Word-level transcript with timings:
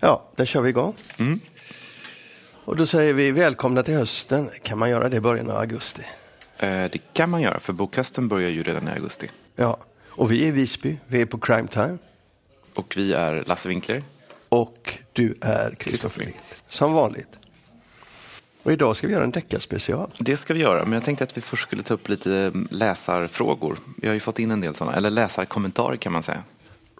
Ja, 0.00 0.30
där 0.36 0.44
kör 0.44 0.60
vi 0.60 0.68
igång. 0.68 0.94
Och 2.64 2.76
då 2.76 2.86
säger 2.86 3.12
vi 3.12 3.30
välkomna 3.30 3.82
till 3.82 3.94
hösten. 3.94 4.50
Kan 4.62 4.78
man 4.78 4.90
göra 4.90 5.08
det 5.08 5.16
i 5.16 5.20
början 5.20 5.50
av 5.50 5.56
augusti? 5.56 6.02
Eh, 6.58 6.68
Det 6.68 6.98
kan 7.12 7.30
man 7.30 7.42
göra, 7.42 7.60
för 7.60 7.72
bokhösten 7.72 8.28
börjar 8.28 8.50
ju 8.50 8.62
redan 8.62 8.88
i 8.88 8.90
augusti. 8.90 9.30
Ja, 9.56 9.76
och 10.08 10.32
vi 10.32 10.42
är 10.42 10.46
i 10.46 10.50
Visby. 10.50 10.98
Vi 11.06 11.20
är 11.20 11.26
på 11.26 11.38
Crime 11.38 11.68
Time. 11.68 11.98
Och 12.74 12.94
vi 12.96 13.12
är 13.12 13.44
Lasse 13.46 13.68
Winkler. 13.68 14.02
Och 14.48 14.98
du 15.12 15.34
är 15.40 15.70
Kristoffer 15.78 16.20
Lind. 16.20 16.34
Som 16.66 16.92
vanligt. 16.92 17.28
Och 18.62 18.72
idag 18.72 18.96
ska 18.96 19.06
vi 19.06 19.12
göra 19.12 19.24
en 19.24 19.30
deckarspecial. 19.30 20.10
Det 20.18 20.36
ska 20.36 20.54
vi 20.54 20.60
göra, 20.60 20.84
men 20.84 20.92
jag 20.92 21.02
tänkte 21.02 21.24
att 21.24 21.36
vi 21.36 21.40
först 21.40 21.62
skulle 21.62 21.82
ta 21.82 21.94
upp 21.94 22.08
lite 22.08 22.32
mm, 22.36 22.68
läsarfrågor. 22.70 23.78
Vi 23.96 24.06
har 24.08 24.14
ju 24.14 24.20
fått 24.20 24.38
in 24.38 24.50
en 24.50 24.60
del 24.60 24.74
sådana, 24.74 24.96
eller 24.96 25.10
läsarkommentarer 25.10 25.96
kan 25.96 26.12
man 26.12 26.22
säga. 26.22 26.42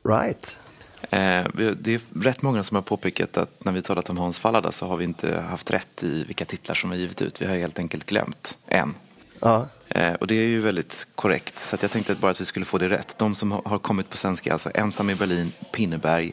Right. 0.05 0.57
Eh, 1.03 1.45
Det 1.81 1.95
är 1.95 2.01
rätt 2.23 2.43
många 2.43 2.63
som 2.63 2.75
har 2.75 2.83
påpekat 2.83 3.37
att 3.37 3.65
när 3.65 3.73
vi 3.73 3.83
talat 3.83 4.11
om 4.11 4.19
Hans 4.19 4.39
Fallada 4.39 4.73
så 4.73 4.87
har 4.87 4.97
vi 4.97 5.05
inte 5.05 5.41
haft 5.41 5.71
rätt 5.71 6.03
i 6.03 6.25
vilka 6.25 6.45
titlar 6.45 6.75
som 6.75 6.91
vi 6.91 6.97
har 6.97 7.01
givit 7.01 7.23
ut. 7.23 7.43
Vi 7.43 7.47
har 7.47 7.57
helt 7.57 7.79
enkelt 7.79 8.07
glömt 8.07 8.59
en. 8.67 8.95
Ja, 9.41 9.67
Eh, 9.95 10.15
Och 10.15 10.27
det 10.27 10.35
är 10.35 10.47
ju 10.47 10.61
väldigt 10.61 11.07
korrekt, 11.15 11.59
så 11.59 11.75
att 11.75 11.83
jag 11.83 11.91
tänkte 11.91 12.13
att 12.13 12.19
bara 12.19 12.31
att 12.31 12.41
vi 12.41 12.45
skulle 12.45 12.65
få 12.67 12.79
det 12.79 12.89
rätt. 12.89 13.19
De 13.19 13.35
som 13.35 13.53
har- 13.53 13.63
har 13.65 13.79
kommit 13.79 14.11
på 14.11 14.17
svenska 14.17 14.51
är 14.51 14.53
alltså 14.53 14.71
Ensam 14.75 15.11
i 15.11 15.15
Berlin, 15.15 15.53
Pinneberg, 15.73 16.33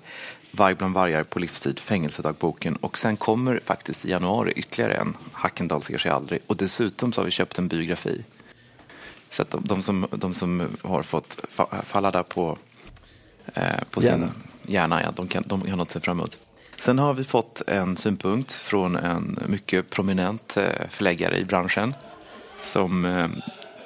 Varg 0.51 0.75
bland 0.75 0.93
vargar 0.93 1.23
på 1.23 1.39
livstid, 1.39 1.79
Fängelsedagboken 1.79 2.75
och 2.75 2.97
sen 2.97 3.17
kommer 3.17 3.59
faktiskt 3.63 4.05
i 4.05 4.09
januari 4.09 4.51
ytterligare 4.55 4.93
en, 4.93 5.17
Hackendal 5.31 5.83
ser 5.83 5.97
sig 5.97 6.11
aldrig. 6.11 6.39
Och 6.47 6.55
dessutom 6.57 7.13
så 7.13 7.21
har 7.21 7.25
vi 7.25 7.31
köpt 7.31 7.59
en 7.59 7.67
biografi. 7.67 8.23
Så 9.29 9.41
att 9.41 9.49
de, 9.51 9.63
de, 9.65 9.81
som, 9.81 10.07
de 10.11 10.33
som 10.33 10.77
har 10.83 11.03
fått 11.03 11.37
fa- 11.55 11.81
Fallada 11.83 12.23
på, 12.23 12.57
eh, 13.53 13.63
på 13.91 14.01
sin 14.01 14.09
Hjärna. 14.09 14.31
hjärna, 14.65 15.01
ja, 15.03 15.11
de 15.15 15.27
kan, 15.27 15.43
de 15.47 15.61
kan 15.61 15.77
något 15.77 15.91
se 15.91 15.99
fram 15.99 16.17
emot. 16.17 16.37
Sen 16.79 16.99
har 16.99 17.13
vi 17.13 17.23
fått 17.23 17.61
en 17.67 17.97
synpunkt 17.97 18.51
från 18.51 18.95
en 18.95 19.39
mycket 19.47 19.89
prominent 19.89 20.57
eh, 20.57 20.87
förläggare 20.89 21.37
i 21.37 21.45
branschen 21.45 21.93
som 22.61 23.05
eh, 23.05 23.29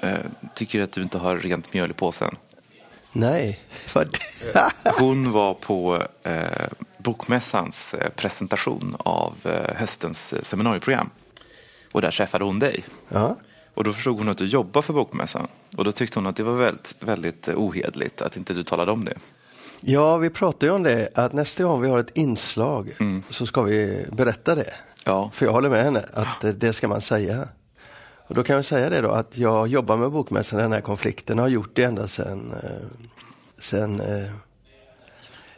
eh, 0.02 0.20
tycker 0.56 0.82
att 0.82 0.92
du 0.92 1.02
inte 1.02 1.18
har 1.18 1.36
rent 1.38 1.74
mjöl 1.74 1.92
i 1.92 1.94
påsen. 1.94 2.36
Nej. 3.14 3.60
Hon 5.00 5.32
var 5.32 5.54
på 5.54 6.04
eh, 6.24 6.68
Bokmässans 6.98 7.94
eh, 7.94 8.10
presentation 8.10 8.96
av 9.00 9.34
eh, 9.44 9.76
höstens 9.76 10.34
eh, 10.34 10.42
seminarieprogram. 10.42 11.10
Och 11.92 12.02
där 12.02 12.12
träffade 12.12 12.46
hon 12.46 12.60
dig. 12.60 12.84
ja. 13.10 13.36
Och 13.74 13.84
då 13.84 13.94
förstod 13.94 14.18
hon 14.18 14.30
att 14.30 14.38
du 14.38 14.46
jobbar 14.46 14.82
för 14.82 14.94
Bokmässan. 14.94 15.48
Och 15.78 15.84
då 15.84 15.92
tyckte 15.92 16.20
hon 16.20 16.28
att 16.28 16.36
det 16.36 16.44
var 16.44 16.54
väldigt, 16.54 16.96
väldigt 17.00 17.48
eh, 17.48 17.54
ohederligt 17.58 18.22
att 18.22 18.38
inte 18.38 18.54
du 18.54 18.64
talade 18.64 18.92
om 18.92 19.06
det. 19.06 19.14
ja, 19.82 20.18
vi 20.18 20.30
pratade 20.30 20.66
ju 20.66 20.72
om 20.72 20.84
det 20.84 21.10
att 21.16 21.34
nästa 21.34 21.64
gång 21.64 21.82
vi 21.82 21.88
har 21.90 22.00
ett 22.00 22.18
inslag 22.18 22.92
så 23.30 23.46
ska 23.46 23.62
vi 23.62 24.06
berätta 24.12 24.56
det. 24.56 24.74
Ja. 25.04 25.30
För 25.34 25.46
jag 25.46 25.54
håller 25.54 25.70
med 25.70 25.84
henne 25.84 26.06
att 26.14 26.46
det 26.60 26.74
ska 26.74 26.88
man 26.88 27.02
säga. 27.02 27.48
Och 28.32 28.36
då 28.36 28.44
kan 28.44 28.56
jag 28.56 28.66
säga 28.66 28.90
det 28.90 29.02
då 29.02 29.12
att 29.12 29.38
jag 29.38 29.68
jobbar 29.68 29.98
med 29.98 30.12
Bokmässan 30.12 30.60
den 30.60 30.72
här 30.72 30.82
konflikten 30.82 31.40
har 31.40 31.48
gjort 31.48 31.70
det 31.74 31.84
ända 31.84 32.08
sedan, 32.08 32.54
eh, 32.64 32.70
sedan 33.60 34.00
eh, 34.00 34.32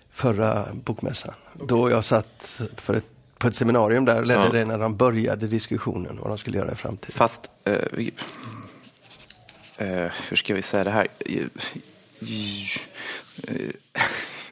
förra 0.10 0.68
Bokmässan. 0.74 1.34
Då 1.54 1.90
jag 1.90 2.04
satt 2.06 2.62
för 2.78 2.94
ett, 2.94 3.06
på 3.38 3.48
ett 3.48 3.56
seminarium 3.56 4.06
där 4.06 4.20
och 4.20 4.26
ledde 4.26 4.44
Ja. 4.44 4.52
det 4.52 4.66
när 4.66 4.78
de 4.78 4.98
började 4.98 5.48
diskussionen 5.48 6.18
vad 6.22 6.30
de 6.30 6.38
skulle 6.38 6.58
göra 6.58 6.72
i 6.72 6.76
framtiden. 6.76 7.16
Fast, 7.16 7.50
eh, 7.64 7.78
vi, 7.92 8.14
eh, 9.78 10.12
hur 10.30 10.36
ska 10.36 10.54
vi 10.54 10.62
säga 10.62 10.84
det 10.84 10.92
här? 10.92 11.08
Eh, 11.20 11.46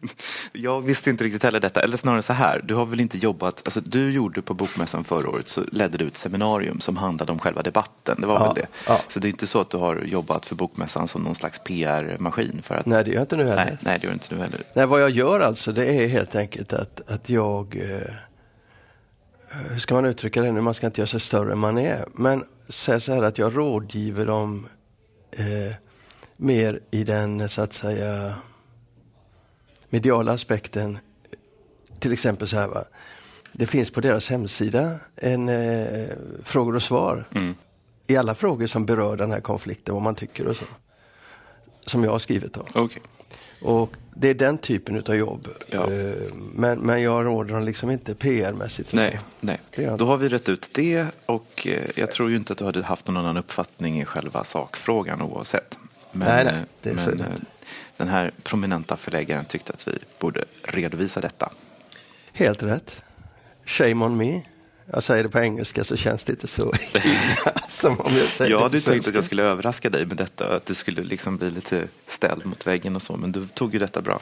Jag 0.53 0.81
visste 0.81 1.09
inte 1.09 1.23
riktigt 1.23 1.43
heller 1.43 1.59
detta, 1.59 1.81
eller 1.81 1.97
snarare 1.97 2.21
så 2.21 2.33
här, 2.33 2.61
du 2.63 2.75
har 2.75 2.85
väl 2.85 2.99
inte 2.99 3.17
jobbat, 3.17 3.61
alltså 3.65 3.81
du 3.81 4.11
gjorde 4.11 4.41
på 4.41 4.53
Bokmässan 4.53 5.03
förra 5.03 5.29
året 5.29 5.47
så 5.47 5.61
ledde 5.71 5.97
du 5.97 6.07
ett 6.07 6.17
seminarium 6.17 6.79
som 6.79 6.97
handlade 6.97 7.31
om 7.31 7.39
själva 7.39 7.61
debatten, 7.61 8.17
det 8.21 8.27
var 8.27 8.35
Ja, 8.39 8.45
väl 8.45 8.55
det? 8.55 8.67
ja. 8.87 8.99
Så 9.07 9.19
det 9.19 9.27
är 9.27 9.29
inte 9.29 9.47
så 9.47 9.61
att 9.61 9.69
du 9.69 9.77
har 9.77 9.95
jobbat 9.95 10.45
för 10.45 10.55
Bokmässan 10.55 11.07
som 11.07 11.21
någon 11.23 11.35
slags 11.35 11.59
PR-maskin 11.63 12.61
för 12.63 12.75
att... 12.75 12.85
Nej, 12.85 13.03
det 13.03 13.09
gör 13.09 13.15
jag 13.17 13.23
inte 13.23 13.35
nu 13.37 13.43
heller. 13.43 13.65
nej, 13.65 13.77
nej, 13.81 13.99
det 13.99 14.07
gör 14.07 14.13
inte 14.13 14.35
du 14.35 14.41
heller. 14.41 14.61
Nej, 14.75 14.85
vad 14.85 15.01
jag 15.01 15.09
gör 15.09 15.39
alltså 15.39 15.71
det 15.71 15.85
är 15.85 16.07
helt 16.07 16.35
enkelt 16.35 16.73
att, 16.73 17.11
att 17.11 17.29
jag, 17.29 17.75
eh, 17.75 18.13
hur 19.69 19.79
ska 19.79 19.93
man 19.95 20.05
uttrycka 20.05 20.41
det 20.41 20.51
nu, 20.51 20.61
man 20.61 20.73
ska 20.73 20.85
inte 20.85 21.01
göra 21.01 21.07
sig 21.09 21.19
större 21.19 21.51
än 21.51 21.59
man 21.59 21.77
är. 21.77 22.05
Men 22.13 22.43
säg 22.69 23.01
så 23.01 23.13
här 23.13 23.23
att 23.23 23.37
jag 23.37 23.57
rådgiver 23.57 24.25
dem 24.25 24.67
eh, 25.31 25.75
mer 26.37 26.79
i 26.91 27.03
den 27.03 27.49
så 27.49 27.61
att 27.61 27.73
säga 27.73 28.33
mediala 29.91 30.31
aspekten. 30.31 30.97
Till 31.99 32.13
exempel 32.13 32.47
så 32.47 32.55
här 32.55 32.67
va, 32.67 32.83
det 33.51 33.67
finns 33.67 33.91
på 33.91 34.01
deras 34.01 34.29
hemsida 34.29 34.95
en 35.15 35.49
eh, 35.49 36.09
frågor 36.43 36.75
och 36.75 36.83
svar. 36.83 37.27
I 38.07 38.17
alla 38.17 38.35
frågor 38.35 38.67
som 38.67 38.85
berör 38.85 39.17
den 39.17 39.31
här 39.31 39.41
konflikten, 39.41 39.93
vad 39.93 40.03
man 40.03 40.15
tycker 40.15 40.47
och 40.47 40.55
så. 40.55 40.65
Som 41.85 42.03
jag 42.03 42.11
har 42.11 42.19
skrivit 42.19 42.57
om. 42.57 42.65
Okej. 42.73 43.01
Och 43.61 43.89
det 44.15 44.29
är 44.29 44.33
den 44.33 44.57
typen 44.57 45.03
av 45.07 45.15
jobb. 45.15 45.47
Ja. 45.67 45.91
Eh, 45.91 46.13
Men, 46.53 46.79
men 46.79 47.01
jag 47.01 47.25
råder 47.25 47.53
dem 47.53 47.63
liksom 47.63 47.91
inte 47.91 48.15
PR-mässigt. 48.15 48.89
och 48.89 48.95
Nej, 48.95 49.19
nej. 49.39 49.59
Då 49.97 50.05
har 50.05 50.17
vi 50.17 50.29
rätt 50.29 50.49
ut 50.49 50.69
det 50.73 51.05
och 51.25 51.67
eh, 51.67 51.89
jag 51.95 52.11
tror 52.11 52.29
ju 52.29 52.35
inte 52.35 52.53
att 52.53 52.59
du 52.59 52.65
hade 52.65 52.83
haft 52.83 53.07
någon 53.07 53.17
annan 53.17 53.37
uppfattning 53.37 54.01
i 54.01 54.05
själva 54.05 54.43
sakfrågan 54.43 55.21
oavsett. 55.21 55.77
Men, 56.11 56.27
Nej, 56.27 56.43
nej, 56.45 56.63
det 56.81 56.93
men 56.93 57.17
det. 57.17 57.23
eh, 57.23 57.29
den 57.97 58.07
här 58.07 58.31
prominenta 58.43 58.97
förläggaren 58.97 59.45
tyckte 59.45 59.73
att 59.73 59.87
vi 59.87 59.97
borde 60.19 60.45
redovisa 60.63 61.21
detta. 61.21 61.51
Helt 62.33 62.63
rätt. 62.63 62.95
Shame 63.65 64.05
on 64.05 64.17
me. 64.17 64.41
Jag 64.93 65.03
säger 65.03 65.23
det 65.23 65.29
på 65.29 65.39
engelska 65.39 65.83
så 65.83 65.95
känns 65.95 66.23
det 66.23 66.31
inte 66.31 66.47
så 66.47 66.73
som 67.69 67.99
om 67.99 68.15
jag 68.17 68.27
säger 68.27 68.51
Jag 68.51 68.59
det 68.59 68.63
hade 68.63 68.79
på 68.81 68.89
tänkt 68.91 69.07
att 69.07 69.15
jag 69.15 69.23
skulle 69.23 69.43
överraska 69.43 69.89
dig 69.89 70.05
med 70.05 70.17
detta, 70.17 70.55
att 70.55 70.65
du 70.65 70.73
skulle 70.73 71.03
liksom 71.03 71.37
bli 71.37 71.51
lite 71.51 71.87
ställd 72.07 72.45
mot 72.45 72.67
väggen 72.67 72.95
och 72.95 73.01
så, 73.01 73.17
men 73.17 73.31
du 73.31 73.47
tog 73.47 73.73
ju 73.73 73.79
detta 73.79 74.01
bra. 74.01 74.19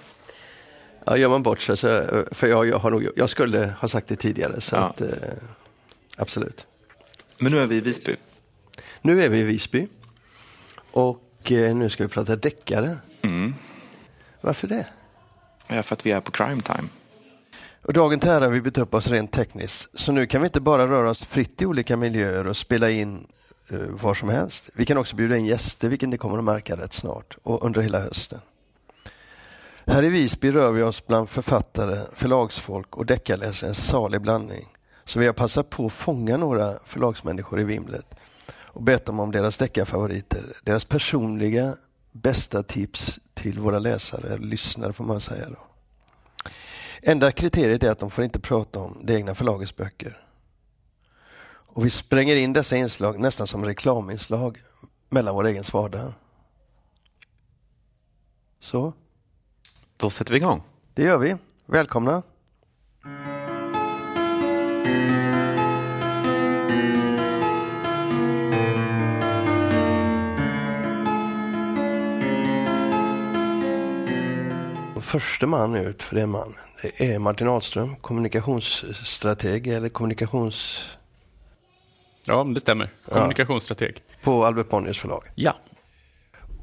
Ja, 1.06 1.18
gör 1.18 1.30
man 1.30 1.44
bort 1.44 1.62
sig 1.62 1.78
så, 1.78 2.24
för 2.32 2.48
jag, 2.48 2.68
jag, 2.68 2.80
har 2.80 2.92
nog, 2.92 3.08
jag 3.16 3.30
skulle 3.30 3.74
ha 3.82 3.88
sagt 3.88 4.08
det 4.08 4.16
tidigare. 4.16 4.62
Så 4.62 4.76
Ja. 4.76 4.80
att, 4.82 5.02
eh, 5.02 5.08
absolut. 6.18 6.66
Men 7.38 7.52
nu 7.52 7.60
är 7.60 7.68
vi 7.68 7.76
i 7.76 7.82
Visby. 7.82 8.16
Nu 9.02 9.24
är 9.24 9.30
vi 9.30 9.38
i 9.40 9.44
Visby. 9.44 9.88
Och 10.92 11.22
eh, 11.44 11.76
nu 11.76 11.90
ska 11.90 12.04
vi 12.04 12.10
prata 12.10 12.36
deckare. 12.36 12.98
Mm. 13.22 13.54
Varför 14.42 14.68
det? 14.68 14.86
Ja, 15.68 15.84
för 15.84 15.96
att 15.96 16.06
vi 16.06 16.12
är 16.12 16.22
på 16.22 16.32
crime 16.32 16.62
time. 16.62 16.90
Och 17.82 17.94
dagen 17.94 18.20
till 18.20 18.30
ära 18.30 18.46
har 18.46 18.52
vi 18.52 18.62
bytt 18.62 18.78
upp 18.78 18.94
oss 18.94 19.08
rent 19.08 19.32
tekniskt. 19.32 19.90
Så 19.94 20.12
nu 20.12 20.26
kan 20.26 20.42
vi 20.42 20.46
inte 20.46 20.62
bara 20.62 20.88
röra 20.88 21.10
oss 21.10 21.24
fritt 21.24 21.62
i 21.62 21.66
olika 21.66 21.98
miljöer 21.98 22.48
och 22.48 22.58
spela 22.58 22.90
in 22.90 23.28
uh, 23.74 23.80
var 23.80 24.14
som 24.14 24.30
helst. 24.30 24.70
Vi 24.74 24.86
kan 24.86 24.98
också 24.98 25.16
bjuda 25.16 25.38
in 25.38 25.46
gäster, 25.46 25.90
vilket 25.90 26.10
ni 26.10 26.18
kommer 26.18 26.38
att 26.38 26.44
märka 26.44 26.76
rätt 26.76 26.94
snart 26.94 27.38
och 27.44 27.66
under 27.66 27.82
hela 27.82 28.00
hösten. 28.00 28.40
Här 29.86 30.04
i 30.04 30.10
Visby 30.10 30.52
rör 30.52 30.72
vi 30.72 30.82
oss 30.82 31.08
bland 31.08 31.30
författare, 31.30 32.00
förlagsfolk 32.14 32.98
och 32.98 33.06
deckarläsare, 33.06 33.70
en 33.70 33.76
salig 33.76 34.22
blandning. 34.22 34.68
Så 35.06 35.20
vi 35.20 35.26
har 35.26 35.34
passat 35.34 35.70
på 35.70 35.86
att 35.86 35.92
fånga 35.94 36.38
några 36.38 36.74
förlagsmänniskor 36.86 37.60
i 37.60 37.64
vimlet 37.64 38.16
och 38.80 38.86
bett 38.86 39.06
dem 39.06 39.20
om 39.20 39.32
deras 39.32 39.58
deckarfavoriter, 39.58 40.44
deras 40.64 40.86
personliga 40.86 41.76
bästa 42.12 42.64
tips 42.64 43.20
till 43.34 43.60
våra 43.60 43.80
läsare, 43.80 44.28
eller 44.28 44.46
lyssnare 44.46 44.94
får 44.94 45.04
man 45.04 45.22
säga 45.22 45.50
då. 45.50 45.58
Enda 47.02 47.32
kriteriet 47.32 47.84
är 47.84 47.92
att 47.92 48.00
de 48.00 48.12
får 48.12 48.24
inte 48.24 48.40
prata 48.40 48.80
om 48.80 49.02
det 49.04 49.14
egna 49.16 49.36
förlagets 49.36 49.76
böcker. 49.76 50.24
Och 51.50 51.86
vi 51.86 51.90
spränger 51.90 52.36
in 52.36 52.54
dessa 52.54 52.78
inslag 52.78 53.20
nästan 53.20 53.48
som 53.48 53.66
reklaminslag 53.66 54.62
mellan 55.10 55.36
vår 55.36 55.48
egen 55.48 55.64
vardag. 55.74 56.14
Så, 58.60 58.94
Då 59.98 60.10
sätter 60.10 60.32
vi 60.34 60.38
igång. 60.38 60.64
det 60.94 61.04
gör 61.04 61.18
vi. 61.18 61.36
Välkomna! 61.66 62.24
Första 75.10 75.48
man 75.48 75.76
ut 75.76 76.04
för 76.04 76.16
det 76.16 76.22
är 76.22 76.28
man. 76.28 76.56
Det 76.82 77.14
är 77.14 77.20
Martin 77.20 77.48
Ahlström, 77.48 77.96
kommunikationsstrateg 77.96 79.68
eller 79.68 79.90
kommunikations... 79.90 80.88
Ja, 82.26 82.44
det 82.44 82.60
stämmer. 82.60 82.90
Kommunikationsstrateg. 83.06 84.04
på 84.24 84.46
Albert 84.46 84.70
Bonniers 84.70 85.00
förlag. 85.00 85.24
Ja. 85.36 85.56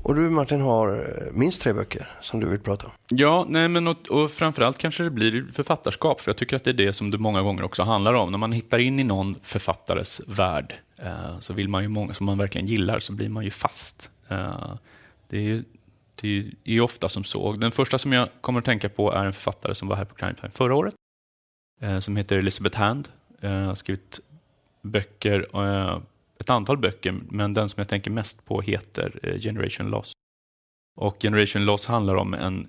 Och 0.03 0.15
du 0.15 0.31
Martin 0.31 0.61
har 0.61 0.89
eh, 0.93 1.33
minst 1.33 1.63
tre 1.63 1.73
böcker 1.73 2.11
som 2.21 2.41
du 2.41 2.49
vill 2.49 2.61
prata 2.61 2.87
om. 2.87 2.93
Ja, 3.09 3.47
nej, 3.49 3.69
men 3.69 3.89
och, 3.89 4.09
och 4.11 4.31
framförallt 4.31 4.79
kanske 4.79 5.03
det 5.03 5.11
blir 5.11 5.47
författarskap, 5.53 6.21
för 6.21 6.29
jag 6.29 6.37
tycker 6.37 6.57
att 6.57 6.65
det 6.65 6.71
är 6.71 6.75
det 6.75 6.93
som 6.93 7.11
det 7.11 7.19
många 7.19 7.43
gånger 7.43 7.63
också 7.63 7.83
handlar 7.83 8.15
om. 8.15 8.31
När 8.31 8.39
man 8.39 8.53
hittar 8.53 8.79
in 8.79 9.01
i 9.01 9.05
någon 9.05 9.37
författares 9.43 10.21
värld, 10.27 10.75
eh, 11.03 11.39
så 11.41 11.53
vill 11.53 11.69
man 11.69 11.83
ju 11.83 11.89
många 11.89 12.15
som 12.15 12.27
man 12.27 12.39
verkligen 12.39 12.67
gillar, 12.67 12.99
så 12.99 13.13
blir 13.13 13.29
man 13.29 13.45
ju 13.45 13.51
fast. 13.51 14.11
Eh, 14.29 14.75
det, 15.29 15.37
är 15.37 15.43
ju, 15.43 15.65
det 16.21 16.39
är 16.65 16.73
ju 16.73 16.81
ofta 16.81 17.09
som 17.09 17.25
så. 17.25 17.53
Den 17.53 17.73
första 17.73 17.99
som 17.99 18.13
jag 18.13 18.29
kommer 18.41 18.59
att 18.59 18.65
tänka 18.65 18.89
på 18.89 19.13
är 19.13 19.25
en 19.25 19.33
författare 19.33 19.75
som 19.75 19.89
var 19.89 19.97
här 19.97 20.05
på 20.05 20.15
Crime 20.15 20.35
Time 20.35 20.51
förra 20.51 20.75
året, 20.75 20.95
eh, 21.81 21.99
som 21.99 22.17
heter 22.17 22.39
Elizabeth 22.39 22.79
Hand. 22.79 23.09
Eh, 23.41 23.51
hon 23.51 23.65
har 23.65 23.75
skrivit 23.75 24.21
böcker 24.83 25.47
eh, 25.55 26.01
ett 26.39 26.51
antal 26.51 26.79
böcker, 26.79 27.21
men 27.29 27.55
den 27.55 27.69
som 27.69 27.81
jag 27.81 27.89
tänker 27.89 28.11
mest 28.11 28.45
på 28.45 28.61
heter 28.61 29.39
Generation 29.41 29.91
Loss. 29.91 30.13
Och 30.97 31.23
Generation 31.23 31.65
Loss 31.65 31.87
handlar 31.87 32.15
om 32.15 32.35
en 32.35 32.69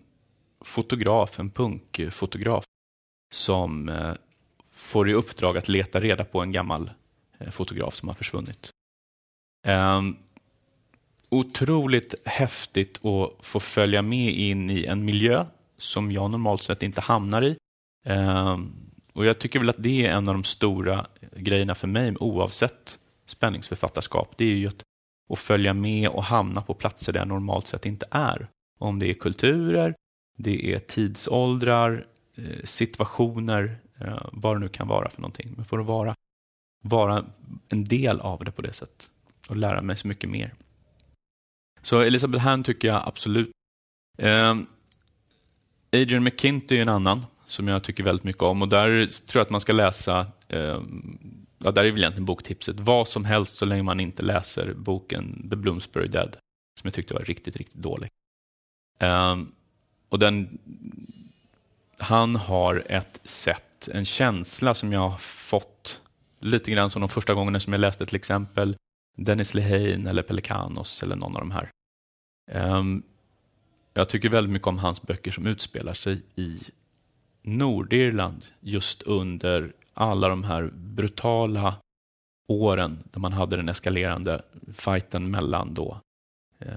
fotograf, 0.65 1.39
en 1.39 1.49
punkfotograf, 1.49 2.63
som 3.33 3.91
får 4.71 5.09
i 5.09 5.13
uppdrag 5.13 5.57
att 5.57 5.67
leta 5.67 5.99
reda 5.99 6.25
på 6.25 6.41
en 6.41 6.51
gammal 6.51 6.91
fotograf 7.51 7.95
som 7.95 8.07
har 8.07 8.15
försvunnit. 8.15 8.69
Ehm, 9.67 10.17
Otroligt 11.29 12.27
häftigt 12.27 13.05
att 13.05 13.45
få 13.45 13.59
följa 13.59 14.01
med 14.01 14.33
in 14.33 14.69
i 14.69 14.85
en 14.85 15.05
miljö 15.05 15.45
som 15.77 16.11
jag 16.11 16.31
normalt 16.31 16.63
sett 16.63 16.83
inte 16.83 17.01
hamnar 17.01 17.41
i. 17.41 17.57
Ehm, 18.05 18.73
och 19.13 19.25
Jag 19.25 19.39
tycker 19.39 19.59
väl 19.59 19.69
att 19.69 19.83
det 19.83 20.05
är 20.05 20.11
en 20.11 20.27
av 20.27 20.33
de 20.33 20.43
stora 20.43 21.05
grejerna 21.35 21.75
för 21.75 21.87
mig, 21.87 22.15
oavsett 22.19 22.99
spänningsförfattarskap, 23.25 24.33
det 24.37 24.45
är 24.45 24.55
ju 24.55 24.67
att, 24.67 24.83
att 25.33 25.39
följa 25.39 25.73
med 25.73 26.09
och 26.09 26.23
hamna 26.23 26.61
på 26.61 26.73
platser 26.73 27.13
där 27.13 27.19
jag 27.19 27.27
normalt 27.27 27.67
sett 27.67 27.85
inte 27.85 28.05
är. 28.11 28.47
Om 28.79 28.99
det 28.99 29.09
är 29.09 29.13
kulturer, 29.13 29.95
det 30.37 30.73
är 30.73 30.79
tidsåldrar, 30.79 32.05
eh, 32.35 32.63
situationer, 32.63 33.79
eh, 34.01 34.27
vad 34.31 34.55
det 34.55 34.59
nu 34.59 34.69
kan 34.69 34.87
vara 34.87 35.09
för 35.09 35.21
någonting. 35.21 35.53
Men 35.55 35.65
för 35.65 35.79
att 35.79 35.85
vara, 35.85 36.15
vara 36.83 37.25
en 37.69 37.83
del 37.83 38.19
av 38.19 38.43
det 38.43 38.51
på 38.51 38.61
det 38.61 38.73
sättet 38.73 39.09
och 39.49 39.55
lära 39.55 39.81
mig 39.81 39.97
så 39.97 40.07
mycket 40.07 40.29
mer. 40.29 40.53
Så 41.87 42.01
Elisabeth 42.01 42.43
Hand 42.43 42.65
tycker 42.65 42.87
jag 42.87 43.03
absolut. 43.05 43.51
Eh, 44.17 44.55
Adrian 45.93 46.23
McKinty 46.23 46.77
är 46.77 46.81
en 46.81 46.89
annan 46.89 47.25
som 47.45 47.67
jag 47.67 47.83
tycker 47.83 48.03
väldigt 48.03 48.23
mycket 48.23 48.41
om 48.41 48.61
och 48.61 48.67
där 48.67 49.05
tror 49.05 49.39
jag 49.39 49.41
att 49.41 49.49
man 49.49 49.61
ska 49.61 49.73
läsa 49.73 50.27
ehm, 50.47 51.19
ja, 51.57 51.71
där 51.71 51.85
är 51.85 51.91
väl 51.91 51.99
egentligen 51.99 52.25
boktipset, 52.25 52.79
vad 52.79 53.07
som 53.07 53.25
helst 53.25 53.55
så 53.55 53.65
länge 53.65 53.83
man 53.83 53.99
inte 53.99 54.23
läser 54.23 54.73
boken 54.73 55.47
The 55.49 55.55
Bloomsbury 55.55 56.07
Dead, 56.07 56.37
som 56.79 56.87
jag 56.87 56.93
tyckte 56.93 57.13
var 57.13 57.21
riktigt, 57.21 57.55
riktigt 57.55 57.81
dålig. 57.81 58.09
Ehm, 58.99 59.51
och 60.09 60.19
den, 60.19 60.57
han 61.97 62.35
har 62.35 62.83
ett 62.89 63.19
sätt, 63.23 63.89
en 63.91 64.05
känsla 64.05 64.73
som 64.73 64.93
jag 64.93 65.09
har 65.09 65.17
fått 65.17 66.01
lite 66.39 66.71
grann 66.71 66.89
som 66.89 66.99
de 66.99 67.09
första 67.09 67.33
gångerna 67.33 67.59
som 67.59 67.73
jag 67.73 67.79
läste 67.79 68.05
till 68.05 68.15
exempel 68.15 68.75
Dennis 69.17 69.53
Lehane 69.53 70.09
eller 70.09 70.23
Pelikanos 70.23 71.03
eller 71.03 71.15
någon 71.15 71.35
av 71.35 71.41
de 71.41 71.51
här. 71.51 71.71
Um, 72.51 73.03
jag 73.93 74.09
tycker 74.09 74.29
väldigt 74.29 74.53
mycket 74.53 74.67
om 74.67 74.77
hans 74.77 75.01
böcker 75.01 75.31
som 75.31 75.47
utspelar 75.47 75.93
sig 75.93 76.21
i 76.35 76.59
Nordirland 77.41 78.45
just 78.59 79.01
under 79.01 79.73
alla 79.93 80.29
de 80.29 80.43
här 80.43 80.71
brutala 80.73 81.75
åren 82.47 83.03
där 83.11 83.19
man 83.19 83.33
hade 83.33 83.55
den 83.55 83.69
eskalerande 83.69 84.41
fighten 84.73 85.31
mellan 85.31 85.73
då, 85.73 86.01
eh, 86.59 86.73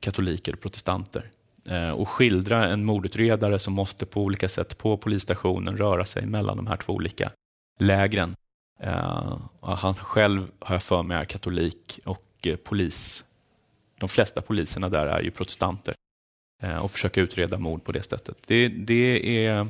katoliker 0.00 0.52
och 0.52 0.60
protestanter. 0.60 1.30
Eh, 1.68 1.90
och 1.90 2.08
skildra 2.08 2.68
en 2.68 2.84
mordutredare 2.84 3.58
som 3.58 3.74
måste 3.74 4.06
på 4.06 4.22
olika 4.22 4.48
sätt 4.48 4.78
på 4.78 4.96
polisstationen 4.96 5.76
röra 5.76 6.04
sig 6.04 6.26
mellan 6.26 6.56
de 6.56 6.66
här 6.66 6.76
två 6.76 6.92
olika 6.92 7.30
lägren. 7.80 8.34
Eh, 8.80 9.38
han 9.60 9.94
själv 9.94 10.50
har 10.58 10.74
jag 10.74 10.82
för 10.82 11.02
mig 11.02 11.16
är 11.16 11.24
katolik 11.24 12.00
och 12.04 12.46
eh, 12.46 12.56
polis. 12.56 13.24
De 13.98 14.08
flesta 14.08 14.42
poliserna 14.42 14.88
där 14.88 15.06
är 15.06 15.22
ju 15.22 15.30
protestanter 15.30 15.94
eh, 16.62 16.76
och 16.76 16.90
försöka 16.90 17.20
utreda 17.20 17.58
mord 17.58 17.84
på 17.84 17.92
det 17.92 18.02
sättet. 18.02 18.36
Det, 18.46 18.68
det 18.68 19.46
är 19.46 19.66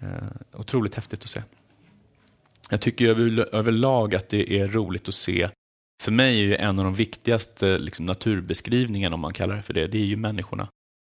eh, 0.00 0.28
otroligt 0.52 0.94
häftigt 0.94 1.22
att 1.22 1.30
se. 1.30 1.42
Jag 2.70 2.80
tycker 2.80 3.08
över, 3.08 3.54
överlag 3.54 4.14
att 4.14 4.28
det 4.28 4.58
är 4.58 4.68
roligt 4.68 5.08
att 5.08 5.14
se. 5.14 5.48
För 6.02 6.12
mig 6.12 6.40
är 6.40 6.44
ju 6.44 6.56
en 6.56 6.78
av 6.78 6.84
de 6.84 6.94
viktigaste 6.94 7.78
liksom, 7.78 8.06
naturbeskrivningarna, 8.06 9.14
om 9.14 9.20
man 9.20 9.32
kallar 9.32 9.56
det 9.56 9.62
för 9.62 9.74
det, 9.74 9.86
det 9.86 9.98
är 9.98 10.04
ju 10.04 10.16
människorna. 10.16 10.68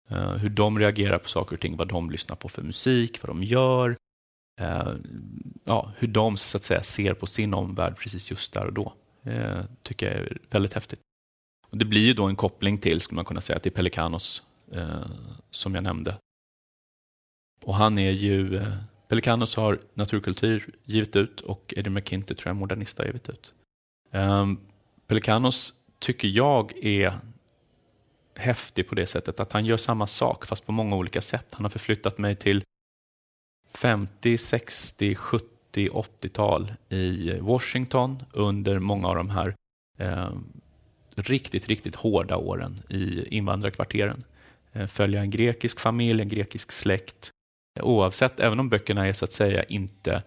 Eh, 0.09 0.33
hur 0.33 0.49
de 0.49 0.79
reagerar 0.79 1.17
på 1.17 1.29
saker 1.29 1.55
och 1.55 1.61
ting, 1.61 1.77
vad 1.77 1.87
de 1.87 2.11
lyssnar 2.11 2.35
på 2.35 2.49
för 2.49 2.61
musik, 2.61 3.23
vad 3.23 3.29
de 3.29 3.43
gör. 3.43 3.95
Eh, 4.61 4.93
ja, 5.63 5.91
hur 5.97 6.07
de 6.07 6.37
så 6.37 6.57
att 6.57 6.63
säga 6.63 6.83
ser 6.83 7.13
på 7.13 7.27
sin 7.27 7.53
omvärld 7.53 7.97
precis 7.97 8.31
just 8.31 8.53
där 8.53 8.65
och 8.65 8.73
då. 8.73 8.93
Uh, 9.27 9.61
tycker 9.83 10.05
jag 10.05 10.15
är 10.15 10.37
väldigt 10.49 10.73
häftigt. 10.73 10.99
Det 11.71 11.85
blir 11.85 12.05
ju 12.07 12.13
då 12.13 12.25
en 12.25 12.35
koppling 12.35 12.77
till, 12.77 13.01
skulle 13.01 13.15
man 13.15 13.25
kunna 13.25 13.41
säga, 13.41 13.59
till 13.59 13.71
Pelikanos, 13.71 14.43
eh, 14.71 15.05
som 15.51 15.75
jag 15.75 15.83
nämnde. 15.83 16.17
Och 17.63 17.75
han 17.75 17.97
är 17.97 18.11
ju 18.11 18.57
eh, 18.57 18.73
Pelikanos 19.07 19.55
har 19.55 19.79
Naturkultur 19.93 20.75
givit 20.83 21.15
ut 21.15 21.41
och 21.41 21.73
Eddie 21.77 21.89
McKinty 21.89 22.35
tror 22.35 22.49
jag 22.49 22.55
Modernista 22.55 23.03
har 23.03 23.07
givit 23.07 23.29
ut. 23.29 23.53
Eh, 24.11 24.47
Pelikanos 25.07 25.73
tycker 25.99 26.27
jag 26.27 26.85
är 26.85 27.19
häftig 28.35 28.87
på 28.87 28.95
det 28.95 29.07
sättet 29.07 29.39
att 29.39 29.51
han 29.51 29.65
gör 29.65 29.77
samma 29.77 30.07
sak 30.07 30.45
fast 30.45 30.65
på 30.65 30.71
många 30.71 30.95
olika 30.95 31.21
sätt. 31.21 31.53
Han 31.53 31.65
har 31.65 31.69
förflyttat 31.69 32.17
mig 32.17 32.35
till 32.35 32.63
50, 33.73 34.37
60, 34.37 35.15
70, 35.15 35.89
80-tal 35.89 36.73
i 36.89 37.39
Washington 37.39 38.23
under 38.33 38.79
många 38.79 39.07
av 39.07 39.15
de 39.15 39.29
här 39.29 39.55
eh, 39.97 40.31
riktigt, 41.21 41.67
riktigt 41.67 41.95
hårda 41.95 42.37
åren 42.37 42.81
i 42.89 43.35
invandrarkvarteren. 43.37 44.23
Eh, 44.73 44.87
följa 44.87 45.21
en 45.21 45.29
grekisk 45.29 45.79
familj, 45.79 46.21
en 46.21 46.29
grekisk 46.29 46.71
släkt 46.71 47.31
eh, 47.79 47.85
Oavsett, 47.85 48.39
även 48.39 48.59
om 48.59 48.69
böckerna 48.69 49.07
är 49.07 49.13
så 49.13 49.25
att 49.25 49.31
säga 49.31 49.63
inte 49.63 50.23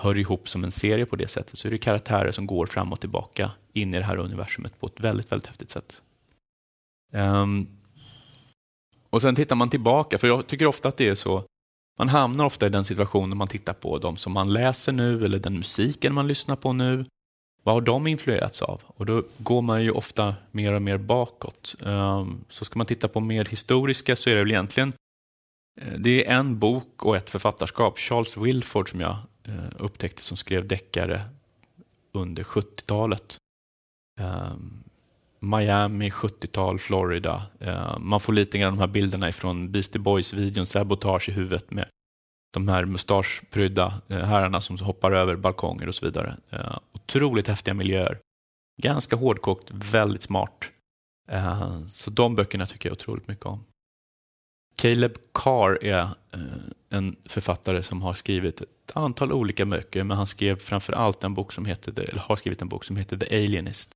hör 0.00 0.18
ihop 0.18 0.48
som 0.48 0.64
en 0.64 0.70
serie 0.70 1.06
på 1.06 1.16
det 1.16 1.28
sättet, 1.28 1.58
så 1.58 1.68
är 1.68 1.72
det 1.72 1.78
karaktärer 1.78 2.32
som 2.32 2.46
går 2.46 2.66
fram 2.66 2.92
och 2.92 3.00
tillbaka 3.00 3.50
in 3.72 3.94
i 3.94 3.98
det 3.98 4.04
här 4.04 4.16
universumet 4.16 4.80
på 4.80 4.86
ett 4.86 5.00
väldigt, 5.00 5.32
väldigt 5.32 5.46
häftigt 5.46 5.70
sätt. 5.70 6.02
Um, 7.12 7.68
och 9.10 9.22
sen 9.22 9.34
tittar 9.34 9.56
man 9.56 9.70
tillbaka, 9.70 10.18
för 10.18 10.28
jag 10.28 10.46
tycker 10.46 10.66
ofta 10.66 10.88
att 10.88 10.96
det 10.96 11.08
är 11.08 11.14
så, 11.14 11.44
man 11.98 12.08
hamnar 12.08 12.44
ofta 12.44 12.66
i 12.66 12.68
den 12.68 12.84
situationen 12.84 13.38
man 13.38 13.48
tittar 13.48 13.72
på 13.72 13.98
de 13.98 14.16
som 14.16 14.32
man 14.32 14.52
läser 14.52 14.92
nu 14.92 15.24
eller 15.24 15.38
den 15.38 15.54
musiken 15.54 16.14
man 16.14 16.28
lyssnar 16.28 16.56
på 16.56 16.72
nu. 16.72 17.04
Vad 17.64 17.74
har 17.74 17.80
de 17.80 18.06
influerats 18.06 18.62
av? 18.62 18.80
Och 18.86 19.06
då 19.06 19.22
går 19.38 19.62
man 19.62 19.82
ju 19.82 19.90
ofta 19.90 20.34
mer 20.50 20.72
och 20.72 20.82
mer 20.82 20.98
bakåt. 20.98 21.74
Ehm, 21.86 22.44
så 22.48 22.64
ska 22.64 22.78
man 22.78 22.86
titta 22.86 23.08
på 23.08 23.20
mer 23.20 23.44
historiska 23.44 24.16
så 24.16 24.30
är 24.30 24.34
det 24.34 24.40
väl 24.40 24.50
egentligen 24.50 24.92
eh, 25.80 25.92
det 25.98 26.26
är 26.26 26.32
en 26.32 26.58
bok 26.58 27.04
och 27.04 27.16
ett 27.16 27.30
författarskap. 27.30 27.98
Charles 27.98 28.36
Wilford 28.36 28.90
som 28.90 29.00
jag 29.00 29.16
eh, 29.44 29.54
upptäckte 29.78 30.22
som 30.22 30.36
skrev 30.36 30.68
deckare 30.68 31.20
under 32.12 32.44
70-talet. 32.44 33.36
Ehm, 34.20 34.82
Miami, 35.40 36.10
70-tal, 36.10 36.78
Florida. 36.78 37.42
Ehm, 37.60 38.08
man 38.08 38.20
får 38.20 38.32
lite 38.32 38.58
grann 38.58 38.72
de 38.72 38.80
här 38.80 38.86
bilderna 38.86 39.28
ifrån 39.28 39.72
Beastie 39.72 40.00
Boys-videon 40.00 40.66
Sabotage 40.66 41.28
i 41.28 41.32
huvudet 41.32 41.70
med 41.70 41.88
de 42.54 42.68
här 42.68 42.84
mustaschprydda 42.84 44.02
eh, 44.08 44.18
herrarna 44.18 44.60
som 44.60 44.78
hoppar 44.78 45.12
över 45.12 45.36
balkonger 45.36 45.88
och 45.88 45.94
så 45.94 46.06
vidare. 46.06 46.36
Eh, 46.50 46.78
otroligt 46.92 47.48
häftiga 47.48 47.74
miljöer. 47.74 48.18
Ganska 48.82 49.16
hårdkokt, 49.16 49.70
väldigt 49.70 50.22
smart. 50.22 50.70
Eh, 51.28 51.86
så 51.86 52.10
de 52.10 52.34
böckerna 52.34 52.66
tycker 52.66 52.88
jag 52.88 52.92
otroligt 52.92 53.28
mycket 53.28 53.46
om. 53.46 53.64
Caleb 54.76 55.12
Carr 55.34 55.84
är 55.84 56.08
en 56.90 57.16
författare 57.24 57.82
som 57.82 58.02
har 58.02 58.14
skrivit 58.14 58.60
ett 58.60 58.68
antal 58.92 59.32
olika 59.32 59.66
böcker, 59.66 60.04
men 60.04 60.16
han 60.16 60.26
skrev 60.26 60.58
framför 60.58 60.92
allt 60.92 61.24
en 61.24 61.34
bok 61.34 61.52
som 61.52 61.64
heter, 61.64 62.00
eller 62.00 62.20
har 62.20 62.36
skrivit 62.36 62.62
en 62.62 62.68
bok 62.68 62.84
som 62.84 62.96
heter 62.96 63.16
The 63.16 63.36
Alienist. 63.36 63.90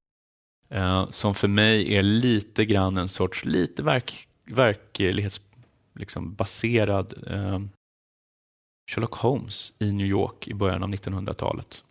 Som 1.11 1.35
för 1.35 1.49
mig 1.49 1.95
är 1.95 2.03
lite 2.03 2.65
grann 2.65 2.97
en 2.97 3.09
sorts, 3.09 3.45
lite 3.45 3.83
verk, 3.83 4.29
verklighetsbaserad 4.45 7.15
liksom, 7.15 7.71
Sherlock 8.89 9.15
Holmes 9.15 9.73
i 9.79 9.93
New 9.93 10.07
York 10.07 10.49
i 10.49 10.55
början 10.55 10.83
av 10.83 10.91
1900-talet. 10.91 11.85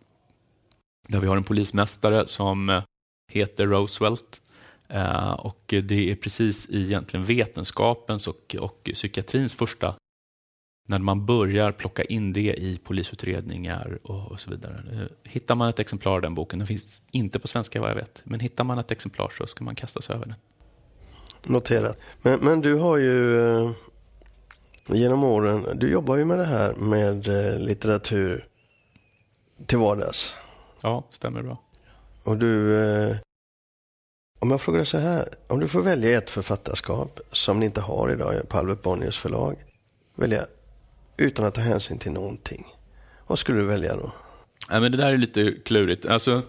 Där 1.08 1.20
vi 1.20 1.26
har 1.26 1.36
en 1.36 1.44
polismästare 1.44 2.28
som 2.28 2.68
eh, 2.68 2.82
heter 3.32 3.66
Roosevelt 3.66 4.42
eh, 4.88 5.32
och 5.32 5.62
det 5.66 6.10
är 6.10 6.14
precis 6.14 6.68
egentligen 6.70 7.26
vetenskapens 7.26 8.26
och, 8.26 8.56
och 8.60 8.90
psykiatrins 8.94 9.54
första, 9.54 9.94
när 10.88 10.98
man 10.98 11.26
börjar 11.26 11.72
plocka 11.72 12.04
in 12.04 12.32
det 12.32 12.54
i 12.54 12.78
polisutredningar 12.84 13.98
och, 14.02 14.32
och 14.32 14.40
så 14.40 14.50
vidare. 14.50 14.84
Eh, 14.92 15.30
hittar 15.30 15.54
man 15.54 15.68
ett 15.68 15.78
exemplar 15.78 16.12
av 16.12 16.20
den 16.20 16.34
boken, 16.34 16.58
den 16.58 16.68
finns 16.68 17.02
inte 17.12 17.38
på 17.38 17.48
svenska 17.48 17.80
vad 17.80 17.90
jag 17.90 17.96
vet, 17.96 18.22
men 18.24 18.40
hittar 18.40 18.64
man 18.64 18.78
ett 18.78 18.90
exemplar 18.90 19.32
så 19.38 19.46
ska 19.46 19.64
man 19.64 19.74
kasta 19.74 20.00
sig 20.00 20.16
över 20.16 20.26
den. 20.26 20.36
Noterat. 21.46 21.98
Men, 22.22 22.40
men 22.40 22.60
du 22.60 22.74
har 22.74 22.96
ju 22.96 23.74
genom 24.96 25.24
åren, 25.24 25.66
du 25.74 25.90
jobbar 25.90 26.16
ju 26.16 26.24
med 26.24 26.38
det 26.38 26.44
här 26.44 26.74
med 26.74 27.28
eh, 27.28 27.58
litteratur 27.58 28.48
till 29.66 29.78
vardags. 29.78 30.34
Ja, 30.80 31.04
stämmer 31.10 31.42
bra. 31.42 31.58
Och 32.24 32.36
du, 32.36 32.82
eh, 32.82 33.16
om 34.38 34.50
jag 34.50 34.60
frågar 34.60 34.84
så 34.84 34.98
här, 34.98 35.28
om 35.46 35.60
du 35.60 35.68
får 35.68 35.82
välja 35.82 36.18
ett 36.18 36.30
författarskap 36.30 37.20
som 37.30 37.60
ni 37.60 37.66
inte 37.66 37.80
har 37.80 38.12
idag 38.12 38.48
på 38.48 38.58
Albert 38.58 38.82
Bonniers 38.82 39.18
förlag, 39.18 39.56
välja 40.14 40.46
utan 41.16 41.44
att 41.44 41.54
ta 41.54 41.60
hänsyn 41.60 41.98
till 41.98 42.12
någonting. 42.12 42.66
Vad 43.26 43.38
skulle 43.38 43.58
du 43.58 43.64
välja 43.64 43.96
då? 43.96 44.12
Ja, 44.70 44.80
men 44.80 44.92
det 44.92 44.98
där 44.98 45.12
är 45.12 45.16
lite 45.16 45.52
klurigt. 45.64 46.06
Alltså, 46.06 46.42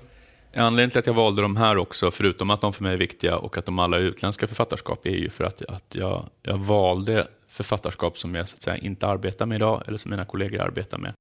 anledningen 0.53 0.89
till 0.89 0.99
att 0.99 1.07
jag 1.07 1.13
valde 1.13 1.41
de 1.41 1.57
här 1.57 1.77
också, 1.77 2.11
förutom 2.11 2.49
att 2.49 2.61
de 2.61 2.73
för 2.73 2.83
mig 2.83 2.93
är 2.93 2.97
viktiga 2.97 3.37
och 3.37 3.57
att 3.57 3.65
de 3.65 3.79
alla 3.79 3.97
är 3.97 4.01
utländska 4.01 4.47
författarskap, 4.47 5.05
är 5.05 5.09
ju 5.09 5.29
för 5.29 5.43
att, 5.43 5.65
att 5.65 5.95
jag, 5.95 6.29
jag 6.41 6.57
valde 6.57 7.27
författarskap 7.49 8.17
som 8.17 8.35
jag 8.35 8.49
så 8.49 8.55
att 8.55 8.61
säga, 8.61 8.77
inte 8.77 9.07
arbetar 9.07 9.45
med 9.45 9.55
idag, 9.55 9.83
eller 9.87 9.97
som 9.97 10.11
mina 10.11 10.25
kollegor 10.25 10.61
arbetar 10.61 10.97
med. 10.97 11.13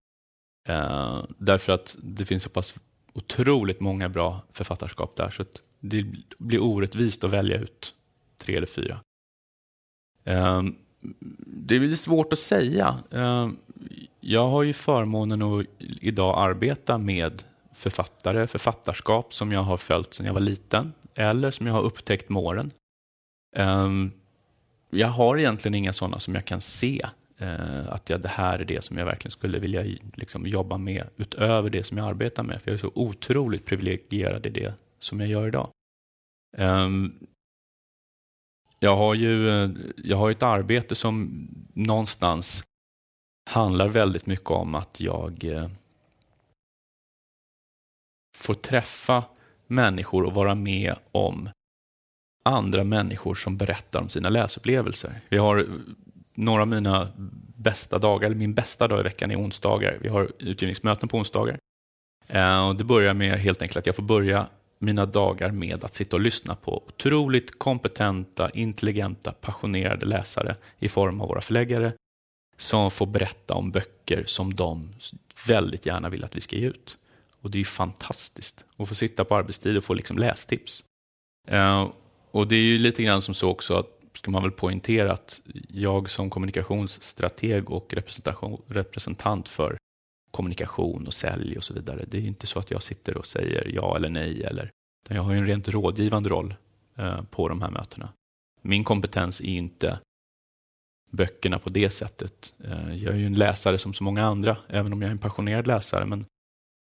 Eh, 0.69 1.25
därför 1.39 1.73
att 1.73 1.97
det 2.03 2.25
finns 2.25 2.43
så 2.43 2.51
pass 2.51 2.75
otroligt 3.13 3.81
många 3.81 4.09
bra 4.09 4.43
författarskap 4.53 5.17
där, 5.17 5.31
så 5.31 5.45
det 5.81 6.07
blir 6.39 6.63
orättvist 6.63 7.25
att 7.25 7.31
välja 7.31 7.59
ut 7.59 7.95
tre 8.39 8.57
eller 8.57 8.67
fyra. 8.67 9.01
Eh, 10.25 10.63
det 11.47 11.77
är 11.77 11.95
svårt 11.95 12.33
att 12.33 12.39
säga. 12.39 12.99
Eh, 13.11 13.49
jag 14.21 14.49
har 14.49 14.63
ju 14.63 14.73
förmånen 14.73 15.43
att 15.43 15.67
idag 15.79 16.39
arbeta 16.39 16.99
med 16.99 17.43
författare, 17.75 18.47
författarskap 18.47 19.35
som 19.35 19.53
jag 19.53 19.63
har 19.63 19.77
följt 19.77 20.15
sedan 20.15 20.27
jag 20.27 20.35
var 20.35 20.41
liten 20.41 20.93
eller 21.15 21.51
som 21.51 21.67
jag 21.67 21.75
har 21.75 21.83
upptäckt 21.83 22.29
med 22.29 22.43
åren. 22.43 22.71
Eh, 23.57 23.89
jag 24.91 25.09
har 25.09 25.39
egentligen 25.39 25.75
inga 25.75 25.93
sådana 25.93 26.21
som 26.21 26.35
jag 26.35 26.45
kan 26.45 26.61
se 26.61 27.07
eh, 27.39 27.89
att 27.89 28.11
jag, 28.11 28.21
det 28.21 28.29
här 28.29 28.59
är 28.59 28.65
det 28.65 28.85
som 28.85 28.99
jag 28.99 29.05
verkligen 29.05 29.33
skulle 29.33 29.59
vilja 29.59 29.99
liksom, 30.15 30.47
jobba 30.47 30.79
med 30.79 31.09
utöver 31.17 31.71
det 31.71 31.85
som 31.85 31.99
jag 31.99 32.07
arbetar 32.07 32.43
med. 32.43 32.63
För 32.63 32.71
jag 32.71 32.75
är 32.75 32.81
så 32.81 32.93
otroligt 32.95 33.67
privilegierad 33.67 34.47
i 34.47 34.51
det 34.51 34.75
som 34.99 35.21
jag 35.21 35.29
gör 35.29 35.49
idag. 35.49 35.69
Ehm, 36.57 37.05
eh, 37.05 37.29
jag 38.81 38.97
har 38.97 39.15
ju 39.15 39.49
jag 39.97 40.17
har 40.17 40.31
ett 40.31 40.43
arbete 40.43 40.95
som 40.95 41.49
någonstans 41.75 42.65
handlar 43.51 43.89
väldigt 43.89 44.27
mycket 44.27 44.51
om 44.51 44.75
att 44.75 45.01
jag 45.01 45.45
eh, 45.45 45.71
får 48.37 48.55
träffa 48.55 49.25
människor 49.67 50.25
och 50.25 50.35
vara 50.35 50.55
med 50.55 50.95
om 51.13 51.49
andra 52.49 52.85
människor 52.85 53.35
som 53.35 53.57
berättar 53.57 54.01
om 54.01 54.09
sina 54.09 54.29
läsupplevelser. 54.29 55.21
Vi 55.29 55.39
har 55.39 55.67
några 56.35 56.63
av 56.63 56.69
mina 56.69 57.09
bästa 57.57 57.99
dagar, 57.99 58.27
eller 58.27 58.37
min 58.37 58.55
bästa 58.55 58.89
dag 58.89 59.01
i 59.01 59.03
veckan 59.03 59.31
är 59.31 59.41
onsdagar. 59.41 59.99
Vi 60.01 60.09
har 60.09 60.33
utgivningsmöten 60.39 61.09
på 61.09 61.17
onsdagar. 61.17 61.59
Eh, 62.27 62.69
och 62.69 62.77
det 62.77 62.85
börjar 62.85 63.15
med 63.15 63.39
helt 63.39 63.63
enkelt 63.63 63.77
att 63.77 63.87
jag 63.87 63.97
får 63.97 64.03
börja 64.03 64.47
mina 64.79 65.07
dagar 65.07 65.51
med 65.51 65.85
att 65.85 65.95
sitta 65.95 66.17
och 66.17 66.21
lyssna 66.21 66.55
på 66.55 66.83
otroligt 66.87 67.59
kompetenta, 67.59 68.51
intelligenta, 68.51 69.33
passionerade 69.33 70.07
läsare 70.07 70.57
i 70.79 70.89
form 70.89 71.21
av 71.21 71.29
våra 71.29 71.41
förläggare 71.41 71.93
som 72.57 72.91
får 72.91 73.07
berätta 73.07 73.55
om 73.55 73.71
böcker 73.71 74.25
som 74.27 74.55
de 74.55 74.95
väldigt 75.47 75.87
gärna 75.87 76.09
vill 76.09 76.25
att 76.25 76.37
vi 76.37 76.41
ska 76.41 76.57
ge 76.57 76.67
ut. 76.67 76.97
Och 77.41 77.51
det 77.51 77.57
är 77.57 77.61
ju 77.61 77.65
fantastiskt 77.65 78.65
att 78.77 78.89
få 78.89 78.95
sitta 78.95 79.25
på 79.25 79.37
arbetstid 79.37 79.77
och 79.77 79.85
få 79.85 79.95
liksom 79.95 80.19
lästips. 80.19 80.85
Eh, 81.49 81.89
och 82.31 82.49
det 82.49 82.57
är 82.57 82.63
ju 82.63 82.79
lite 82.79 83.03
grann 83.03 83.23
som 83.23 83.35
så 83.35 83.51
också, 83.51 83.75
att, 83.75 83.87
ska 84.15 84.31
man 84.31 84.43
väl 84.43 84.53
poängtera, 84.53 85.13
att 85.13 85.43
jag 85.69 86.11
som 86.11 86.31
kommunikationsstrateg 86.31 87.71
och 87.71 87.95
representant 88.69 89.49
för 89.49 89.79
kommunikation 90.31 91.07
och 91.07 91.15
sälj 91.15 91.57
och 91.57 91.65
så 91.65 91.75
vidare, 91.75 92.05
det 92.09 92.19
är 92.19 92.23
inte 92.23 92.47
så 92.47 92.59
att 92.59 92.71
jag 92.71 92.83
sitter 92.83 93.17
och 93.17 93.27
säger 93.27 93.71
ja 93.75 93.97
eller 93.97 94.09
nej, 94.09 94.43
eller, 94.43 94.71
utan 95.05 95.17
jag 95.17 95.25
har 95.25 95.33
ju 95.33 95.39
en 95.39 95.47
rent 95.47 95.69
rådgivande 95.69 96.29
roll 96.29 96.55
eh, 96.97 97.23
på 97.23 97.49
de 97.49 97.63
här 97.63 97.71
mötena. 97.71 98.09
Min 98.63 98.85
kompetens 98.85 99.41
är 99.41 99.45
inte 99.45 99.99
böckerna 101.11 101.59
på 101.59 101.71
det 101.71 101.91
sättet. 101.91 102.55
Eh, 102.65 102.97
jag 103.05 103.15
är 103.15 103.19
ju 103.19 103.27
en 103.27 103.35
läsare 103.35 103.79
som 103.79 103.95
så 103.95 104.05
många 104.05 104.25
andra, 104.25 104.57
även 104.69 104.93
om 104.93 105.03
jag 105.03 105.09
är 105.09 105.13
en 105.13 105.19
passionerad 105.19 105.67
läsare, 105.67 106.07
men 106.07 106.25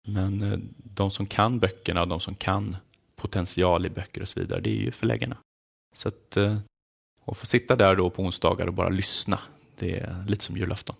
men 0.09 0.43
eh, 0.43 0.59
de 0.77 1.11
som 1.11 1.27
kan 1.27 1.59
böckerna 1.59 2.03
och 2.03 2.09
de 2.09 2.21
som 2.21 2.35
kan 2.35 2.77
potential 3.23 3.87
i 3.87 3.91
böcker 3.91 4.23
och 4.23 4.29
så 4.29 4.41
vidare, 4.41 4.61
det 4.61 4.71
är 4.71 4.81
ju 4.81 4.91
förläggarna. 4.91 5.37
Så 5.95 6.09
att, 6.09 6.37
eh, 6.37 6.57
att 7.27 7.37
få 7.37 7.47
sitta 7.47 7.77
där 7.77 7.97
då 7.97 8.11
på 8.11 8.23
onsdagar 8.23 8.67
och 8.67 8.75
bara 8.75 8.89
lyssna, 8.89 9.39
det 9.79 9.99
är 10.01 10.25
lite 10.29 10.45
som 10.45 10.57
julafton. 10.57 10.97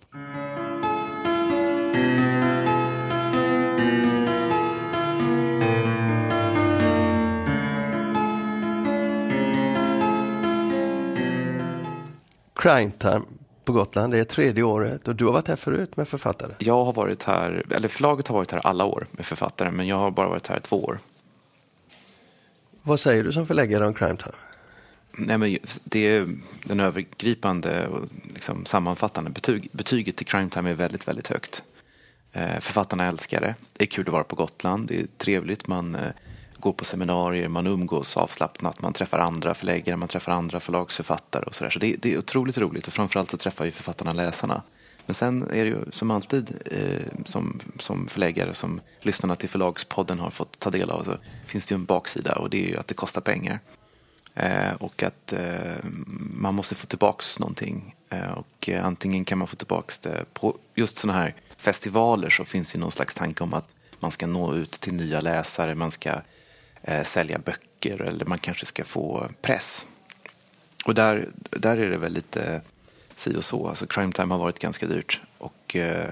Crime 12.55 12.91
Time 12.91 13.21
på 13.65 13.73
Gotland. 13.73 14.13
Det 14.13 14.19
är 14.19 14.23
tredje 14.23 14.63
året 14.63 15.07
och 15.07 15.15
du 15.15 15.25
har 15.25 15.33
varit 15.33 15.47
här 15.47 15.55
förut 15.55 15.97
med 15.97 16.07
författare. 16.07 16.53
Jag 16.59 16.85
har 16.85 16.93
varit 16.93 17.23
här, 17.23 17.63
eller 17.69 17.87
förlaget 17.87 18.27
har 18.27 18.35
varit 18.35 18.51
här 18.51 18.61
alla 18.63 18.85
år 18.85 19.07
med 19.11 19.25
författare, 19.25 19.71
men 19.71 19.87
jag 19.87 19.95
har 19.95 20.11
bara 20.11 20.29
varit 20.29 20.47
här 20.47 20.59
två 20.59 20.83
år. 20.83 20.99
Vad 22.85 22.99
säger 22.99 23.23
du 23.23 23.31
som 23.31 23.45
förläggare 23.45 23.87
om 23.87 23.93
Crime 23.93 24.17
Time? 24.17 24.35
Nej, 25.11 25.37
men 25.37 25.57
det 25.83 26.07
är 26.07 26.27
den 26.63 26.79
övergripande 26.79 27.87
och 27.87 28.05
liksom 28.33 28.65
sammanfattande 28.65 29.29
betyg, 29.29 29.69
betyget 29.71 30.15
till 30.15 30.25
Crime 30.25 30.49
Time 30.49 30.69
är 30.69 30.73
väldigt, 30.73 31.07
väldigt 31.07 31.27
högt. 31.27 31.63
Eh, 32.31 32.59
författarna 32.59 33.05
älskar 33.05 33.41
det. 33.41 33.55
Det 33.73 33.83
är 33.83 33.87
kul 33.87 34.07
att 34.07 34.13
vara 34.13 34.23
på 34.23 34.35
Gotland. 34.35 34.87
Det 34.87 34.99
är 34.99 35.07
trevligt. 35.17 35.67
Man 35.67 35.95
eh, 35.95 36.11
går 36.57 36.73
på 36.73 36.85
seminarier, 36.85 37.47
man 37.47 37.67
umgås 37.67 38.17
avslappnat, 38.17 38.81
man 38.81 38.93
träffar 38.93 39.19
andra 39.19 39.53
förläggare, 39.53 39.97
man 39.97 40.07
träffar 40.07 40.31
andra 40.31 40.59
förlagsförfattare 40.59 41.43
och 41.43 41.55
sådär. 41.55 41.71
Så 41.71 41.79
det, 41.79 41.95
det, 41.99 42.13
är 42.13 42.17
otroligt 42.17 42.57
roligt 42.57 42.87
och 42.87 42.93
framförallt 42.93 43.31
så 43.31 43.37
träffar 43.37 43.65
ju 43.65 43.71
författarna 43.71 44.13
läsarna. 44.13 44.61
Men 45.05 45.13
sen 45.13 45.43
är 45.43 45.63
det 45.63 45.69
ju 45.69 45.77
som 45.91 46.11
alltid 46.11 46.55
eh, 46.71 47.23
som, 47.25 47.59
som 47.79 48.07
förläggare 48.07 48.53
som 48.53 48.81
lyssnarna 49.01 49.35
till 49.35 49.49
Förlagspodden 49.49 50.19
har 50.19 50.29
fått 50.29 50.59
ta 50.59 50.69
del 50.69 50.89
av 50.89 51.03
så 51.03 51.17
finns 51.45 51.65
det 51.65 51.73
ju 51.73 51.75
en 51.75 51.85
baksida 51.85 52.35
och 52.35 52.49
det 52.49 52.65
är 52.65 52.69
ju 52.69 52.77
att 52.77 52.87
det 52.87 52.93
kostar 52.93 53.21
pengar. 53.21 53.59
Eh, 54.35 54.73
och 54.79 55.03
att 55.03 55.33
eh, 55.33 55.75
man 56.33 56.55
måste 56.55 56.75
få 56.75 56.87
tillbaks 56.87 57.39
någonting. 57.39 57.95
Eh, 58.09 58.31
och 58.31 58.69
eh, 58.69 58.85
antingen 58.85 59.25
kan 59.25 59.37
man 59.37 59.47
få 59.47 59.55
tillbaks 59.55 59.97
det 59.97 60.25
på 60.33 60.57
just 60.75 60.97
sådana 60.97 61.19
här 61.19 61.35
festivaler 61.57 62.29
så 62.29 62.45
finns 62.45 62.71
det 62.71 62.79
någon 62.79 62.91
slags 62.91 63.15
tanke 63.15 63.43
om 63.43 63.53
att 63.53 63.75
man 63.99 64.11
ska 64.11 64.27
nå 64.27 64.55
ut 64.55 64.71
till 64.71 64.93
nya 64.93 65.21
läsare, 65.21 65.75
man 65.75 65.91
ska 65.91 66.21
eh, 66.81 67.03
sälja 67.03 67.39
böcker 67.39 68.01
eller 68.01 68.25
man 68.25 68.37
kanske 68.37 68.65
ska 68.65 68.83
få 68.83 69.27
press. 69.41 69.85
Och 70.85 70.95
där, 70.95 71.29
där 71.35 71.77
är 71.77 71.89
det 71.89 71.97
väl 71.97 72.13
lite 72.13 72.61
si 73.19 73.35
och 73.35 73.43
så. 73.43 73.67
Alltså 73.67 73.87
crime 73.87 74.11
time 74.11 74.33
har 74.33 74.39
varit 74.39 74.59
ganska 74.59 74.87
dyrt 74.87 75.21
och 75.37 75.75
eh, 75.75 76.09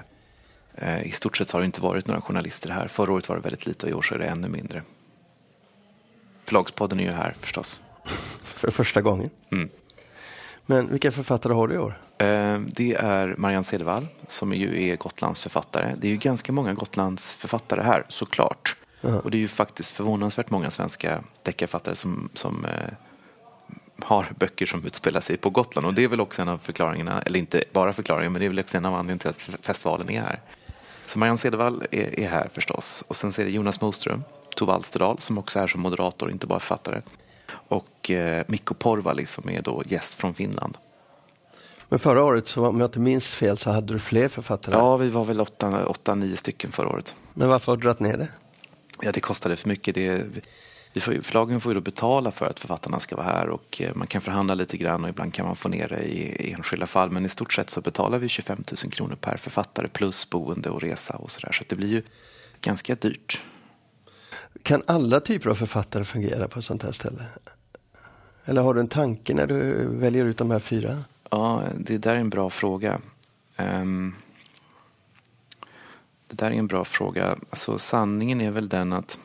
eh, 0.74 1.02
i 1.02 1.10
stort 1.12 1.36
sett 1.36 1.50
har 1.50 1.60
det 1.60 1.66
inte 1.66 1.80
varit 1.80 2.06
några 2.06 2.20
journalister 2.20 2.70
här. 2.70 2.88
Förra 2.88 3.12
året 3.12 3.28
var 3.28 3.36
det 3.36 3.42
väldigt 3.42 3.66
lite 3.66 3.86
och 3.86 3.90
i 3.90 3.94
år 3.94 4.02
så 4.02 4.14
är 4.14 4.18
det 4.18 4.24
ännu 4.24 4.48
mindre. 4.48 4.82
Förlagspodden 6.44 7.00
är 7.00 7.04
ju 7.04 7.10
här 7.10 7.34
förstås. 7.40 7.80
För 8.42 8.70
första 8.70 9.00
gången? 9.00 9.30
Mm. 9.50 9.68
Men 10.66 10.88
vilka 10.88 11.12
författare 11.12 11.52
har 11.52 11.68
du 11.68 11.74
i 11.74 11.78
år? 11.78 12.00
Eh, 12.18 12.60
det 12.60 12.94
är 12.94 13.34
Marianne 13.38 13.64
Cedervall 13.64 14.06
som 14.26 14.52
ju 14.52 14.88
är 14.88 14.96
Gotlands 14.96 15.40
författare. 15.40 15.94
Det 15.98 16.06
är 16.06 16.10
ju 16.10 16.16
ganska 16.16 16.52
många 16.52 16.74
Gotlands 16.74 17.34
författare 17.34 17.82
här 17.82 18.04
såklart. 18.08 18.76
Uh-huh. 19.00 19.18
Och 19.18 19.30
det 19.30 19.36
är 19.36 19.40
ju 19.40 19.48
faktiskt 19.48 19.90
förvånansvärt 19.90 20.50
många 20.50 20.70
svenska 20.70 21.24
deckarförfattare 21.42 21.94
som, 21.94 22.28
som 22.34 22.64
eh, 22.64 22.92
har 24.02 24.26
böcker 24.38 24.66
som 24.66 24.86
utspelar 24.86 25.20
sig 25.20 25.36
på 25.36 25.50
Gotland. 25.50 25.86
Och 25.86 25.94
det 25.94 26.04
är 26.04 26.08
väl 26.08 26.20
också 26.20 26.42
en 26.42 26.48
av 26.48 26.58
förklaringarna, 26.58 27.22
eller 27.22 27.38
inte 27.38 27.64
bara 27.72 27.92
förklaringen, 27.92 28.32
men 28.32 28.40
det 28.40 28.46
är 28.46 28.48
väl 28.48 28.58
också 28.58 28.76
en 28.76 28.84
av 28.84 28.94
anledningarna 28.94 29.32
till 29.32 29.54
att 29.54 29.66
festivalen 29.66 30.10
är 30.10 30.20
här. 30.20 30.40
Så 31.06 31.18
Marianne 31.18 31.38
Cedervall 31.38 31.86
är, 31.90 32.20
är 32.20 32.28
här 32.28 32.48
förstås. 32.52 33.04
Och 33.08 33.16
sen 33.16 33.32
ser 33.32 33.44
det 33.44 33.50
Jonas 33.50 33.80
Moström, 33.80 34.24
Tove 34.56 34.72
Alsterdal 34.72 35.20
som 35.20 35.38
också 35.38 35.58
är 35.58 35.66
som 35.66 35.80
moderator, 35.80 36.30
inte 36.30 36.46
bara 36.46 36.60
författare. 36.60 37.00
Och 37.68 38.10
eh, 38.10 38.44
Mikko 38.48 38.74
Porvali 38.74 39.26
som 39.26 39.50
är 39.50 39.62
då 39.62 39.82
gäst 39.86 40.14
från 40.14 40.34
Finland. 40.34 40.76
Men 41.88 41.98
förra 41.98 42.24
året, 42.24 42.48
så, 42.48 42.66
om 42.66 42.80
jag 42.80 42.86
inte 42.86 42.98
minns 42.98 43.26
fel, 43.26 43.58
så 43.58 43.70
hade 43.70 43.92
du 43.92 43.98
fler 43.98 44.28
författare? 44.28 44.74
Ja, 44.74 44.96
vi 44.96 45.08
var 45.08 45.24
väl 45.24 45.40
åtta, 45.40 45.86
åtta 45.86 46.14
nio 46.14 46.36
stycken 46.36 46.72
förra 46.72 46.88
året. 46.88 47.14
Men 47.34 47.48
varför 47.48 47.72
har 47.72 47.76
du 47.76 47.82
dragit 47.82 48.00
ner 48.00 48.16
det? 48.16 48.28
Ja, 49.00 49.12
det 49.12 49.20
kostade 49.20 49.56
för 49.56 49.68
mycket. 49.68 49.94
Det, 49.94 50.24
får, 51.00 51.22
förlagen 51.22 51.60
får 51.60 51.70
ju 51.70 51.74
då 51.74 51.80
betala 51.80 52.30
för 52.30 52.46
att 52.46 52.60
författarna 52.60 52.98
ska 52.98 53.16
vara 53.16 53.26
här 53.26 53.48
och 53.48 53.80
eh, 53.80 53.94
man 53.94 54.06
kan 54.06 54.20
förhandla 54.20 54.54
lite 54.54 54.76
grann 54.76 55.04
och 55.04 55.10
ibland 55.10 55.34
kan 55.34 55.46
man 55.46 55.56
få 55.56 55.68
ner 55.68 55.88
det 55.88 56.02
i, 56.02 56.48
i 56.48 56.52
enskilda 56.52 56.86
fall. 56.86 57.10
Men 57.10 57.26
i 57.26 57.28
stort 57.28 57.52
sett 57.52 57.70
så 57.70 57.80
betalar 57.80 58.18
vi 58.18 58.28
25 58.28 58.64
000 58.84 58.92
kronor 58.92 59.14
per 59.20 59.36
författare 59.36 59.88
plus 59.88 60.30
boende 60.30 60.70
och 60.70 60.80
resa 60.80 61.16
och 61.16 61.30
sådär. 61.30 61.52
Så 61.52 61.64
det 61.68 61.76
blir 61.76 61.88
ju 61.88 62.02
ganska 62.60 62.94
dyrt. 62.94 63.40
Kan 64.62 64.82
alla 64.86 65.20
typer 65.20 65.50
av 65.50 65.54
författare 65.54 66.04
fungera 66.04 66.48
på 66.48 66.58
ett 66.58 66.64
sånt 66.64 66.82
här 66.82 66.92
ställe? 66.92 67.24
Eller 68.44 68.62
har 68.62 68.74
du 68.74 68.80
en 68.80 68.88
tanke 68.88 69.34
när 69.34 69.46
du 69.46 69.86
väljer 69.86 70.24
ut 70.24 70.38
de 70.38 70.50
här 70.50 70.58
fyra? 70.58 71.04
Ja, 71.30 71.62
det 71.76 71.98
där 71.98 72.14
är 72.14 72.18
en 72.18 72.30
bra 72.30 72.50
fråga. 72.50 73.00
Um, 73.56 74.14
det 76.28 76.36
där 76.36 76.46
är 76.46 76.54
en 76.54 76.66
bra 76.66 76.84
fråga. 76.84 77.36
Alltså, 77.50 77.78
sanningen 77.78 78.40
är 78.40 78.50
väl 78.50 78.68
den 78.68 78.92
att 78.92 79.18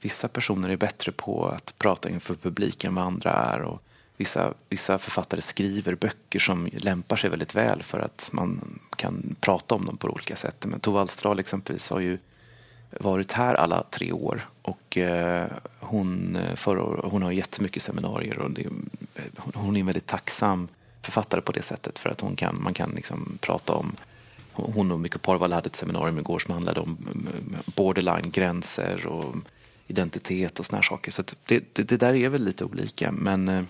vissa 0.00 0.28
personer 0.28 0.68
är 0.68 0.76
bättre 0.76 1.12
på 1.12 1.46
att 1.46 1.74
prata 1.78 2.10
inför 2.10 2.34
publik 2.34 2.84
än 2.84 2.94
vad 2.94 3.04
andra 3.04 3.32
är. 3.32 3.60
Och 3.60 3.82
vissa, 4.16 4.54
vissa 4.68 4.98
författare 4.98 5.40
skriver 5.40 5.94
böcker 5.94 6.38
som 6.38 6.68
lämpar 6.72 7.16
sig 7.16 7.30
väldigt 7.30 7.54
väl 7.54 7.82
för 7.82 8.00
att 8.00 8.30
man 8.32 8.78
kan 8.96 9.36
prata 9.40 9.74
om 9.74 9.84
dem 9.84 9.96
på 9.96 10.08
olika 10.08 10.36
sätt. 10.36 10.66
Men 10.68 10.80
Tove 10.80 11.00
Alsterdal 11.00 11.38
exempelvis 11.38 11.90
har 11.90 12.00
ju 12.00 12.18
varit 12.90 13.32
här 13.32 13.54
alla 13.54 13.82
tre 13.90 14.12
år 14.12 14.48
och 14.62 14.96
eh, 14.96 15.46
hon, 15.80 16.36
eh, 16.36 16.54
förra, 16.54 17.08
hon 17.08 17.22
har 17.22 17.32
jättemycket 17.32 17.82
seminarier 17.82 18.38
och 18.38 18.50
det, 18.50 18.62
eh, 19.14 19.22
hon 19.54 19.76
är 19.76 19.80
en 19.80 19.86
väldigt 19.86 20.06
tacksam 20.06 20.68
författare 21.02 21.40
på 21.40 21.52
det 21.52 21.62
sättet 21.62 21.98
för 21.98 22.10
att 22.10 22.20
hon 22.20 22.36
kan, 22.36 22.62
man 22.62 22.74
kan 22.74 22.90
liksom 22.90 23.38
prata 23.40 23.72
om 23.72 23.96
hon 24.52 24.92
och 24.92 25.00
Mikko 25.00 25.18
Porval 25.18 25.52
hade 25.52 25.66
ett 25.66 25.76
seminarium 25.76 26.18
igår 26.18 26.38
som 26.38 26.54
handlade 26.54 26.80
om 26.80 26.96
mm, 27.12 27.56
borderline, 27.76 28.30
gränser 28.30 29.06
och 29.06 29.34
identitet 29.88 30.60
och 30.60 30.66
såna 30.66 30.82
saker. 30.82 31.12
Så 31.12 31.22
det, 31.46 31.64
det, 31.72 31.82
det, 31.82 31.96
där 31.96 32.14
är 32.14 32.28
väl 32.28 32.44
lite 32.44 32.64
olika 32.64 33.12
men 33.12 33.48
uh, 33.48 33.62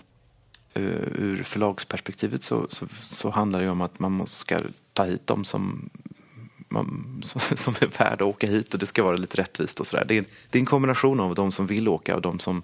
ur 0.73 1.43
förlagsperspektivet 1.43 2.43
så, 2.43 2.65
så, 2.69 2.87
så, 2.99 3.29
handlar 3.29 3.61
det 3.61 3.69
om 3.69 3.81
att 3.81 3.99
man 3.99 4.27
ska 4.27 4.59
ta 4.93 5.05
hit 5.05 5.27
dem 5.27 5.45
som, 5.45 5.89
man, 6.69 7.21
som 7.55 7.73
är 7.81 7.97
värda 7.97 8.13
att 8.13 8.21
åka 8.21 8.47
hit 8.47 8.73
och 8.73 8.79
det 8.79 8.85
ska 8.85 9.03
vara 9.03 9.17
lite 9.17 9.37
rättvist 9.37 9.79
och 9.79 9.87
sådär. 9.87 10.05
Det, 10.05 10.17
är, 10.17 10.25
det 10.49 10.57
är 10.57 10.59
en 10.59 10.65
kombination 10.65 11.19
av 11.19 11.35
de 11.35 11.51
som 11.51 11.67
vill 11.67 11.87
åka 11.87 12.15
och 12.15 12.21
de 12.21 12.39
som, 12.39 12.63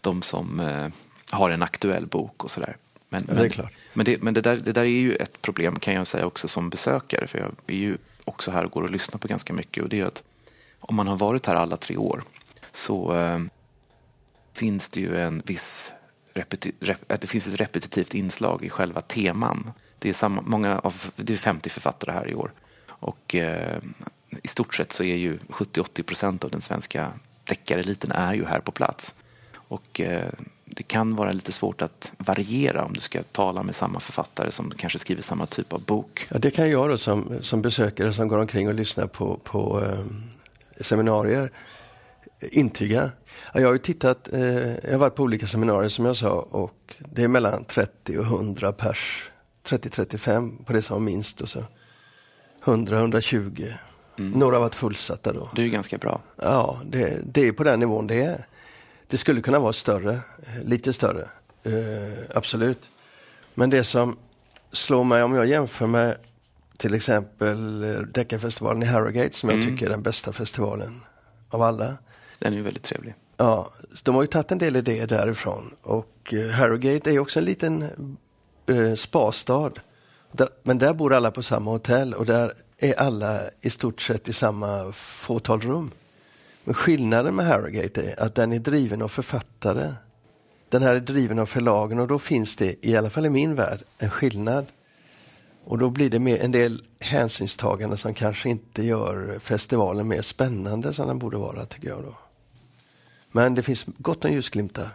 de 0.00 0.22
som 0.22 0.60
uh, 0.60 0.88
har 1.30 1.50
en 1.50 1.62
aktuell 1.62 2.06
bok 2.06 2.44
och 2.44 2.50
sådär. 2.50 2.76
Men, 3.08 3.24
ja, 3.28 3.34
det 3.34 3.44
är 3.44 3.48
klart. 3.48 3.72
Men, 3.94 4.06
det, 4.06 4.22
men 4.22 4.34
det, 4.34 4.40
där, 4.40 4.56
det 4.56 4.72
där 4.72 4.82
är 4.82 4.86
ju 4.86 5.14
ett 5.14 5.42
problem 5.42 5.78
kan 5.78 5.94
jag 5.94 6.06
säga 6.06 6.26
också 6.26 6.48
som 6.48 6.70
besökare 6.70 7.26
för 7.26 7.38
jag 7.38 7.50
är 7.66 7.78
ju 7.78 7.98
också 8.24 8.50
här 8.50 8.64
och 8.64 8.70
går 8.70 8.82
och 8.82 8.90
lyssnar 8.90 9.18
på 9.18 9.28
ganska 9.28 9.52
mycket 9.52 9.82
och 9.82 9.88
det 9.88 10.00
är 10.00 10.04
att 10.04 10.22
om 10.80 10.96
man 10.96 11.08
har 11.08 11.16
varit 11.16 11.46
här 11.46 11.54
alla 11.54 11.76
tre 11.76 11.96
år 11.96 12.22
så 12.78 13.16
eh, 13.16 13.38
finns 14.52 14.88
det 14.88 15.00
ju 15.00 15.20
en 15.20 15.42
viss 15.44 15.92
repeti, 16.32 16.72
rep, 16.80 17.20
det 17.20 17.26
finns 17.26 17.46
ett 17.46 17.60
repetitivt 17.60 18.14
inslag 18.14 18.64
i 18.64 18.70
själva 18.70 19.00
teman. 19.00 19.72
Det 19.98 20.08
är, 20.08 20.12
samma, 20.12 20.42
många 20.42 20.78
av, 20.78 21.10
det 21.16 21.32
är 21.32 21.36
50 21.36 21.70
författare 21.70 22.12
här 22.12 22.28
i 22.28 22.34
år 22.34 22.52
och 22.88 23.34
eh, 23.34 23.78
i 24.42 24.48
stort 24.48 24.74
sett 24.74 24.92
så 24.92 25.04
är 25.04 25.16
ju 25.16 25.38
70-80 25.48 26.02
procent 26.02 26.44
av 26.44 26.50
den 26.50 26.60
svenska 26.60 27.12
deckareliten 27.44 28.12
är 28.12 28.34
ju 28.34 28.44
här 28.44 28.60
på 28.60 28.72
plats. 28.72 29.14
Och 29.54 30.00
eh, 30.00 30.28
det 30.64 30.82
kan 30.82 31.16
vara 31.16 31.32
lite 31.32 31.52
svårt 31.52 31.82
att 31.82 32.12
variera 32.18 32.84
om 32.84 32.92
du 32.92 33.00
ska 33.00 33.22
tala 33.22 33.62
med 33.62 33.74
samma 33.74 34.00
författare 34.00 34.50
som 34.50 34.70
kanske 34.70 34.98
skriver 34.98 35.22
samma 35.22 35.46
typ 35.46 35.72
av 35.72 35.82
bok. 35.82 36.26
Ja, 36.30 36.38
det 36.38 36.50
kan 36.50 36.70
jag 36.70 36.88
då 36.88 36.98
som, 36.98 37.38
som 37.40 37.62
besökare 37.62 38.12
som 38.12 38.28
går 38.28 38.38
omkring 38.38 38.68
och 38.68 38.74
lyssnar 38.74 39.06
på, 39.06 39.36
på 39.44 39.82
eh, 39.84 40.04
seminarier 40.80 41.50
intyga. 42.40 43.10
Ja, 43.52 43.60
jag 43.60 43.68
har 43.68 43.72
ju 43.72 43.78
tittat, 43.78 44.32
eh, 44.32 44.74
jag 44.74 44.92
har 44.92 44.98
varit 44.98 45.14
på 45.14 45.22
olika 45.22 45.46
seminarier 45.46 45.88
som 45.88 46.04
jag 46.04 46.16
sa 46.16 46.30
och 46.50 46.96
det 46.98 47.24
är 47.24 47.28
mellan 47.28 47.64
30 47.64 48.18
och 48.18 48.24
100 48.24 48.72
pers. 48.72 49.30
30-35 49.68 50.64
på 50.64 50.72
det 50.72 50.82
som 50.82 50.94
var 50.94 51.00
minst 51.00 51.40
och 51.40 51.48
så 51.48 51.64
100-120. 52.64 53.74
Mm. 54.18 54.38
Några 54.38 54.56
har 54.56 54.60
varit 54.60 54.74
fullsatta 54.74 55.32
då. 55.32 55.48
Det 55.54 55.62
är 55.62 55.64
ju 55.64 55.70
ganska 55.70 55.98
bra. 55.98 56.20
Ja, 56.36 56.80
det, 56.86 57.18
det 57.24 57.48
är 57.48 57.52
på 57.52 57.64
den 57.64 57.80
nivån 57.80 58.06
det 58.06 58.22
är. 58.22 58.46
Det 59.06 59.16
skulle 59.16 59.40
kunna 59.40 59.58
vara 59.58 59.72
större, 59.72 60.20
lite 60.64 60.92
större, 60.92 61.28
eh, 61.62 62.24
absolut. 62.34 62.90
Men 63.54 63.70
det 63.70 63.84
som 63.84 64.16
slår 64.70 65.04
mig 65.04 65.22
om 65.22 65.34
jag 65.34 65.46
jämför 65.46 65.86
med 65.86 66.16
till 66.78 66.94
exempel 66.94 67.84
eh, 67.84 68.00
Deckarfestivalen 68.00 68.82
i 68.82 68.86
Harrogate 68.86 69.36
som 69.36 69.50
mm. 69.50 69.60
jag 69.60 69.70
tycker 69.70 69.86
är 69.86 69.90
den 69.90 70.02
bästa 70.02 70.32
festivalen 70.32 71.00
av 71.50 71.62
alla. 71.62 71.96
Den 72.38 72.52
är 72.52 72.56
ju 72.56 72.62
väldigt 72.62 72.82
trevlig. 72.82 73.14
Ja, 73.36 73.72
de 74.02 74.14
har 74.14 74.22
ju 74.22 74.28
tagit 74.28 74.52
en 74.52 74.58
del 74.58 74.76
idéer 74.76 75.06
därifrån 75.06 75.74
och 75.82 76.34
eh, 76.34 76.50
Harrogate 76.50 77.10
är 77.10 77.12
ju 77.12 77.20
också 77.20 77.38
en 77.38 77.44
liten 77.44 77.82
eh, 78.66 78.94
spastad. 78.94 79.72
Där, 80.32 80.48
men 80.62 80.78
där 80.78 80.94
bor 80.94 81.14
alla 81.14 81.30
på 81.30 81.42
samma 81.42 81.70
hotell 81.70 82.14
och 82.14 82.26
där 82.26 82.52
är 82.78 83.00
alla 83.00 83.40
i 83.60 83.70
stort 83.70 84.00
sett 84.00 84.28
i 84.28 84.32
samma 84.32 84.92
fåtal 84.92 85.60
rum. 85.60 85.90
Men 86.64 86.74
skillnaden 86.74 87.34
med 87.34 87.46
Harrogate 87.46 88.02
är 88.02 88.22
att 88.22 88.34
den 88.34 88.52
är 88.52 88.58
driven 88.58 89.02
av 89.02 89.08
författare. 89.08 89.92
Den 90.68 90.82
här 90.82 90.94
är 90.94 91.00
driven 91.00 91.38
av 91.38 91.46
förlagen 91.46 91.98
och 91.98 92.08
då 92.08 92.18
finns 92.18 92.56
det, 92.56 92.86
i 92.86 92.96
alla 92.96 93.10
fall 93.10 93.26
i 93.26 93.30
min 93.30 93.54
värld, 93.54 93.80
en 93.98 94.10
skillnad. 94.10 94.66
Och 95.64 95.78
då 95.78 95.90
blir 95.90 96.10
det 96.10 96.18
mer 96.18 96.42
en 96.42 96.52
del 96.52 96.82
hänsynstagande 97.00 97.96
som 97.96 98.14
kanske 98.14 98.48
inte 98.48 98.86
gör 98.86 99.38
festivalen 99.42 100.08
mer 100.08 100.22
spännande 100.22 100.94
som 100.94 101.08
den 101.08 101.18
borde 101.18 101.36
vara, 101.36 101.64
tycker 101.64 101.88
jag. 101.88 102.02
Då. 102.02 102.14
Men 103.32 103.54
det 103.54 103.62
finns 103.62 103.86
gott 103.98 104.24
om 104.24 104.32
ljusglimtar. 104.32 104.88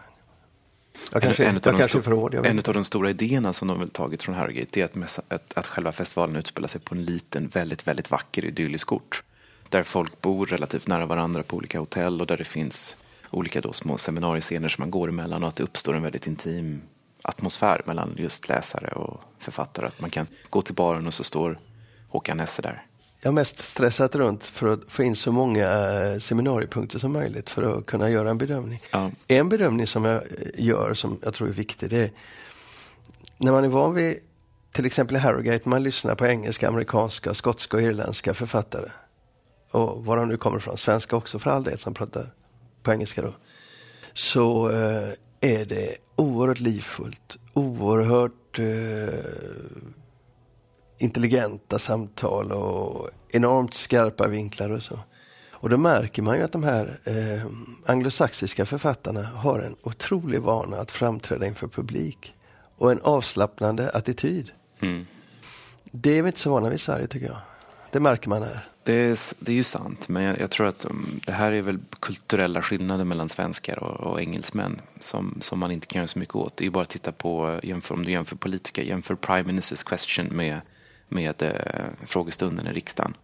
Jag 1.12 1.22
kanske, 1.22 1.44
en, 1.44 1.56
en 1.56 1.60
jag 1.64 1.78
kanske 1.78 1.98
är 1.98 2.02
för 2.02 2.12
hård. 2.12 2.34
En 2.34 2.58
av 2.58 2.74
de 2.74 2.84
stora 2.84 3.10
idéerna 3.10 3.52
som 3.52 3.68
de 3.68 3.78
har 3.78 3.86
tagit 3.86 4.22
från 4.22 4.34
Harrogate 4.34 4.80
är 4.80 4.84
att, 4.84 5.18
att, 5.28 5.58
att 5.58 5.66
själva 5.66 5.92
festivalen 5.92 6.36
utspelar 6.36 6.68
sig 6.68 6.80
på 6.80 6.94
en 6.94 7.04
liten, 7.04 7.48
väldigt, 7.48 7.86
väldigt 7.86 8.10
vacker 8.10 8.44
idyllisk 8.44 8.92
ort 8.92 9.22
där 9.68 9.82
folk 9.82 10.20
bor 10.20 10.46
relativt 10.46 10.86
nära 10.86 11.06
varandra 11.06 11.42
på 11.42 11.56
olika 11.56 11.78
hotell 11.78 12.20
och 12.20 12.26
där 12.26 12.36
det 12.36 12.44
finns 12.44 12.96
olika 13.30 13.60
då 13.60 13.72
små 13.72 13.98
seminariescener 13.98 14.68
som 14.68 14.82
man 14.82 14.90
går 14.90 15.08
emellan 15.08 15.42
och 15.42 15.48
att 15.48 15.56
det 15.56 15.62
uppstår 15.62 15.96
en 15.96 16.02
väldigt 16.02 16.26
intim 16.26 16.82
atmosfär 17.22 17.82
mellan 17.86 18.14
just 18.16 18.48
läsare 18.48 18.88
och 18.88 19.20
författare. 19.38 19.86
Att 19.86 20.00
man 20.00 20.10
kan 20.10 20.26
gå 20.50 20.62
till 20.62 20.74
baren 20.74 21.06
och 21.06 21.14
så 21.14 21.24
står 21.24 21.58
Håkan 22.08 22.36
Nesse 22.36 22.62
där. 22.62 22.82
Jag 23.24 23.28
har 23.28 23.34
mest 23.34 23.58
stressat 23.58 24.14
runt 24.14 24.44
för 24.44 24.68
att 24.68 24.80
få 24.88 25.02
in 25.02 25.16
så 25.16 25.32
många 25.32 25.68
eh, 25.68 26.18
seminariepunkter 26.18 26.98
som 26.98 27.12
möjligt 27.12 27.50
för 27.50 27.78
att 27.78 27.86
kunna 27.86 28.10
göra 28.10 28.30
en 28.30 28.38
bedömning. 28.38 28.82
Ja. 28.90 29.10
En 29.28 29.48
bedömning 29.48 29.86
som 29.86 30.04
jag 30.04 30.22
gör 30.54 30.94
som 30.94 31.18
jag 31.22 31.34
tror 31.34 31.48
är 31.48 31.52
viktig 31.52 31.90
det 31.90 32.02
är 32.02 32.10
när 33.38 33.52
man 33.52 33.64
är 33.64 33.68
van 33.68 33.94
vid 33.94 34.18
till 34.72 34.86
exempel 34.86 35.16
Harrogate, 35.16 35.68
man 35.68 35.82
lyssnar 35.82 36.14
på 36.14 36.26
engelska, 36.26 36.68
amerikanska, 36.68 37.34
skotska 37.34 37.76
och 37.76 37.82
irländska 37.82 38.34
författare 38.34 38.90
och 39.72 40.04
var 40.04 40.16
de 40.16 40.28
nu 40.28 40.36
kommer 40.36 40.56
ifrån, 40.56 40.78
svenska 40.78 41.16
också 41.16 41.38
för 41.38 41.50
all 41.50 41.64
del 41.64 41.78
som 41.78 41.94
pratar 41.94 42.30
på 42.82 42.92
engelska 42.92 43.22
då, 43.22 43.34
så 44.14 44.70
eh, 44.70 45.08
är 45.40 45.64
det 45.64 45.96
oerhört 46.16 46.60
livfullt, 46.60 47.38
oerhört 47.52 48.58
eh, 48.58 49.94
intelligenta 50.98 51.78
samtal 51.78 52.52
och 52.52 53.10
enormt 53.28 53.74
skarpa 53.74 54.28
vinklar 54.28 54.70
och 54.70 54.82
så. 54.82 54.98
Och 55.52 55.70
då 55.70 55.76
märker 55.76 56.22
man 56.22 56.36
ju 56.36 56.42
att 56.42 56.52
de 56.52 56.62
här 56.62 56.98
eh, 57.04 57.46
anglosaxiska 57.86 58.66
författarna 58.66 59.22
har 59.22 59.58
en 59.58 59.76
otrolig 59.82 60.40
vana 60.40 60.76
att 60.76 60.90
framträda 60.90 61.46
inför 61.46 61.68
publik 61.68 62.34
och 62.76 62.92
en 62.92 63.00
avslappnande 63.00 63.90
attityd. 63.90 64.50
Mm. 64.80 65.06
Det 65.84 66.18
är 66.18 66.22
vi 66.22 66.28
inte 66.28 66.40
så 66.40 66.50
vana 66.50 66.68
vid 66.68 66.76
i 66.76 66.78
Sverige 66.78 67.06
tycker 67.06 67.26
jag. 67.26 67.38
Det 67.90 68.00
märker 68.00 68.28
man 68.28 68.42
här. 68.42 68.68
Det 68.82 68.92
är, 68.92 69.18
det 69.38 69.52
är 69.52 69.56
ju 69.56 69.64
sant, 69.64 70.08
men 70.08 70.22
jag, 70.22 70.40
jag, 70.40 70.50
tror 70.50 70.66
att 70.66 70.84
um, 70.84 71.20
det 71.26 71.32
här 71.32 71.52
är 71.52 71.62
väl 71.62 71.78
kulturella 72.00 72.62
skillnader 72.62 73.04
mellan 73.04 73.28
svenskar 73.28 73.78
och, 73.78 74.00
och 74.00 74.20
engelsmän 74.20 74.80
som, 74.98 75.38
som 75.40 75.58
man 75.58 75.70
inte 75.70 75.86
kan 75.86 75.98
göra 75.98 76.08
så 76.08 76.18
mycket 76.18 76.34
åt. 76.34 76.56
Det 76.56 76.62
är 76.62 76.66
ju 76.66 76.70
bara 76.70 76.82
att 76.82 76.88
titta 76.88 77.12
på, 77.12 77.60
jämför, 77.62 77.94
om 77.94 78.04
du 78.04 78.10
jämför 78.10 78.36
politiker, 78.36 78.82
jämför 78.82 79.14
Prime 79.14 79.42
Ministers 79.42 79.82
question 79.82 80.26
med, 80.26 80.60
med 81.08 81.42
eh, 81.42 81.52
frågestunden 82.06 82.66
i 82.66 82.72
riksdagen. 82.72 83.14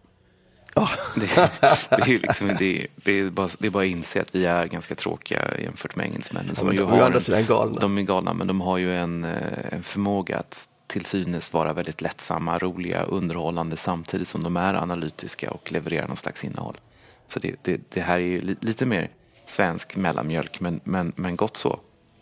Oh. 0.75 0.91
Det, 1.15 1.51
det, 1.89 2.13
är 2.13 2.19
liksom, 2.19 2.47
det, 2.47 2.87
det, 2.95 3.19
är 3.19 3.29
bara, 3.29 3.49
det 3.59 3.67
är 3.67 3.71
bara 3.71 3.83
att 3.83 3.89
inse 3.89 4.21
att 4.21 4.35
vi 4.35 4.45
är 4.45 4.65
ganska 4.65 4.95
tråkiga 4.95 5.59
jämfört 5.59 5.95
med 5.95 6.05
engelsmännen. 6.05 6.55
Som 6.55 6.67
ja, 6.67 6.73
de, 6.73 6.83
har 6.83 7.33
en, 7.35 7.45
galna. 7.45 7.79
de 7.79 7.97
är 7.97 8.01
galna, 8.01 8.33
men 8.33 8.47
de 8.47 8.61
har 8.61 8.77
ju 8.77 8.95
en, 8.95 9.23
eh, 9.23 9.73
en 9.73 9.83
förmåga 9.83 10.37
att 10.37 10.67
till 10.87 11.05
synes 11.05 11.53
vara 11.53 11.73
väldigt 11.73 12.01
lättsamma, 12.01 12.57
roliga, 12.57 13.03
underhållande 13.03 13.77
samtidigt 13.77 14.27
som 14.27 14.43
de 14.43 14.57
är 14.57 14.73
analytiska 14.73 15.51
och 15.51 15.71
levererar 15.71 16.07
någon 16.07 16.17
slags 16.17 16.43
innehåll. 16.43 16.79
Så 17.27 17.39
det, 17.39 17.55
det, 17.61 17.81
det 17.89 18.01
här 18.01 18.15
är 18.15 18.23
ju 18.23 18.41
li, 18.41 18.55
lite 18.61 18.85
mer 18.85 19.09
svensk 19.45 19.95
mellanmjölk, 19.95 20.59
men, 20.59 20.79
men, 20.83 21.13
men 21.15 21.35
gott 21.35 21.57
så. 21.57 21.79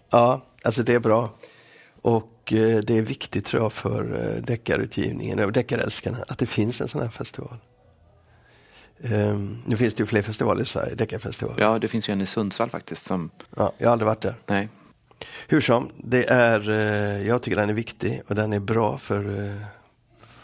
Ja, 0.10 0.45
alltså 0.63 0.84
det 0.84 0.93
är 0.93 1.00
bra. 1.00 1.30
Och 2.01 2.53
eh, 2.53 2.77
det 2.77 2.97
är 2.97 3.01
viktigt 3.01 3.45
tror 3.45 3.63
jag 3.63 3.73
för 3.73 4.33
eh, 4.35 4.43
deckarutgivningen 4.43 5.39
och 5.39 5.51
deckarälskarna 5.51 6.17
att 6.27 6.38
det 6.38 6.45
finns 6.45 6.81
en 6.81 6.88
sån 6.88 7.01
här 7.01 7.09
festival. 7.09 7.57
Um, 9.01 9.62
nu 9.65 9.77
finns 9.77 9.93
det 9.93 10.01
ju 10.01 10.05
fler 10.05 10.21
festivaler 10.21 10.62
i 10.62 10.65
Sverige, 10.65 10.95
deckarfestival. 10.95 11.55
Ja, 11.57 11.79
det 11.79 11.88
finns 11.88 12.09
ju 12.09 12.12
en 12.12 12.21
i 12.21 12.25
Sundsvall 12.25 12.69
faktiskt. 12.69 13.05
Som... 13.05 13.29
Ja, 13.57 13.73
jag 13.77 13.88
har 13.88 13.91
aldrig 13.91 14.05
varit 14.05 14.21
där. 14.21 14.35
Nej, 14.45 14.69
hur 15.47 15.62
som, 15.62 15.91
det 15.97 16.29
är, 16.29 16.69
eh, 16.69 17.27
jag 17.27 17.41
tycker 17.41 17.57
den 17.57 17.69
är 17.69 17.73
viktig 17.73 18.21
och 18.27 18.35
den 18.35 18.53
är 18.53 18.59
bra 18.59 18.97
för, 18.97 19.53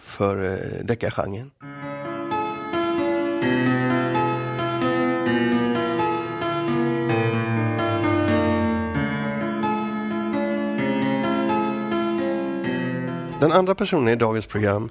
för 0.04 0.60
deckargenren. 0.84 1.52
Den 13.46 13.52
andra 13.52 13.76
personen 13.76 14.08
i 14.08 14.16
dagens 14.16 14.46
program 14.46 14.90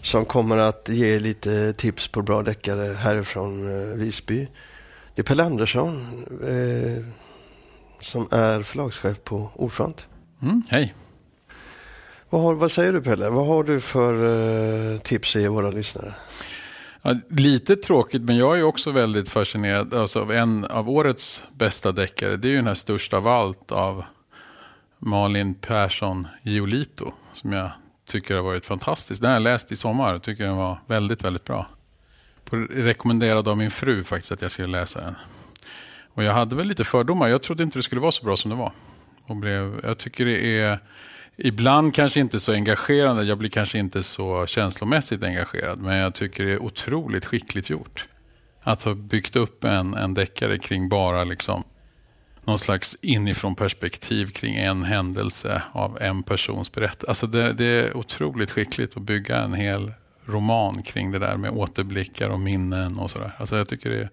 som 0.00 0.24
kommer 0.24 0.58
att 0.58 0.88
ge 0.88 1.18
lite 1.18 1.72
tips 1.72 2.08
på 2.08 2.22
bra 2.22 2.42
deckare 2.42 2.92
härifrån 2.94 3.66
eh, 3.66 3.96
Visby. 3.96 4.48
Det 5.14 5.22
är 5.22 5.24
Pelle 5.24 5.44
Andersson 5.44 6.06
eh, 6.42 7.04
som 8.00 8.28
är 8.30 8.62
förlagschef 8.62 9.24
på 9.24 9.50
Ordfront. 9.54 10.06
Mm, 10.42 10.62
hej. 10.68 10.94
Vad, 12.30 12.42
har, 12.42 12.54
vad, 12.54 12.70
säger 12.70 12.92
du 12.92 13.02
Pelle? 13.02 13.30
Vad 13.30 13.46
har 13.46 13.64
du 13.64 13.80
för 13.80 14.14
eh, 14.94 14.98
tips 14.98 15.36
att 15.36 15.42
ge 15.42 15.48
våra 15.48 15.70
lyssnare? 15.70 16.14
Ja, 17.02 17.14
lite 17.28 17.76
tråkigt, 17.76 18.22
men 18.22 18.36
jag 18.36 18.58
är 18.58 18.62
också 18.62 18.90
väldigt 18.90 19.28
fascinerad 19.28 19.94
alltså, 19.94 20.20
av 20.20 20.32
en 20.32 20.64
av 20.64 20.90
årets 20.90 21.42
bästa 21.52 21.92
deckare. 21.92 22.36
Det 22.36 22.48
är 22.48 22.50
ju 22.50 22.56
den 22.56 22.66
här 22.66 22.74
största 22.74 23.16
av 23.16 23.28
allt 23.28 23.72
av 23.72 24.04
Malin 25.04 25.54
Persson 25.54 26.26
Giolito. 26.42 27.12
Som 27.34 27.52
jag 27.52 27.70
tycker 28.06 28.34
har 28.34 28.42
varit 28.42 28.64
fantastisk. 28.64 29.20
Den 29.22 29.30
har 29.30 29.34
jag 29.34 29.42
läst 29.42 29.72
i 29.72 29.76
sommar 29.76 30.14
och 30.14 30.22
tycker 30.22 30.44
den 30.44 30.56
var 30.56 30.78
väldigt, 30.86 31.24
väldigt 31.24 31.44
bra. 31.44 31.66
Rekommenderad 32.70 33.48
av 33.48 33.56
min 33.56 33.70
fru 33.70 34.04
faktiskt 34.04 34.32
att 34.32 34.42
jag 34.42 34.50
skulle 34.50 34.68
läsa 34.68 35.00
den. 35.00 35.14
Och 36.14 36.24
jag 36.24 36.32
hade 36.32 36.56
väl 36.56 36.68
lite 36.68 36.84
fördomar. 36.84 37.28
Jag 37.28 37.42
trodde 37.42 37.62
inte 37.62 37.78
det 37.78 37.82
skulle 37.82 38.00
vara 38.00 38.12
så 38.12 38.24
bra 38.24 38.36
som 38.36 38.50
det 38.50 38.56
var. 38.56 38.72
Och 39.26 39.36
blev, 39.36 39.80
jag 39.82 39.98
tycker 39.98 40.24
det 40.24 40.60
är 40.60 40.78
ibland 41.36 41.94
kanske 41.94 42.20
inte 42.20 42.40
så 42.40 42.52
engagerande. 42.52 43.24
Jag 43.24 43.38
blir 43.38 43.50
kanske 43.50 43.78
inte 43.78 44.02
så 44.02 44.46
känslomässigt 44.46 45.22
engagerad. 45.22 45.78
Men 45.78 45.96
jag 45.96 46.14
tycker 46.14 46.46
det 46.46 46.52
är 46.52 46.62
otroligt 46.62 47.24
skickligt 47.24 47.70
gjort. 47.70 48.08
Att 48.62 48.82
ha 48.82 48.94
byggt 48.94 49.36
upp 49.36 49.64
en, 49.64 49.94
en 49.94 50.14
deckare 50.14 50.58
kring 50.58 50.88
bara 50.88 51.24
liksom 51.24 51.64
någon 52.44 52.58
slags 52.58 52.96
inifrån 53.02 53.54
perspektiv 53.54 54.26
kring 54.26 54.56
en 54.56 54.82
händelse 54.82 55.62
av 55.72 55.98
en 56.00 56.22
persons 56.22 56.72
berättelse. 56.72 57.06
Alltså 57.08 57.26
det, 57.26 57.52
det, 57.52 57.64
är 57.64 57.96
otroligt 57.96 58.50
skickligt 58.50 58.96
att 58.96 59.02
bygga 59.02 59.36
en 59.36 59.54
hel 59.54 59.92
roman 60.24 60.82
kring 60.82 61.10
det 61.10 61.18
där 61.18 61.36
med 61.36 61.50
återblickar 61.50 62.30
och 62.30 62.40
minnen 62.40 62.98
och 62.98 63.10
sådär. 63.10 63.32
Alltså 63.38 63.56
jag 63.56 63.68
tycker 63.68 63.90
det 63.90 63.96
är, 63.96 64.10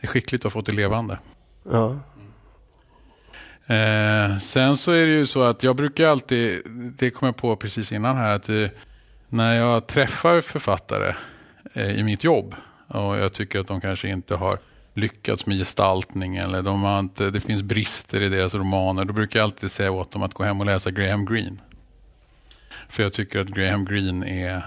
det 0.00 0.06
är 0.06 0.06
skickligt 0.06 0.44
att 0.44 0.52
få 0.52 0.60
det 0.60 0.72
levande. 0.72 1.18
Ja. 1.70 1.98
Eh, 3.74 4.38
sen 4.38 4.76
så 4.76 4.92
är 4.92 5.06
det 5.06 5.12
ju 5.12 5.26
så 5.26 5.42
att 5.42 5.62
jag 5.62 5.76
brukar 5.76 6.06
alltid, 6.06 6.62
det 6.98 7.10
kom 7.10 7.26
jag 7.26 7.36
på 7.36 7.56
precis 7.56 7.92
innan 7.92 8.16
här, 8.16 8.30
att 8.30 8.42
det, 8.42 8.70
när 9.28 9.54
jag 9.54 9.86
träffar 9.86 10.40
författare 10.40 11.14
eh, 11.72 11.98
i 11.98 12.02
mitt 12.02 12.24
jobb 12.24 12.54
och 12.88 13.16
jag 13.16 13.32
tycker 13.32 13.60
att 13.60 13.66
de 13.66 13.80
kanske 13.80 14.08
inte 14.08 14.34
har 14.34 14.58
lyckats 14.96 15.46
med 15.46 15.58
gestaltning 15.58 16.36
eller 16.36 16.62
de 16.62 16.82
har 16.82 16.98
inte, 16.98 17.30
det 17.30 17.40
finns 17.40 17.62
brister 17.62 18.22
i 18.22 18.28
deras 18.28 18.54
romaner. 18.54 19.04
Då 19.04 19.12
brukar 19.12 19.38
jag 19.38 19.44
alltid 19.44 19.70
säga 19.70 19.90
åt 19.90 20.10
dem 20.10 20.22
att 20.22 20.34
gå 20.34 20.44
hem 20.44 20.60
och 20.60 20.66
läsa 20.66 20.90
Graham 20.90 21.26
Greene. 21.26 21.56
För 22.88 23.02
jag 23.02 23.12
tycker 23.12 23.40
att 23.40 23.46
Graham 23.46 23.84
Greene 23.84 24.46
är, 24.46 24.66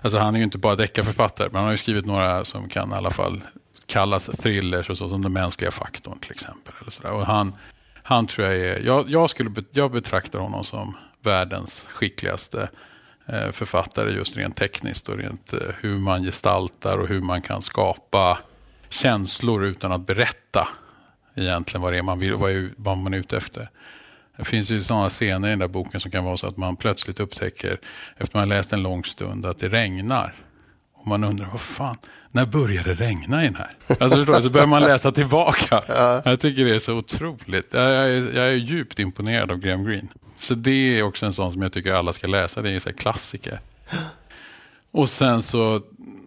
alltså 0.00 0.18
han 0.18 0.34
är 0.34 0.38
ju 0.38 0.44
inte 0.44 0.58
bara 0.58 0.76
deckarförfattare, 0.76 1.48
men 1.48 1.56
han 1.56 1.64
har 1.64 1.72
ju 1.72 1.78
skrivit 1.78 2.06
några 2.06 2.44
som 2.44 2.68
kan 2.68 2.92
i 2.92 2.94
alla 2.94 3.10
fall 3.10 3.42
kallas 3.86 4.26
thrillers 4.26 4.90
och 4.90 4.98
så, 4.98 5.08
som 5.08 5.22
Den 5.22 5.32
mänskliga 5.32 5.70
faktorn 5.70 6.18
till 6.18 6.32
exempel. 6.32 6.74
Eller 6.80 6.90
så 6.90 7.08
och 7.08 7.26
han, 7.26 7.54
han 8.02 8.26
tror 8.26 8.46
jag 8.46 8.56
är, 8.56 8.86
jag, 8.86 9.10
jag, 9.10 9.30
skulle, 9.30 9.50
jag 9.72 9.92
betraktar 9.92 10.38
honom 10.38 10.64
som 10.64 10.96
världens 11.22 11.86
skickligaste 11.90 12.68
eh, 13.26 13.50
författare 13.52 14.10
just 14.10 14.36
rent 14.36 14.56
tekniskt 14.56 15.08
och 15.08 15.16
rent 15.16 15.52
eh, 15.52 15.58
hur 15.80 15.98
man 15.98 16.22
gestaltar 16.22 16.98
och 16.98 17.08
hur 17.08 17.20
man 17.20 17.42
kan 17.42 17.62
skapa 17.62 18.38
känslor 18.88 19.64
utan 19.64 19.92
att 19.92 20.06
berätta 20.06 20.68
egentligen 21.34 21.82
vad 21.82 21.92
det 21.92 21.98
är 21.98 22.02
man 22.02 22.18
vill, 22.18 22.34
vad, 22.34 22.50
är, 22.50 22.70
vad 22.76 22.98
man 22.98 23.14
är 23.14 23.18
ute 23.18 23.36
efter. 23.36 23.68
Det 24.36 24.44
finns 24.44 24.70
ju 24.70 24.80
sådana 24.80 25.08
scener 25.08 25.48
i 25.48 25.50
den 25.50 25.58
där 25.58 25.68
boken 25.68 26.00
som 26.00 26.10
kan 26.10 26.24
vara 26.24 26.36
så 26.36 26.46
att 26.46 26.56
man 26.56 26.76
plötsligt 26.76 27.20
upptäcker 27.20 27.80
efter 28.16 28.38
man 28.38 28.48
läst 28.48 28.72
en 28.72 28.82
lång 28.82 29.04
stund 29.04 29.46
att 29.46 29.60
det 29.60 29.68
regnar. 29.68 30.34
Och 30.94 31.06
man 31.06 31.24
undrar, 31.24 31.46
vad 31.46 31.60
fan, 31.60 31.96
när 32.30 32.46
började 32.46 32.94
det 32.94 33.04
regna 33.04 33.44
i 33.44 33.46
den 33.46 33.56
här? 33.56 33.70
Alltså 33.88 34.16
förstår 34.16 34.34
du, 34.34 34.42
så 34.42 34.50
börjar 34.50 34.66
man 34.66 34.82
läsa 34.82 35.12
tillbaka. 35.12 35.82
Ja. 35.88 36.22
Jag 36.24 36.40
tycker 36.40 36.64
det 36.64 36.74
är 36.74 36.78
så 36.78 36.94
otroligt. 36.94 37.68
Jag 37.70 37.84
är, 37.84 38.36
jag 38.36 38.48
är 38.48 38.52
djupt 38.52 38.98
imponerad 38.98 39.50
av 39.50 39.58
Graham 39.58 39.84
Greene. 39.84 40.08
Så 40.36 40.54
det 40.54 40.98
är 40.98 41.02
också 41.02 41.26
en 41.26 41.32
sån 41.32 41.52
som 41.52 41.62
jag 41.62 41.72
tycker 41.72 41.92
alla 41.92 42.12
ska 42.12 42.26
läsa. 42.26 42.62
Det 42.62 42.70
är 42.70 42.88
en 42.88 42.94
klassiker. 42.94 43.60
Och 44.90 45.08
sen 45.08 45.42
så 45.42 45.82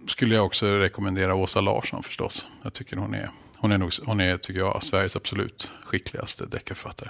skulle 0.10 0.36
jag 0.36 0.46
också 0.46 0.66
rekommendera 0.66 1.36
Åsa 1.36 1.62
Larsson 1.62 2.04
förstås. 2.04 2.46
Jag 2.64 2.74
tycker 2.74 2.98
hon 2.98 3.14
är, 3.14 3.32
hon 3.58 3.72
är, 3.72 3.78
nog, 3.78 3.92
hon 4.06 4.20
är 4.20 4.38
tycker 4.38 4.60
jag, 4.60 4.84
Sveriges 4.84 5.16
absolut 5.16 5.72
skickligaste 5.84 6.46
deckarförfattare. 6.46 7.10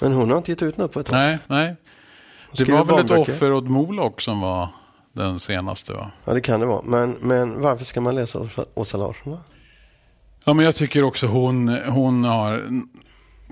Men 0.00 0.12
hon 0.12 0.30
har 0.30 0.36
inte 0.36 0.52
gett 0.52 0.62
ut 0.62 0.76
något 0.76 0.92
på 0.92 1.00
ett 1.00 1.06
tag? 1.06 1.18
Nej, 1.18 1.38
nej. 1.46 1.76
Det 2.52 2.68
var 2.68 2.84
väl 2.84 3.04
ett 3.04 3.10
offer 3.10 3.52
åt 3.52 3.64
Moloch 3.64 4.22
som 4.22 4.40
var 4.40 4.68
den 5.12 5.40
senaste 5.40 5.92
va? 5.92 6.10
Ja 6.24 6.34
det 6.34 6.40
kan 6.40 6.60
det 6.60 6.66
vara. 6.66 6.82
Men, 6.84 7.16
men 7.20 7.62
varför 7.62 7.84
ska 7.84 8.00
man 8.00 8.14
läsa 8.14 8.48
Åsa 8.74 8.98
Larsson 8.98 9.32
då? 9.32 9.38
Ja 10.44 10.54
men 10.54 10.64
jag 10.64 10.74
tycker 10.74 11.02
också 11.02 11.26
hon, 11.26 11.68
hon 11.68 12.24
har, 12.24 12.68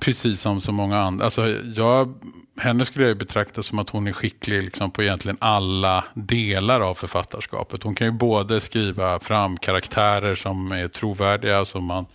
precis 0.01 0.41
som 0.41 0.61
så 0.61 0.73
många 0.73 0.99
andra, 0.99 1.25
alltså 1.25 1.49
jag 1.75 2.15
henne 2.59 2.85
skulle 2.85 3.09
jag 3.09 3.19
betrakta 3.19 3.63
som 3.63 3.79
att 3.79 3.91
hon 3.91 4.07
är 4.07 4.13
skicklig 4.13 4.63
liksom 4.63 4.91
på 4.91 5.03
egentligen 5.03 5.37
alla 5.41 6.05
delar 6.15 6.81
av 6.81 6.95
författarskapet. 6.95 7.83
Hon 7.83 7.95
kan 7.95 8.07
ju 8.07 8.11
både 8.11 8.61
skriva 8.61 9.21
fram 9.21 9.57
karaktärer 9.57 10.35
som 10.35 10.73
är 10.73 10.89
trovärdiga, 10.89 11.65
som 11.65 11.85
man 11.85 12.07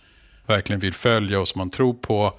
verkligen 0.46 0.80
vill 0.80 0.94
följa 0.94 1.40
och 1.40 1.48
som 1.48 1.58
man 1.58 1.70
tror 1.70 1.94
på. 1.94 2.32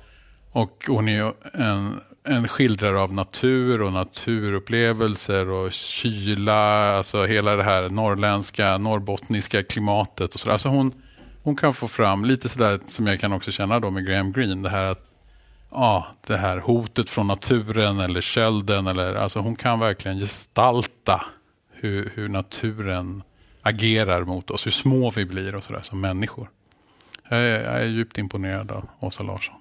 Och 0.51 0.85
hon 0.87 1.09
är 1.09 1.13
ju 1.13 1.31
en, 1.53 2.01
en 2.23 2.47
skildrare 2.47 2.99
av 2.99 3.13
natur 3.13 3.81
och 3.81 3.93
naturupplevelser 3.93 5.49
och 5.49 5.71
kyla, 5.71 6.97
alltså 6.97 7.25
hela 7.25 7.55
det 7.55 7.63
här 7.63 7.89
norrländska, 7.89 8.77
norrbottniska 8.77 9.63
klimatet 9.63 10.33
och 10.33 10.39
sådär. 10.39 10.53
Alltså 10.53 10.69
hon, 10.69 10.93
hon 11.43 11.55
kan 11.55 11.73
få 11.73 11.87
fram 11.87 12.25
lite 12.25 12.49
sådär 12.49 12.79
som 12.87 13.07
jag 13.07 13.19
kan 13.19 13.33
också 13.33 13.51
känna 13.51 13.79
då 13.79 13.89
med 13.89 14.05
Graham 14.05 14.31
Greene, 14.31 14.63
det 14.63 14.69
här 14.69 14.83
att 14.83 15.12
ja, 15.73 16.07
det 16.27 16.37
här 16.37 16.57
hotet 16.57 17.09
från 17.09 17.27
naturen 17.27 17.99
eller 17.99 18.21
kölden. 18.21 18.87
Eller, 18.87 19.15
alltså 19.15 19.39
hon 19.39 19.55
kan 19.55 19.79
verkligen 19.79 20.17
gestalta 20.19 21.25
hur, 21.71 22.11
hur 22.15 22.29
naturen 22.29 23.23
agerar 23.61 24.23
mot 24.23 24.51
oss, 24.51 24.65
hur 24.65 24.71
små 24.71 25.09
vi 25.09 25.25
blir 25.25 25.55
och 25.55 25.63
sådär 25.63 25.81
som 25.81 26.01
människor. 26.01 26.49
Jag 27.29 27.39
är, 27.39 27.63
jag 27.63 27.81
är 27.81 27.85
djupt 27.85 28.17
imponerad 28.17 28.71
av 28.71 28.89
Åsa 28.99 29.23
Larsson. 29.23 29.55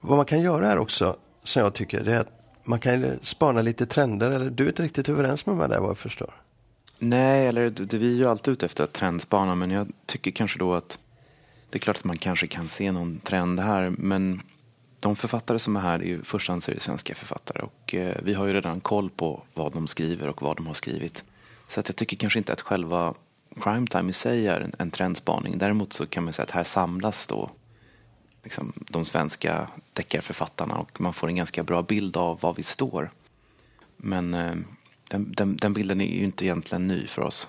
Vad 0.00 0.16
man 0.16 0.26
kan 0.26 0.40
göra 0.40 0.72
är 0.72 0.78
också 0.78 1.16
som 1.44 1.62
jag 1.62 1.74
tycker, 1.74 2.04
det 2.04 2.12
är 2.12 2.20
att 2.20 2.32
man 2.66 2.78
kan 2.78 3.18
spana 3.22 3.62
lite 3.62 3.86
trender. 3.86 4.30
Eller 4.30 4.50
du 4.50 4.64
är 4.64 4.68
inte 4.68 4.82
riktigt 4.82 5.08
överens 5.08 5.46
med 5.46 5.56
mig 5.56 5.68
där 5.68 5.80
vad 5.80 5.90
jag 5.90 5.98
förstår? 5.98 6.34
Nej, 6.98 7.46
eller 7.46 7.70
det, 7.70 7.96
vi 7.98 8.12
är 8.12 8.16
ju 8.16 8.26
alltid 8.26 8.52
ute 8.52 8.66
efter 8.66 8.84
att 8.84 8.92
trendspana, 8.92 9.54
men 9.54 9.70
jag 9.70 9.88
tycker 10.06 10.30
kanske 10.30 10.58
då 10.58 10.74
att 10.74 10.98
det 11.70 11.78
är 11.78 11.80
klart 11.80 11.96
att 11.96 12.04
man 12.04 12.18
kanske 12.18 12.46
kan 12.46 12.68
se 12.68 12.92
någon 12.92 13.18
trend 13.18 13.60
här, 13.60 13.92
men 13.98 14.40
de 15.00 15.16
författare 15.16 15.58
som 15.58 15.76
är 15.76 15.80
här 15.80 15.98
är 15.98 16.04
ju 16.04 16.24
så 16.24 16.36
är 16.36 16.80
svenska 16.80 17.14
författare 17.14 17.62
och 17.62 17.94
eh, 17.94 18.16
vi 18.22 18.34
har 18.34 18.46
ju 18.46 18.52
redan 18.52 18.80
koll 18.80 19.10
på 19.10 19.42
vad 19.54 19.72
de 19.72 19.86
skriver 19.86 20.28
och 20.28 20.42
vad 20.42 20.56
de 20.56 20.66
har 20.66 20.74
skrivit. 20.74 21.24
Så 21.68 21.80
att 21.80 21.88
jag 21.88 21.96
tycker 21.96 22.16
kanske 22.16 22.38
inte 22.38 22.52
att 22.52 22.60
själva 22.60 23.14
crime 23.60 23.86
time 23.86 24.10
i 24.10 24.12
sig 24.12 24.48
är 24.48 24.60
en, 24.60 24.72
en 24.78 24.90
trendspaning. 24.90 25.58
Däremot 25.58 25.92
så 25.92 26.06
kan 26.06 26.24
man 26.24 26.32
säga 26.32 26.44
att 26.44 26.50
här 26.50 26.64
samlas 26.64 27.26
då 27.26 27.50
liksom, 28.44 28.72
de 28.76 29.04
svenska 29.04 29.70
deckarförfattarna 29.92 30.74
och 30.74 31.00
man 31.00 31.12
får 31.12 31.28
en 31.28 31.36
ganska 31.36 31.62
bra 31.62 31.82
bild 31.82 32.16
av 32.16 32.40
var 32.40 32.54
vi 32.54 32.62
står. 32.62 33.10
Men 33.96 34.34
eh, 34.34 34.54
den, 35.10 35.32
den, 35.32 35.56
den, 35.56 35.72
bilden 35.72 36.00
är 36.00 36.18
ju 36.18 36.24
inte 36.24 36.44
egentligen 36.44 36.88
ny 36.88 37.06
för 37.06 37.22
oss. 37.22 37.48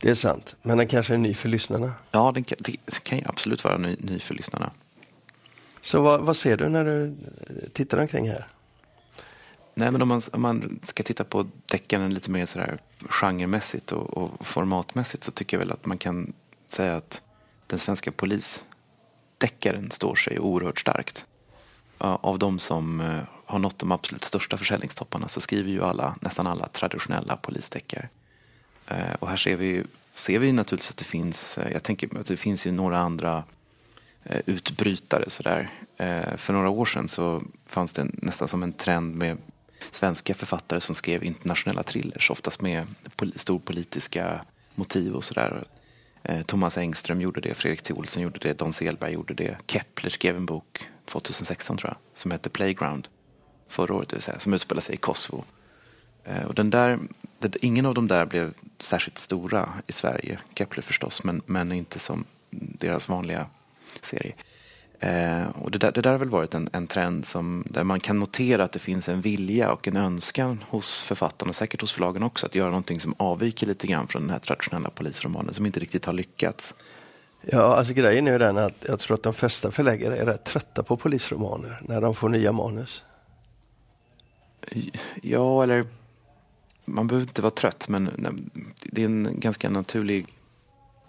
Det 0.00 0.10
är 0.10 0.14
sant, 0.14 0.56
men 0.62 0.78
den 0.78 0.88
kanske 0.88 1.14
är 1.14 1.18
ny 1.18 1.34
för 1.34 1.48
lyssnarna? 1.48 1.92
Ja, 2.10 2.32
den 2.32 2.44
kan, 2.44 2.58
det 2.60 3.02
kan 3.02 3.18
ju 3.18 3.24
absolut 3.26 3.64
vara 3.64 3.76
ny, 3.76 3.96
ny 3.98 4.18
för 4.18 4.34
lyssnarna. 4.34 4.70
Så 5.80 6.02
vad, 6.02 6.20
vad, 6.20 6.36
ser 6.36 6.56
du 6.56 6.68
när 6.68 6.84
du 6.84 7.16
tittar 7.72 7.98
omkring 7.98 8.28
här? 8.28 8.46
Nej, 9.74 9.90
men 9.90 10.02
om 10.02 10.08
man, 10.08 10.22
om 10.32 10.42
man 10.42 10.80
ska 10.82 11.02
titta 11.02 11.24
på 11.24 11.46
deckaren 11.66 12.14
lite 12.14 12.30
mer 12.30 12.46
sådär 12.46 12.78
genremässigt 13.08 13.92
och, 13.92 14.16
och 14.16 14.46
formatmässigt 14.46 15.24
så 15.24 15.30
tycker 15.30 15.56
jag 15.56 15.58
väl 15.58 15.72
att 15.72 15.86
man 15.86 15.98
kan 15.98 16.32
säga 16.68 16.96
att 16.96 17.22
den 17.66 17.78
svenska 17.78 18.12
polis 18.12 18.62
deckaren 19.40 19.90
står 19.90 20.14
sig 20.14 20.38
oerhört 20.38 20.80
starkt. 20.80 21.26
Av 21.98 22.38
de 22.38 22.58
som 22.58 23.00
eh, 23.00 23.20
har 23.44 23.58
nått 23.58 23.78
de 23.78 23.92
absolut 23.92 24.24
största 24.24 24.56
försäljningstopparna 24.56 25.28
så 25.28 25.40
skriver 25.40 25.70
ju 25.70 25.84
alla, 25.84 26.16
nästan 26.20 26.46
alla 26.46 26.66
traditionella 26.66 27.36
polisdeckare. 27.36 28.08
Eh, 28.86 29.14
och 29.18 29.28
här 29.28 29.36
ser 29.36 29.56
vi, 29.56 29.84
ser 30.14 30.38
vi 30.38 30.52
naturligtvis 30.52 30.90
att 30.90 30.96
det 30.96 31.04
finns, 31.04 31.58
eh, 31.58 31.72
jag 31.72 31.82
tänker 31.82 32.20
att 32.20 32.26
det 32.26 32.36
finns 32.36 32.66
ju 32.66 32.72
några 32.72 32.98
andra 32.98 33.44
utbrytare 34.46 35.30
sådär. 35.30 35.70
För 36.36 36.52
några 36.52 36.68
år 36.68 36.86
sedan 36.86 37.08
så 37.08 37.42
fanns 37.66 37.92
det 37.92 38.04
nästan 38.04 38.48
som 38.48 38.62
en 38.62 38.72
trend 38.72 39.16
med 39.16 39.38
svenska 39.90 40.34
författare 40.34 40.80
som 40.80 40.94
skrev 40.94 41.24
internationella 41.24 41.82
thrillers, 41.82 42.30
oftast 42.30 42.60
med 42.60 42.86
stor 43.16 43.32
storpolitiska 43.36 44.44
motiv 44.74 45.14
och 45.14 45.24
sådär. 45.24 45.64
Eh, 46.22 46.42
Thomas 46.42 46.78
Engström 46.78 47.20
gjorde 47.20 47.40
det, 47.40 47.54
Fredrik 47.54 47.82
Thielsen 47.82 48.22
gjorde 48.22 48.38
det, 48.38 48.58
Don 48.58 48.72
Selberg 48.72 49.12
gjorde 49.12 49.34
det. 49.34 49.56
Kepler 49.66 50.10
skrev 50.10 50.36
en 50.36 50.46
bok 50.46 50.88
2016 51.06 51.76
tror 51.76 51.90
jag, 51.90 51.96
som 52.14 52.30
hette 52.30 52.50
Playground. 52.50 53.08
Förra 53.68 53.94
året, 53.94 54.08
det 54.08 54.16
vill 54.16 54.22
säga, 54.22 54.38
som 54.38 54.54
utspelar 54.54 54.80
sig 54.80 54.94
i 54.94 54.98
Kosovo. 54.98 55.44
Eh, 56.24 56.44
och 56.44 56.54
den 56.54 56.70
där, 56.70 56.98
ingen 57.60 57.86
av 57.86 57.94
de 57.94 58.08
där 58.08 58.26
blev 58.26 58.54
särskilt 58.78 59.18
stora 59.18 59.72
i 59.86 59.92
Sverige. 59.92 60.38
Kepler 60.54 60.82
förstås, 60.82 61.24
men, 61.24 61.42
men 61.46 61.72
inte 61.72 61.98
som 61.98 62.24
deras 62.50 63.08
vanliga 63.08 63.46
serie. 64.02 64.34
Eh, 65.02 65.48
och 65.48 65.70
det, 65.70 65.78
där, 65.78 65.92
det 65.92 66.00
där 66.00 66.10
har 66.10 66.18
väl 66.18 66.28
varit 66.28 66.54
en, 66.54 66.68
en 66.72 66.86
trend 66.86 67.26
som, 67.26 67.64
där 67.66 67.84
man 67.84 68.00
kan 68.00 68.18
notera 68.18 68.64
att 68.64 68.72
det 68.72 68.78
finns 68.78 69.08
en 69.08 69.20
vilja 69.20 69.72
och 69.72 69.88
en 69.88 69.96
önskan 69.96 70.64
hos 70.68 71.02
författarna 71.02 71.48
och 71.48 71.54
säkert 71.54 71.80
hos 71.80 71.92
förlagen 71.92 72.22
också 72.22 72.46
att 72.46 72.54
göra 72.54 72.68
någonting 72.68 73.00
som 73.00 73.14
avviker 73.16 73.66
lite 73.66 73.86
grann 73.86 74.08
från 74.08 74.22
den 74.22 74.30
här 74.30 74.38
traditionella 74.38 74.90
polisromanen 74.90 75.54
som 75.54 75.66
inte 75.66 75.80
riktigt 75.80 76.04
har 76.04 76.12
lyckats. 76.12 76.74
Ja, 77.42 77.76
alltså 77.76 77.94
grejen 77.94 78.28
är 78.28 78.32
ju 78.32 78.38
den 78.38 78.58
att 78.58 78.84
jag 78.88 78.98
tror 78.98 79.14
att 79.14 79.22
de 79.22 79.34
flesta 79.34 79.70
förläggare 79.70 80.16
är 80.16 80.26
rätt 80.26 80.44
trötta 80.44 80.82
på 80.82 80.96
polisromaner 80.96 81.82
när 81.88 82.00
de 82.00 82.14
får 82.14 82.28
nya 82.28 82.52
manus. 82.52 83.02
Ja, 85.22 85.62
eller 85.62 85.84
man 86.84 87.06
behöver 87.06 87.22
inte 87.22 87.42
vara 87.42 87.50
trött, 87.50 87.88
men 87.88 88.10
det 88.82 89.02
är 89.02 89.06
en 89.06 89.40
ganska 89.40 89.68
naturlig 89.70 90.26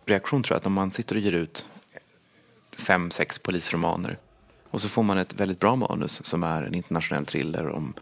reaktion 0.06 0.44
tror 0.44 0.56
jag, 0.56 0.60
att 0.60 0.66
om 0.66 0.74
man 0.74 0.92
sitter 0.92 1.16
och 1.16 1.22
ger 1.22 1.32
ut 1.32 1.66
fem, 2.82 3.12
sex 3.12 3.39
polisromaner 3.39 4.17
och 4.72 4.82
så 4.82 4.89
får 4.89 5.04
man 5.04 5.17
ett 5.17 5.34
väldigt 5.34 5.60
bra 5.60 5.76
manus 5.76 6.26
som 6.26 6.44
är 6.44 6.63
en 6.63 6.76
internationell 6.76 7.26
thriller 7.26 7.70
om, 7.70 7.94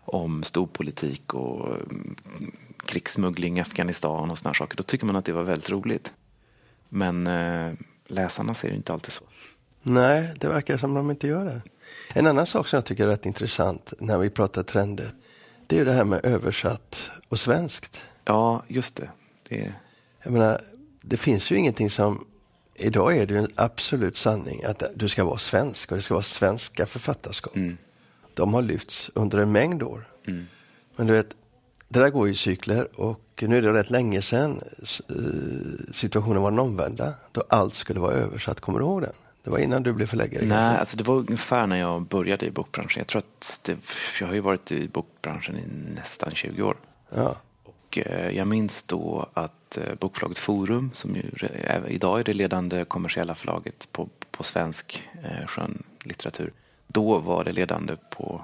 om 0.00 0.42
storpolitik 0.42 1.34
och 1.34 1.66
mm, 1.66 2.16
krigssmuggling 2.86 3.58
i 3.58 3.60
Afghanistan 3.60 4.30
och 4.30 4.38
sådana 4.38 4.54
saker. 4.54 4.76
Då 4.76 4.82
tycker 4.82 5.06
man 5.06 5.16
att 5.16 5.24
det 5.24 5.32
var 5.32 5.42
väldigt 5.42 5.70
roligt. 5.70 6.12
Men 6.88 7.26
eh, 7.26 7.72
läsarna 8.06 8.54
ser 8.54 8.68
det 8.68 8.76
inte 8.76 8.92
alltid 8.92 9.12
så. 9.12 9.24
Nej, 9.82 10.34
det 10.40 10.48
verkar 10.48 10.78
som 10.78 10.94
de 10.94 11.10
inte 11.10 11.26
gör 11.26 11.44
det. 11.44 11.62
En 12.14 12.26
annan 12.26 12.46
sak 12.46 12.68
som 12.68 12.76
jag 12.76 12.84
tycker 12.84 13.04
är 13.04 13.08
rätt 13.08 13.26
intressant 13.26 13.92
när 13.98 14.18
vi 14.18 14.30
pratar 14.30 14.62
trender, 14.62 15.14
det 15.66 15.76
är 15.76 15.78
ju 15.78 15.84
det 15.84 15.92
här 15.92 16.04
med 16.04 16.24
översatt 16.24 17.10
och 17.28 17.40
svenskt. 17.40 18.04
Ja, 18.24 18.62
just 18.68 18.96
det. 18.96 19.10
det... 19.48 19.72
Jag 20.22 20.32
menar, 20.32 20.60
det 21.02 21.16
finns 21.16 21.50
ju 21.50 21.56
ingenting 21.56 21.90
som 21.90 22.26
Idag 22.80 23.16
är 23.16 23.26
det 23.26 23.34
ju 23.34 23.38
en 23.38 23.52
absolut 23.54 24.16
sanning 24.16 24.64
att 24.64 24.82
du 24.94 25.08
ska 25.08 25.24
vara 25.24 25.38
svensk 25.38 25.90
och 25.90 25.96
det 25.96 26.02
ska 26.02 26.14
vara 26.14 26.22
svenska 26.22 26.86
författarskap. 26.86 27.56
Mm. 27.56 27.78
De 28.34 28.54
har 28.54 28.62
lyfts 28.62 29.10
under 29.14 29.38
en 29.38 29.52
mängd 29.52 29.82
år. 29.82 30.08
Mm. 30.26 30.46
Men 30.96 31.06
du 31.06 31.12
vet, 31.12 31.28
det 31.88 32.00
där 32.00 32.10
går 32.10 32.28
i 32.28 32.34
cykler 32.34 33.00
och 33.00 33.44
nu 33.46 33.58
är 33.58 33.62
det 33.62 33.72
rätt 33.72 33.90
länge 33.90 34.22
sedan 34.22 34.60
eh, 35.08 35.14
situationen 35.92 36.42
var 36.42 36.50
den 36.50 36.58
omvända. 36.58 37.14
Då 37.32 37.42
allt 37.48 37.74
skulle 37.74 38.00
vara 38.00 38.14
översatt. 38.14 38.60
Kommer 38.60 38.78
du 38.78 38.84
ihåg 38.84 39.02
den? 39.02 39.12
Det 39.44 39.50
var 39.50 39.58
innan 39.58 39.82
du 39.82 39.92
blev 39.92 40.06
förläggare. 40.06 40.44
Nej, 40.46 40.78
alltså 40.78 40.96
det 40.96 41.04
var 41.04 41.14
ungefär 41.14 41.66
när 41.66 41.76
jag 41.76 42.02
började 42.02 42.46
i 42.46 42.50
bokbranschen. 42.50 43.00
Jag 43.00 43.06
tror 43.06 43.18
att 43.18 43.60
det, 43.64 43.76
jag 44.20 44.26
har 44.26 44.34
ju 44.34 44.40
varit 44.40 44.72
i 44.72 44.88
bokbranschen 44.88 45.56
i 45.56 45.94
nästan 45.94 46.30
20 46.30 46.62
år. 46.62 46.76
Ja. 47.14 47.36
Och 47.88 47.98
eh, 47.98 48.30
jag 48.36 48.46
minns 48.46 48.82
då 48.82 49.26
att 49.34 49.76
eh, 49.76 49.94
bokförlaget 50.00 50.38
Forum, 50.38 50.90
som 50.94 51.16
ju 51.16 51.22
idag 51.88 52.20
är 52.20 52.24
det 52.24 52.32
ledande 52.32 52.84
kommersiella 52.84 53.34
förlaget 53.34 53.88
på, 53.92 54.08
på 54.30 54.44
svensk 54.44 55.02
eh, 55.22 55.46
skönlitteratur, 55.46 56.52
då 56.86 57.18
var 57.18 57.44
det 57.44 57.52
ledande 57.52 57.96
på 58.10 58.42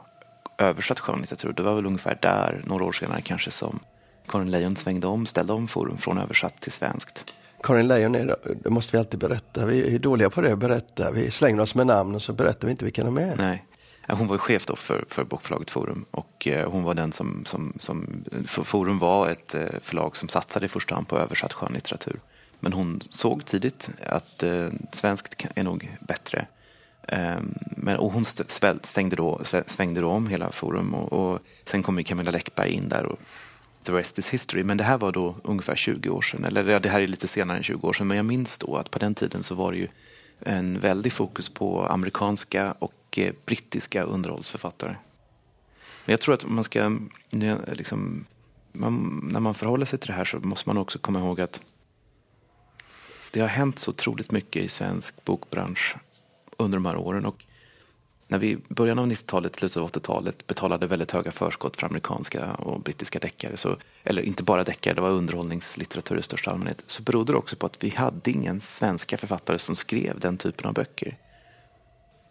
översatt 0.58 1.00
skönlitteratur. 1.00 1.52
Det 1.52 1.62
var 1.62 1.74
väl 1.74 1.86
ungefär 1.86 2.18
där, 2.22 2.62
några 2.64 2.84
år 2.84 2.92
senare 2.92 3.20
kanske, 3.20 3.50
som 3.50 3.80
Karin 4.28 4.50
Leijon 4.50 4.76
svängde 4.76 5.06
om, 5.06 5.26
ställde 5.26 5.52
om 5.52 5.68
Forum 5.68 5.98
från 5.98 6.18
översatt 6.18 6.60
till 6.60 6.72
svenskt. 6.72 7.32
Karin 7.62 7.88
Leijon, 7.88 8.14
är, 8.14 8.36
det 8.62 8.70
måste 8.70 8.96
vi 8.96 8.98
alltid 8.98 9.20
berätta. 9.20 9.66
Vi 9.66 9.94
är 9.94 9.98
dåliga 9.98 10.30
på 10.30 10.40
det 10.40 10.52
att 10.52 10.58
berätta. 10.58 11.10
Vi 11.10 11.30
slänger 11.30 11.62
oss 11.62 11.74
med 11.74 11.86
namn 11.86 12.14
och 12.14 12.22
så 12.22 12.32
berättar 12.32 12.68
vi 12.68 12.70
inte 12.70 12.84
vilka 12.84 13.04
de 13.04 13.18
är. 13.18 13.36
Nej. 13.36 13.64
Eh, 14.08 14.16
hon 14.16 14.26
var 14.26 14.38
chef 14.38 14.66
då 14.66 14.76
för, 14.76 15.04
för 15.08 15.24
bokförlaget 15.24 15.70
Forum 15.70 16.04
och 16.10 16.46
eh, 16.46 16.70
hon 16.70 16.82
var 16.82 16.94
den 16.94 17.12
som, 17.12 17.44
som, 17.44 17.72
som 17.78 18.24
Forum 18.46 18.98
var 18.98 19.30
ett 19.30 19.54
eh, 19.54 19.80
förlag 19.82 20.16
som 20.16 20.28
satsade 20.28 20.66
i 20.66 20.68
första 20.68 20.94
hand 20.94 21.08
på 21.08 21.18
översatt 21.18 21.52
skönlitteratur. 21.52 22.20
Men 22.60 22.72
hon 22.72 23.00
såg 23.10 23.44
tidigt 23.44 23.90
att 24.06 24.42
eh, 24.42 24.68
svenskt 24.92 25.46
är 25.54 25.62
nog 25.62 25.90
bättre. 26.00 26.46
Ehm, 27.08 27.54
men, 27.76 27.96
och 27.96 28.12
hon 28.12 28.24
stängde 28.82 29.16
då, 29.16 29.40
svängde 29.66 30.00
då 30.00 30.08
om 30.08 30.26
hela 30.26 30.52
Forum 30.52 30.94
och, 30.94 31.12
och 31.12 31.38
sen 31.64 31.82
kom 31.82 32.04
Camilla 32.04 32.30
Läckberg 32.30 32.70
in 32.70 32.88
där 32.88 33.06
och 33.06 33.18
the 33.84 33.92
rest 33.92 34.18
is 34.18 34.28
history. 34.28 34.64
Men 34.64 34.76
det 34.76 34.84
här 34.84 34.98
var 34.98 35.12
då 35.12 35.34
ungefär 35.44 35.76
20 35.76 36.08
år 36.08 36.22
sedan, 36.22 36.44
eller 36.44 36.80
det 36.80 36.88
här 36.88 37.00
är 37.00 37.06
lite 37.06 37.28
senare 37.28 37.56
än 37.56 37.62
20 37.62 37.88
år 37.88 37.92
sedan, 37.92 38.06
men 38.06 38.16
jag 38.16 38.26
minns 38.26 38.58
då 38.58 38.76
att 38.76 38.90
på 38.90 38.98
den 38.98 39.14
tiden 39.14 39.42
så 39.42 39.54
var 39.54 39.72
det 39.72 39.78
ju 39.78 39.88
en 40.40 40.80
väldig 40.80 41.12
fokus 41.12 41.48
på 41.48 41.86
amerikanska 41.86 42.74
och 42.78 43.18
eh, 43.18 43.34
brittiska 43.44 44.02
underhållsförfattare. 44.02 44.96
Men 46.04 46.12
jag 46.12 46.20
tror 46.20 46.34
att 46.34 46.48
man 46.48 46.64
ska, 46.64 46.98
liksom, 47.72 48.24
man, 48.72 49.20
när 49.32 49.40
man 49.40 49.54
förhåller 49.54 49.86
sig 49.86 49.98
till 49.98 50.06
det 50.06 50.16
här 50.16 50.24
så 50.24 50.38
måste 50.38 50.68
man 50.68 50.78
också 50.78 50.98
komma 50.98 51.18
ihåg 51.18 51.40
att 51.40 51.60
det 53.30 53.40
har 53.40 53.48
hänt 53.48 53.78
så 53.78 53.90
otroligt 53.90 54.30
mycket 54.30 54.64
i 54.64 54.68
svensk 54.68 55.24
bokbransch 55.24 55.96
under 56.56 56.76
de 56.76 56.86
här 56.86 56.96
åren. 56.96 57.26
Och 57.26 57.44
när 58.34 58.38
vi 58.38 58.50
i 58.50 58.58
början 58.68 58.98
av 58.98 59.06
90-talet, 59.06 59.56
slutet 59.56 59.76
av 59.76 59.90
80-talet 59.90 60.46
betalade 60.46 60.86
väldigt 60.86 61.10
höga 61.10 61.32
förskott 61.32 61.76
för 61.76 61.86
amerikanska 61.86 62.50
och 62.52 62.80
brittiska 62.80 63.18
deckare, 63.18 63.56
så, 63.56 63.76
eller 64.04 64.22
inte 64.22 64.42
bara 64.42 64.64
deckare, 64.64 64.94
det 64.94 65.00
var 65.00 65.10
underhållningslitteratur 65.10 66.18
i 66.18 66.22
största 66.22 66.50
allmänhet, 66.50 66.82
så 66.86 67.02
berodde 67.02 67.32
det 67.32 67.36
också 67.36 67.56
på 67.56 67.66
att 67.66 67.84
vi 67.84 67.88
hade 67.88 68.30
ingen 68.30 68.60
svenska 68.60 69.16
författare 69.16 69.58
som 69.58 69.76
skrev 69.76 70.20
den 70.20 70.36
typen 70.36 70.66
av 70.66 70.74
böcker. 70.74 71.16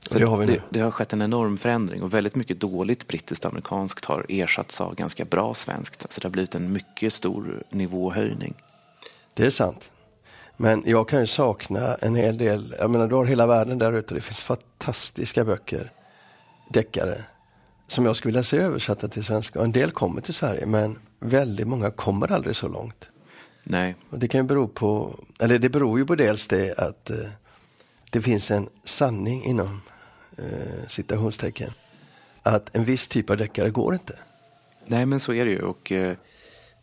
Så 0.10 0.20
det, 0.20 0.26
har 0.26 0.46
det, 0.46 0.62
det, 0.70 0.80
har 0.80 0.92
skett 0.92 1.14
en 1.14 1.22
enorm 1.22 1.58
förändring 1.58 2.04
och 2.04 2.14
väldigt 2.14 2.36
mycket 2.36 2.60
dåligt 2.60 3.08
brittiskt 3.08 3.46
amerikanskt 3.46 4.06
har 4.06 4.26
ersatts 4.30 4.82
av 4.82 4.96
ganska 4.96 5.26
bra 5.26 5.54
svenskt. 5.54 6.12
Så 6.12 6.22
det 6.22 6.28
har 6.28 6.32
blivit 6.32 6.56
en 6.56 6.74
mycket 6.74 7.14
stor 7.14 7.64
nivåhöjning. 7.70 8.54
Det 9.34 9.46
är 9.46 9.50
sant. 9.50 9.92
Men 10.58 10.84
jag 10.86 11.10
kan 11.10 11.20
ju 11.20 11.28
sakna 11.28 11.96
en 11.96 12.16
hel 12.16 12.38
del. 12.38 12.76
Jag 12.80 12.90
menar, 12.90 13.08
du 13.08 13.16
har 13.16 13.26
hela 13.26 13.48
världen 13.48 13.80
där 13.80 13.94
ute. 13.94 14.14
Det 14.14 14.22
finns 14.22 14.40
fantastiska 14.40 15.46
böcker, 15.46 15.92
deckare, 16.70 17.24
som 17.88 18.06
jag 18.06 18.16
skulle 18.16 18.30
vilja 18.30 18.44
se 18.44 18.58
översatta 18.58 19.08
till 19.08 19.24
svenska. 19.24 19.60
Och 19.60 19.66
en 19.66 19.72
del 19.72 19.92
kommer 19.92 20.22
till 20.22 20.34
Sverige, 20.34 20.66
men 20.66 21.00
väldigt 21.20 21.68
många 21.68 21.92
kommer 21.92 22.32
aldrig 22.32 22.56
så 22.56 22.68
långt. 22.68 23.10
Nej. 23.64 23.96
Och 24.10 24.20
det 24.20 24.28
kan 24.28 24.42
ju 24.42 24.48
bero 24.48 24.68
på, 24.68 25.20
eller 25.40 25.60
det 25.60 25.70
beror 25.70 26.00
ju 26.00 26.06
på 26.06 26.16
dels 26.16 26.48
det 26.48 26.78
att 26.78 27.10
eh, 27.10 27.18
det 28.12 28.22
finns 28.22 28.52
en 28.52 28.70
sanning 28.84 29.44
inom 29.44 29.82
eh, 30.38 30.88
citationstecken, 30.88 31.72
att 32.44 32.76
en 32.76 32.84
viss 32.84 33.08
typ 33.08 33.30
av 33.30 33.38
deckare 33.38 33.70
går 33.70 33.94
inte. 33.94 34.16
Nej, 34.86 35.06
men 35.06 35.20
så 35.20 35.34
är 35.34 35.46
det 35.46 35.52
ju. 35.52 35.62
Och, 35.62 35.92
eh, 35.92 36.18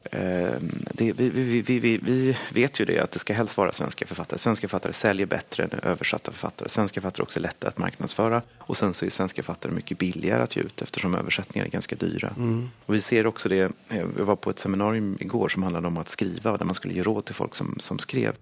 det, 0.03 1.13
vi, 1.13 1.29
vi, 1.29 1.79
vi, 1.79 1.99
vi, 1.99 2.37
vet 2.53 2.81
ju 2.81 2.85
det 2.85 2.99
att 2.99 3.11
det 3.11 3.19
ska 3.19 3.33
helst 3.33 3.57
vara 3.57 3.73
svenska 3.73 4.07
författare. 4.07 4.39
Svenska 4.39 4.69
författare 4.69 4.93
säljer 4.93 5.27
bättre 5.27 5.65
än 5.65 5.71
översatta 5.83 6.33
författare. 6.33 6.69
Svenska 6.69 7.01
författare 7.01 7.23
är 7.23 7.25
också 7.25 7.41
lättare 7.41 7.69
att 7.69 7.79
marknadsföra. 7.79 8.43
Och 8.59 8.77
sen 8.77 8.95
så 8.95 9.07
är 9.07 9.11
svenska 9.11 9.43
författare 9.43 9.73
mycket 9.73 9.99
billigare 9.99 10.43
att 10.43 10.57
ge 10.57 10.63
ut 10.63 10.83
eftersom 10.83 11.15
översättningar 11.15 11.67
är 11.67 11.71
ganska 11.71 11.97
dyra. 11.97 12.29
Mm. 12.37 12.71
Och 12.87 12.95
vi 12.95 13.01
ser 13.01 13.27
också 13.27 13.49
det, 13.49 13.73
jag 13.89 14.25
var 14.25 14.37
på 14.37 14.51
ett 14.51 14.59
seminarium 14.59 15.17
igår 15.21 15.49
som 15.49 15.63
handlade 15.63 15.87
om 15.87 15.99
att 15.99 16.09
skriva, 16.09 16.57
där 16.57 16.65
man 16.65 16.75
skulle 16.75 16.95
ge 16.95 17.03
råd 17.03 17.25
till 17.25 17.35
folk 17.35 17.55
som, 17.55 17.77
som 17.79 17.99
skrev. 17.99 18.35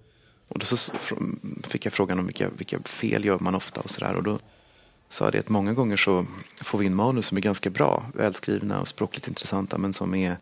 Och 0.48 0.58
då 0.58 0.66
så 0.66 0.92
fick 1.62 1.86
jag 1.86 1.92
frågan 1.92 2.18
om 2.18 2.26
vilka, 2.26 2.48
vilka 2.48 2.78
fel 2.78 3.24
gör 3.24 3.38
man 3.38 3.54
ofta 3.54 3.80
och 3.80 3.90
sådär. 3.90 4.14
Och 4.16 4.22
då 4.22 4.38
sa 5.08 5.30
det 5.30 5.38
att 5.38 5.48
många 5.48 5.72
gånger 5.72 5.96
så 5.96 6.26
får 6.60 6.78
vi 6.78 6.86
in 6.86 6.94
manus 6.94 7.26
som 7.26 7.36
är 7.36 7.42
ganska 7.42 7.70
bra, 7.70 8.04
välskrivna 8.14 8.80
och 8.80 8.88
språkligt 8.88 9.28
intressanta 9.28 9.78
men 9.78 9.92
som 9.92 10.14
är 10.14 10.36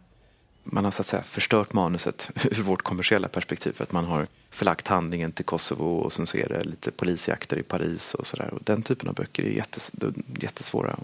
man 0.72 0.85
har 0.85 0.90
så 0.90 1.02
att 1.02 1.07
säga 1.07 1.22
förstört 1.22 1.72
manuset 1.72 2.31
ur 2.50 2.62
vårt 2.62 2.83
kommersiella 2.83 3.29
perspektiv 3.29 3.72
för 3.72 3.85
att 3.85 3.92
man 3.92 4.05
har 4.05 4.26
förlagt 4.50 4.88
handlingen 4.88 5.33
till 5.33 5.44
Kosovo 5.44 5.96
och 5.96 6.12
sen 6.12 6.26
så 6.26 6.37
är 6.37 6.48
det 6.48 6.64
lite 6.64 6.90
polisjakter 6.90 7.59
i 7.59 7.62
Paris 7.62 8.14
och 8.14 8.26
sådär. 8.26 8.52
Den 8.61 8.83
typen 8.83 9.09
av 9.09 9.14
böcker 9.14 9.42
är 9.42 9.50
jättes, 9.50 9.92
jättesvåra. 10.40 10.96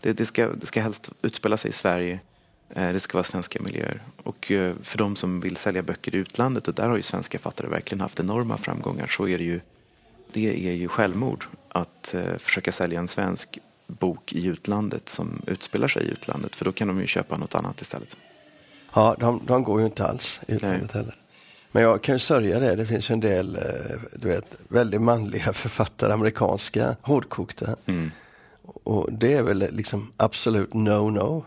Det, 0.00 0.12
det, 0.12 0.26
ska, 0.26 0.48
det 0.48 0.66
ska 0.66 0.80
helst 0.80 1.10
utspela 1.22 1.56
sig 1.56 1.70
i 1.70 1.74
Sverige. 1.74 2.20
Eh, 2.70 2.92
det 2.92 3.00
ska 3.00 3.18
vara 3.18 3.24
svenska 3.24 3.62
miljöer. 3.62 4.00
Och 4.22 4.50
eh, 4.50 4.74
för 4.82 4.98
de 4.98 5.16
som 5.16 5.40
vill 5.40 5.56
sälja 5.56 5.82
böcker 5.82 6.14
i 6.14 6.18
utlandet, 6.18 6.68
och 6.68 6.74
där 6.74 6.88
har 6.88 6.96
ju 6.96 7.02
svenska 7.02 7.38
författare 7.38 7.68
verkligen 7.68 8.00
haft 8.00 8.20
enorma 8.20 8.58
framgångar, 8.58 9.06
så 9.08 9.28
är 9.28 9.38
det 9.38 9.44
ju, 9.44 9.60
det 10.32 10.68
är 10.68 10.72
ju 10.72 10.88
självmord 10.88 11.44
att 11.68 12.14
eh, 12.14 12.36
försöka 12.38 12.72
sälja 12.72 13.00
en 13.00 13.08
svensk 13.08 13.58
bok 13.86 14.32
i 14.32 14.46
utlandet 14.46 15.08
som 15.08 15.42
utspelar 15.46 15.88
sig 15.88 16.04
i 16.06 16.10
utlandet. 16.10 16.56
För 16.56 16.64
då 16.64 16.72
kan 16.72 16.88
de 16.88 17.00
ju 17.00 17.06
köpa 17.06 17.36
något 17.36 17.54
annat 17.54 17.80
istället. 17.80 18.16
Ja, 18.94 19.16
de, 19.20 19.40
de 19.46 19.64
går 19.64 19.80
ju 19.80 19.86
inte 19.86 20.06
alls 20.06 20.40
i 20.48 20.52
utlandet 20.52 20.94
Nej. 20.94 21.02
heller. 21.02 21.14
Men 21.72 21.82
jag 21.82 22.02
kan 22.02 22.14
ju 22.14 22.18
sörja 22.18 22.60
det. 22.60 22.76
Det 22.76 22.86
finns 22.86 23.10
en 23.10 23.20
del 23.20 23.56
eh, 23.56 23.62
du 24.12 24.28
vet, 24.28 24.56
väldigt 24.68 25.02
manliga 25.02 25.52
författare, 25.52 26.12
amerikanska, 26.12 26.96
hårdkokta. 27.02 27.76
Mm. 27.86 28.10
Och 28.62 29.12
det 29.12 29.32
är 29.32 29.42
väl 29.42 29.68
liksom 29.70 30.12
absolut 30.16 30.72
no-no. 30.72 31.44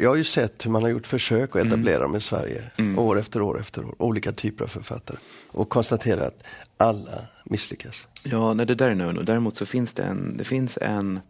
Jag 0.00 0.08
har 0.08 0.16
ju 0.16 0.24
sett 0.24 0.66
hur 0.66 0.70
man 0.70 0.82
har 0.82 0.90
gjort 0.90 1.06
försök 1.06 1.56
att 1.56 1.66
etablera 1.66 1.96
mm. 1.96 2.08
dem 2.08 2.16
i 2.16 2.20
Sverige 2.20 2.70
mm. 2.76 2.98
år 2.98 3.18
efter 3.18 3.42
år 3.42 3.60
efter 3.60 3.84
år. 3.84 3.94
Olika 3.98 4.32
typer 4.32 4.64
av 4.64 4.68
författare. 4.68 5.16
Och 5.50 5.68
konstaterat 5.68 6.26
att 6.26 6.42
alla 6.76 7.22
misslyckas. 7.44 7.94
Ja, 8.22 8.54
nej, 8.54 8.66
det 8.66 8.74
där 8.74 8.88
är 8.88 8.94
no 8.94 9.22
Däremot 9.22 9.56
så 9.56 9.66
finns 9.66 9.94
det 9.94 10.02
en, 10.02 10.36
det 10.36 10.44
finns 10.44 10.78
en, 10.80 11.20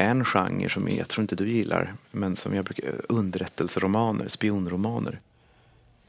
en 0.00 0.24
genre 0.24 0.68
som 0.68 0.88
jag 0.88 1.08
tror 1.08 1.22
inte 1.22 1.36
du 1.36 1.48
gillar, 1.48 1.94
men 2.10 2.36
som 2.36 2.54
jag 2.54 2.64
brukar, 2.64 2.94
underrättelseromaner, 3.08 4.28
spionromaner. 4.28 5.20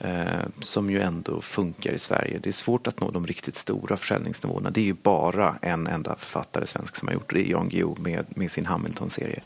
Eh, 0.03 0.45
som 0.59 0.89
ju 0.89 1.01
ändå 1.01 1.41
funkar 1.41 1.91
i 1.91 1.99
Sverige. 1.99 2.39
Det 2.43 2.49
är 2.49 2.53
svårt 2.53 2.87
att 2.87 2.99
nå 2.99 3.11
de 3.11 3.27
riktigt 3.27 3.55
stora 3.55 3.97
försäljningsnivåerna. 3.97 4.69
Det 4.69 4.81
är 4.81 4.85
ju 4.85 4.93
bara 4.93 5.55
en 5.61 5.87
enda 5.87 6.15
författare 6.15 6.67
svensk 6.67 6.95
som 6.95 7.07
har 7.07 7.13
gjort 7.13 7.29
det, 7.29 7.35
det 7.35 7.47
är 7.47 7.51
Jan 7.51 7.69
Guillou 7.69 7.95
med, 7.99 8.25
med 8.29 8.51
sin 8.51 8.65
Hamilton-serie. 8.65 9.41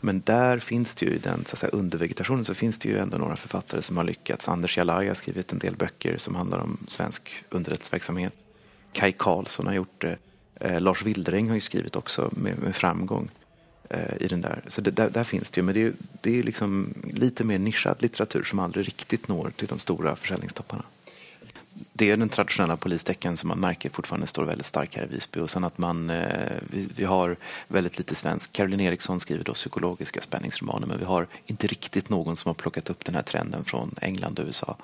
Men 0.00 0.22
där 0.24 0.58
finns 0.58 0.94
det 0.94 1.06
ju 1.06 1.12
i 1.12 1.18
den 1.18 1.44
så 1.44 1.52
att 1.54 1.58
säga, 1.58 1.70
undervegetationen 1.70 2.44
så 2.44 2.54
finns 2.54 2.78
det 2.78 2.88
ju 2.88 2.98
ändå 2.98 3.18
några 3.18 3.36
författare 3.36 3.82
som 3.82 3.96
har 3.96 4.04
lyckats. 4.04 4.48
Anders 4.48 4.78
Jalaj 4.78 5.06
har 5.06 5.14
skrivit 5.14 5.52
en 5.52 5.58
del 5.58 5.76
böcker 5.76 6.18
som 6.18 6.34
handlar 6.34 6.58
om 6.58 6.78
svensk 6.86 7.44
underrättelseverksamhet. 7.50 8.34
Kai 8.92 9.12
Karlsson 9.12 9.66
har 9.66 9.74
gjort 9.74 10.00
det. 10.00 10.16
Eh, 10.54 10.80
Lars 10.80 11.02
Wildring 11.02 11.48
har 11.48 11.54
ju 11.54 11.60
skrivit 11.60 11.96
också 11.96 12.30
med, 12.32 12.58
med 12.58 12.76
framgång 12.76 13.30
Eh, 13.90 14.16
i 14.20 14.28
den 14.28 14.40
där. 14.40 14.60
Så 14.68 14.80
det, 14.80 14.90
där, 14.90 15.10
där, 15.10 15.24
finns 15.24 15.50
det 15.50 15.60
ju, 15.60 15.64
men 15.64 15.74
det 15.74 15.82
är, 15.82 15.92
det 16.20 16.38
är 16.38 16.42
liksom 16.42 16.94
lite 17.04 17.44
mer 17.44 17.58
nischad 17.58 18.02
litteratur 18.02 18.44
som 18.44 18.58
aldrig 18.58 18.86
riktigt 18.86 19.28
når 19.28 19.50
till 19.50 19.66
de 19.68 19.78
stora 19.78 20.16
försäljningstopparna 20.16 20.84
det 21.92 22.10
är 22.10 22.16
den 22.16 22.28
traditionella 22.28 22.76
polisdeckaren 22.76 23.36
som 23.36 23.48
man 23.48 23.58
märker 23.58 23.90
fortfarande 23.90 24.26
står 24.26 24.44
väldigt 24.44 24.66
stark 24.66 24.96
här 24.96 25.04
i 25.04 25.06
Visby. 25.06 25.40
Och 25.40 25.50
sen 25.50 25.64
att 25.64 25.78
man, 25.78 26.10
eh, 26.10 26.52
vi, 26.70 26.88
vi, 26.96 27.04
har 27.04 27.36
väldigt 27.68 27.98
lite 27.98 28.14
svensk. 28.14 28.52
Caroline 28.52 28.80
Eriksson 28.80 29.20
skriver 29.20 29.44
då 29.44 29.54
psykologiska 29.54 30.20
spänningsromaner 30.20 30.86
men 30.86 30.98
vi 30.98 31.04
har 31.04 31.26
inte 31.46 31.66
riktigt 31.66 32.08
någon 32.08 32.36
som 32.36 32.48
har 32.48 32.54
plockat 32.54 32.90
upp 32.90 33.04
den 33.04 33.14
här 33.14 33.22
trenden 33.22 33.64
från 33.64 33.94
England 34.00 34.38
och 34.38 34.44
USA. 34.46 34.76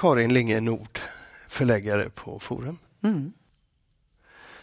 Karin 0.00 0.34
Linge 0.34 0.60
Nord, 0.60 1.00
förläggare 1.48 2.10
på 2.10 2.38
Forum. 2.38 2.78
Mm. 3.04 3.32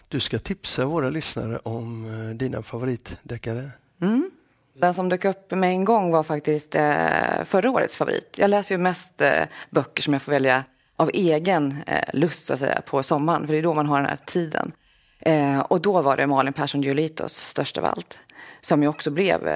Du 0.08 0.20
ska 0.20 0.40
tipsa 0.40 0.86
våra 0.86 1.10
lyssnare 1.10 1.58
om 1.58 2.06
eh, 2.06 2.36
dina 2.36 2.64
favoritdeckare. 2.64 3.70
Mm. 4.02 4.32
Den 4.74 4.94
som 4.94 5.10
dök 5.10 5.26
upp 5.26 5.52
med 5.52 5.70
en 5.70 5.86
gång 5.86 6.12
var 6.12 6.24
faktiskt 6.24 6.76
eh, 6.76 7.44
förra 7.44 7.72
årets 7.72 7.96
favorit. 7.96 8.36
Jag 8.38 8.50
läser 8.50 8.76
ju 8.76 8.80
mest 8.80 9.22
eh, 9.22 9.44
böcker 9.70 10.04
som 10.04 10.14
jag 10.14 10.22
får 10.22 10.32
välja 10.32 10.64
av 10.96 11.10
egen 11.14 11.76
eh, 11.88 12.14
lust 12.14 12.46
så 12.46 12.54
att 12.54 12.60
säga, 12.60 12.82
på 12.82 13.04
sommaren, 13.04 13.46
för 13.48 13.54
det 13.54 13.60
är 13.60 13.64
då 13.64 13.74
man 13.74 13.86
har 13.86 13.98
den 14.00 14.10
här 14.10 14.20
tiden. 14.26 14.72
Eh, 15.20 15.60
och 15.60 15.82
då 15.82 16.02
var 16.02 16.18
det 16.18 16.28
Malin 16.28 16.54
Persson 16.54 16.82
Giolitos 16.82 17.34
Störst 17.34 17.78
av 17.78 17.86
allt, 17.86 18.20
som 18.62 18.82
ju 18.84 18.88
också 18.88 19.12
blev 19.12 19.50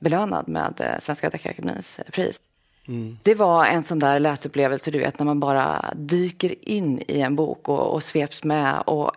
belönad 0.00 0.48
med 0.48 0.98
Svenska 1.00 1.30
Deckarakademins 1.30 2.00
pris. 2.12 2.40
Mm. 2.88 3.18
Det 3.22 3.34
var 3.34 3.66
en 3.66 3.82
sån 3.82 3.98
där 3.98 4.18
läsupplevelse, 4.18 4.90
du 4.90 4.98
vet, 4.98 5.18
när 5.18 5.26
man 5.26 5.40
bara 5.40 5.94
dyker 5.96 6.68
in 6.68 7.02
i 7.08 7.20
en 7.20 7.36
bok 7.36 7.68
och, 7.68 7.94
och 7.94 8.02
sveps 8.02 8.44
med. 8.44 8.82
Och 8.86 9.12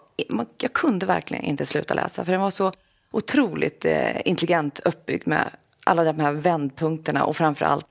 jag 0.57 0.73
kunde 0.73 1.05
verkligen 1.05 1.43
inte 1.43 1.65
sluta 1.65 1.93
läsa, 1.93 2.25
för 2.25 2.31
den 2.31 2.41
var 2.41 2.49
så 2.49 2.71
otroligt 3.11 3.85
eh, 3.85 4.27
intelligent 4.27 4.79
uppbyggd 4.79 5.27
med 5.27 5.49
alla 5.85 6.03
de 6.03 6.19
här 6.19 6.31
vändpunkterna 6.31 7.23
och 7.23 7.37
framför 7.37 7.65
allt 7.65 7.85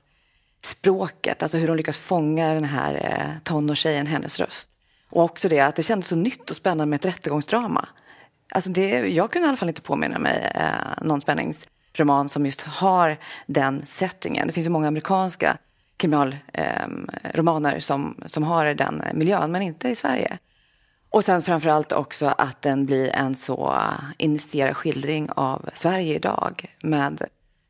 språket, 0.63 1.43
alltså 1.43 1.57
hur 1.57 1.67
de 1.67 1.75
lyckas 1.75 1.97
fånga 1.97 2.53
den 2.53 2.63
här 2.63 2.93
eh, 2.93 3.43
tonårstjejen, 3.43 4.07
hennes 4.07 4.39
röst. 4.39 4.69
Och 5.09 5.23
också 5.23 5.49
det 5.49 5.59
att 5.59 5.75
det 5.75 5.83
kändes 5.83 6.07
så 6.07 6.15
nytt 6.15 6.49
och 6.49 6.55
spännande 6.55 6.85
med 6.85 6.97
ett 6.97 7.05
rättegångsdrama. 7.05 7.87
Alltså 8.51 8.69
det, 8.69 8.89
jag 8.89 9.31
kunde 9.31 9.45
i 9.45 9.49
alla 9.49 9.57
fall 9.57 9.69
inte 9.69 9.81
påminna 9.81 10.19
mig 10.19 10.51
eh, 10.55 11.03
någon 11.03 11.21
spänningsroman 11.21 12.29
som 12.29 12.45
just 12.45 12.61
har 12.61 13.17
den 13.45 13.85
settingen. 13.85 14.47
Det 14.47 14.53
finns 14.53 14.65
ju 14.65 14.71
många 14.71 14.87
amerikanska 14.87 15.57
kriminalromaner 16.01 17.79
som, 17.79 18.15
som 18.25 18.43
har 18.43 18.65
den 18.65 19.03
miljön, 19.13 19.51
men 19.51 19.61
inte 19.61 19.89
i 19.89 19.95
Sverige. 19.95 20.37
Och 21.09 21.23
sen 21.23 21.41
framförallt 21.41 21.91
också 21.91 22.25
att 22.37 22.61
den 22.61 22.85
blir 22.85 23.09
en 23.09 23.35
så 23.35 23.77
initierad 24.17 24.77
skildring 24.77 25.29
av 25.31 25.69
Sverige 25.73 26.15
idag 26.15 26.65
med 26.81 27.21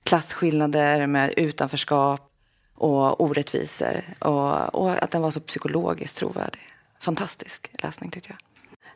klasskillnader, 0.04 1.08
med 1.08 1.34
utanförskap 1.38 2.32
och 2.76 3.22
orättvisor. 3.22 4.04
Och, 4.20 4.76
och 4.76 5.04
att 5.04 5.12
den 5.12 5.22
var 5.22 5.32
så 5.32 5.40
psykologiskt 5.40 6.18
trovärdig. 6.18 6.62
Fantastisk 7.00 7.72
läsning 7.74 8.12
tyckte 8.12 8.30
jag. 8.30 8.38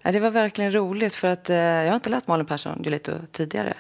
Ja, 0.02 0.12
det 0.12 0.20
var 0.20 0.32
verkligen 0.32 0.72
roligt 0.72 1.16
för 1.16 1.28
att 1.28 1.50
eh, 1.50 1.58
jag 1.58 1.88
har 1.88 1.96
inte 1.96 2.10
läst 2.10 2.28
Malin 2.28 2.46
Persson 2.46 2.82
Giolito 2.84 3.12
tidigare. 3.32 3.74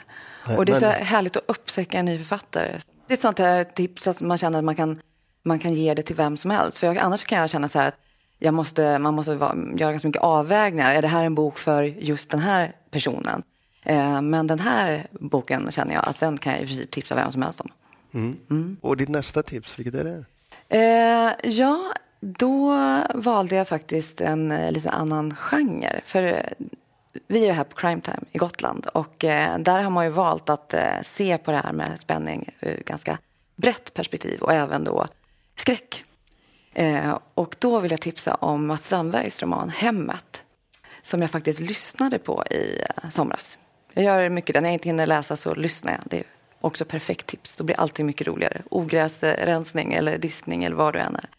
Nej, 0.47 0.57
och 0.57 0.65
det 0.65 0.71
är 0.71 0.79
så 0.79 0.85
härligt 0.85 1.37
att 1.37 1.43
upptäcka 1.47 1.97
en 1.99 2.05
ny 2.05 2.17
författare. 2.17 2.71
Det 3.07 3.13
är 3.13 3.17
ett 3.17 3.21
sånt 3.21 3.39
här 3.39 3.63
tips 3.63 4.07
att 4.07 4.21
man 4.21 4.37
känner 4.37 4.57
att 4.57 4.65
man 4.65 4.75
kan 4.75 5.01
man 5.45 5.59
kan 5.59 5.73
ge 5.73 5.93
det 5.93 6.03
till 6.03 6.15
vem 6.15 6.37
som 6.37 6.51
helst. 6.51 6.77
För 6.77 6.87
jag, 6.87 6.97
annars 6.97 7.23
kan 7.23 7.39
jag 7.39 7.49
känna 7.49 7.69
så 7.69 7.79
här 7.79 7.87
att 7.87 7.99
jag 8.39 8.53
måste, 8.53 8.99
man 8.99 9.13
måste 9.13 9.35
vara, 9.35 9.55
göra 9.75 9.91
ganska 9.91 10.07
mycket 10.07 10.21
avvägningar. 10.21 10.91
Är 10.91 11.01
det 11.01 11.07
här 11.07 11.23
en 11.23 11.35
bok 11.35 11.57
för 11.57 11.83
just 11.83 12.29
den 12.29 12.39
här 12.39 12.75
personen? 12.91 13.43
Eh, 13.83 14.21
men 14.21 14.47
den 14.47 14.59
här 14.59 15.07
boken 15.11 15.71
känner 15.71 15.93
jag 15.93 16.07
att 16.07 16.19
den 16.19 16.37
kan 16.37 16.53
jag 16.53 16.61
i 16.61 16.65
princip 16.65 16.91
tipsa 16.91 17.15
vem 17.15 17.31
som 17.31 17.41
helst 17.41 17.61
om. 17.61 17.69
Mm. 18.13 18.37
Mm. 18.49 18.77
Och 18.81 18.97
ditt 18.97 19.09
nästa 19.09 19.43
tips, 19.43 19.79
vilket 19.79 19.95
är 19.95 20.03
det? 20.03 20.25
Eh, 20.69 21.49
ja, 21.51 21.93
då 22.19 22.77
valde 23.13 23.55
jag 23.55 23.67
faktiskt 23.67 24.21
en 24.21 24.51
eh, 24.51 24.71
lite 24.71 24.89
annan 24.89 25.35
genre. 25.35 26.01
För 26.03 26.23
eh, 26.23 26.67
vi 27.27 27.47
är 27.47 27.53
här 27.53 27.63
på 27.63 27.75
Crime 27.75 28.01
Time 28.01 28.23
i 28.31 28.37
Gotland 28.37 28.87
och 28.87 29.23
eh, 29.23 29.59
där 29.59 29.79
har 29.79 29.89
man 29.89 30.05
ju 30.05 30.11
valt 30.11 30.49
att 30.49 30.73
eh, 30.73 31.01
se 31.03 31.37
på 31.37 31.51
det 31.51 31.57
här 31.57 31.73
med 31.73 31.99
spänning 31.99 32.49
ur 32.59 32.83
ganska 32.85 33.17
brett 33.55 33.93
perspektiv 33.93 34.41
och 34.41 34.53
även 34.53 34.83
då 34.83 35.07
skräck. 35.55 36.03
Eh, 36.73 37.17
och 37.33 37.55
då 37.59 37.79
vill 37.79 37.91
jag 37.91 38.01
tipsa 38.01 38.35
om 38.35 38.67
Mats 38.67 38.85
Strandbergs 38.85 39.41
roman 39.41 39.69
Hemmet 39.69 40.41
som 41.01 41.21
jag 41.21 41.31
faktiskt 41.31 41.59
lyssnade 41.59 42.19
på 42.19 42.43
i 42.51 42.81
eh, 42.81 43.09
somras. 43.09 43.57
Jag 43.93 44.03
gör 44.03 44.29
mycket, 44.29 44.55
när 44.55 44.69
jag 44.69 44.73
inte 44.73 44.89
hinner 44.89 45.07
läsa 45.07 45.35
så 45.35 45.55
lyssnar 45.55 45.91
jag. 45.91 46.01
Det 46.05 46.17
är 46.17 46.23
också 46.61 46.85
perfekt 46.85 47.25
tips. 47.25 47.55
Då 47.55 47.63
blir 47.63 47.79
allting 47.79 48.05
mycket 48.05 48.27
roligare. 48.27 48.61
Ogräsrensning 48.69 49.93
eller 49.93 50.17
diskning 50.17 50.63
eller 50.63 50.75
vad 50.75 50.93
du 50.93 50.99
än 50.99 51.15
är. 51.15 51.29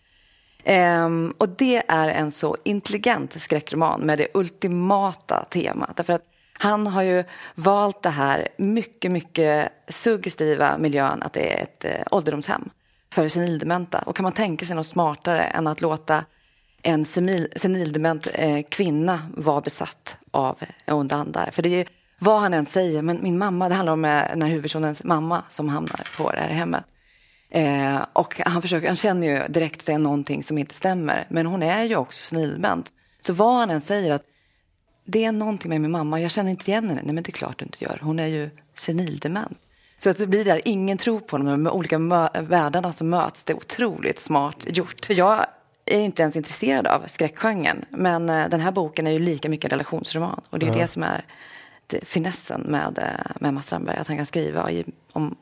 Um, 1.05 1.31
och 1.39 1.49
det 1.49 1.83
är 1.89 2.09
en 2.09 2.31
så 2.31 2.57
intelligent 2.65 3.43
skräckroman 3.43 4.01
med 4.01 4.19
det 4.19 4.29
ultimata 4.35 5.45
temat. 5.51 5.97
Därför 5.97 6.13
att 6.13 6.25
han 6.53 6.87
har 6.87 7.03
ju 7.03 7.25
valt 7.55 8.03
det 8.03 8.11
här 8.11 8.49
mycket, 8.57 9.13
mycket 9.13 9.73
suggestiva 9.89 10.79
miljön 10.79 11.23
att 11.23 11.33
det 11.33 11.59
är 11.59 11.63
ett 11.63 11.85
eh, 11.85 12.07
ålderdomshem 12.11 12.71
för 13.17 13.29
senildementa. 13.29 13.99
Och 13.99 14.17
kan 14.17 14.23
man 14.23 14.33
tänka 14.33 14.65
sig 14.65 14.77
något 14.77 14.87
smartare 14.87 15.45
än 15.45 15.67
att 15.67 15.81
låta 15.81 16.25
en 16.83 17.05
senildement 17.57 18.29
eh, 18.33 18.63
kvinna 18.69 19.21
vara 19.37 19.61
besatt 19.61 20.17
av 20.31 20.59
onda 20.87 21.17
andar? 21.17 21.51
För 21.53 21.63
det 21.63 21.69
är 21.69 21.79
ju 21.79 21.85
vad 22.19 22.41
han 22.41 22.55
än 22.55 22.67
säger, 22.67 23.03
men 23.03 23.23
min 23.23 23.39
mamma, 23.39 23.69
det 23.69 23.75
handlar 23.75 23.93
om 23.93 24.05
eh, 24.05 24.11
den 24.11 24.43
här 24.43 24.49
huvudpersonens 24.49 25.05
mamma 25.05 25.43
som 25.49 25.69
hamnar 25.69 26.09
på 26.17 26.31
det 26.31 26.41
här 26.41 26.49
hemmet. 26.49 26.85
Eh, 27.51 28.05
och 28.13 28.41
han, 28.45 28.63
försöker, 28.63 28.87
han 28.87 28.97
känner 28.97 29.27
ju 29.27 29.53
direkt 29.53 29.81
att 29.81 29.87
det 29.87 29.93
är 29.93 29.99
någonting 29.99 30.43
som 30.43 30.59
inte 30.59 30.75
stämmer. 30.75 31.27
Men 31.29 31.47
hon 31.47 31.63
är 31.63 31.85
ju 31.85 31.97
också 31.97 32.23
senildement. 32.23 32.93
Så 33.21 33.33
vad 33.33 33.55
han 33.55 33.71
än 33.71 33.81
säger, 33.81 34.13
att 34.13 34.23
det 35.07 35.25
är 35.25 35.33
någonting 35.33 35.69
med 35.69 35.81
min 35.81 35.91
mamma, 35.91 36.21
jag 36.21 36.31
känner 36.31 36.51
inte 36.51 36.71
igen 36.71 36.89
henne. 36.89 37.03
Nej 37.05 37.15
men 37.15 37.25
det 37.25 37.31
är 37.31 37.33
klart 37.33 37.59
du 37.59 37.65
inte 37.65 37.85
gör, 37.85 37.99
hon 38.03 38.19
är 38.19 38.27
ju 38.27 38.51
senildement. 38.79 39.59
Så 39.99 40.11
att 40.11 40.19
det 40.19 40.27
blir 40.27 40.45
där, 40.45 40.61
ingen 40.65 40.99
tror 40.99 41.21
på 41.21 41.37
honom, 41.37 41.65
de 41.65 41.71
olika 41.71 41.99
världarna 42.43 42.93
som 42.93 43.09
möts. 43.09 43.45
Det 43.45 43.53
är 43.53 43.57
otroligt 43.57 44.19
smart 44.19 44.57
gjort. 44.67 45.11
Jag 45.11 45.47
är 45.87 46.01
inte 46.01 46.23
ens 46.23 46.37
intresserad 46.37 46.87
av 46.87 47.03
skräckgenren, 47.07 47.85
men 47.91 48.31
eh, 48.31 48.49
den 48.49 48.61
här 48.61 48.73
boken 48.73 49.07
är 49.07 49.11
ju 49.11 49.19
lika 49.19 49.49
mycket 49.49 49.73
relationsroman. 49.73 50.41
Och 50.51 50.59
det 50.59 50.67
är 50.67 50.71
ja. 50.71 50.77
det 50.77 50.87
som 50.87 51.03
är 51.03 51.25
det, 51.87 52.05
finessen 52.05 52.61
med, 52.61 52.99
eh, 52.99 53.37
med 53.41 53.55
Mats 53.55 53.67
Strandberg, 53.67 53.97
att 53.97 54.09
han 54.09 54.17
kan 54.17 54.27
skriva 54.27 54.71
i, 54.71 54.85
om, 55.13 55.37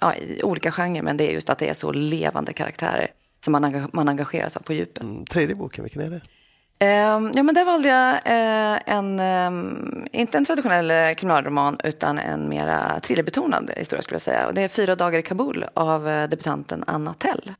ja, 0.00 0.14
i 0.14 0.42
olika 0.42 0.72
genrer, 0.72 1.02
men 1.02 1.16
det 1.16 1.30
är 1.30 1.32
just 1.32 1.50
att 1.50 1.58
det 1.58 1.68
är 1.68 1.74
så 1.74 1.92
levande 1.92 2.52
karaktärer 2.52 3.08
som 3.44 3.52
man, 3.52 3.88
man 3.92 4.08
engageras 4.08 4.56
av 4.56 4.60
på 4.60 4.72
djupet. 4.72 5.02
Mm, 5.02 5.24
tredje 5.24 5.54
boken, 5.54 5.84
vilken 5.84 6.02
är 6.02 6.10
det? 6.10 6.20
Um, 6.80 7.32
ja, 7.34 7.42
men 7.42 7.54
där 7.54 7.64
valde 7.64 7.88
jag 7.88 8.14
uh, 8.14 8.82
en, 8.86 9.20
um, 9.20 10.06
inte 10.12 10.38
en 10.38 10.44
traditionell 10.44 10.90
uh, 10.90 11.14
kriminalroman 11.14 11.80
utan 11.84 12.18
en 12.18 12.48
mera 12.48 13.00
thrillerbetonad 13.00 13.70
historia 13.76 14.02
skulle 14.02 14.14
jag 14.14 14.22
säga. 14.22 14.46
Och 14.46 14.54
det 14.54 14.62
är 14.62 14.68
Fyra 14.68 14.94
dagar 14.94 15.18
i 15.18 15.22
Kabul 15.22 15.64
av 15.74 16.08
uh, 16.08 16.28
debutanten 16.28 16.84
Anna 16.86 17.14
Tell. 17.14 17.52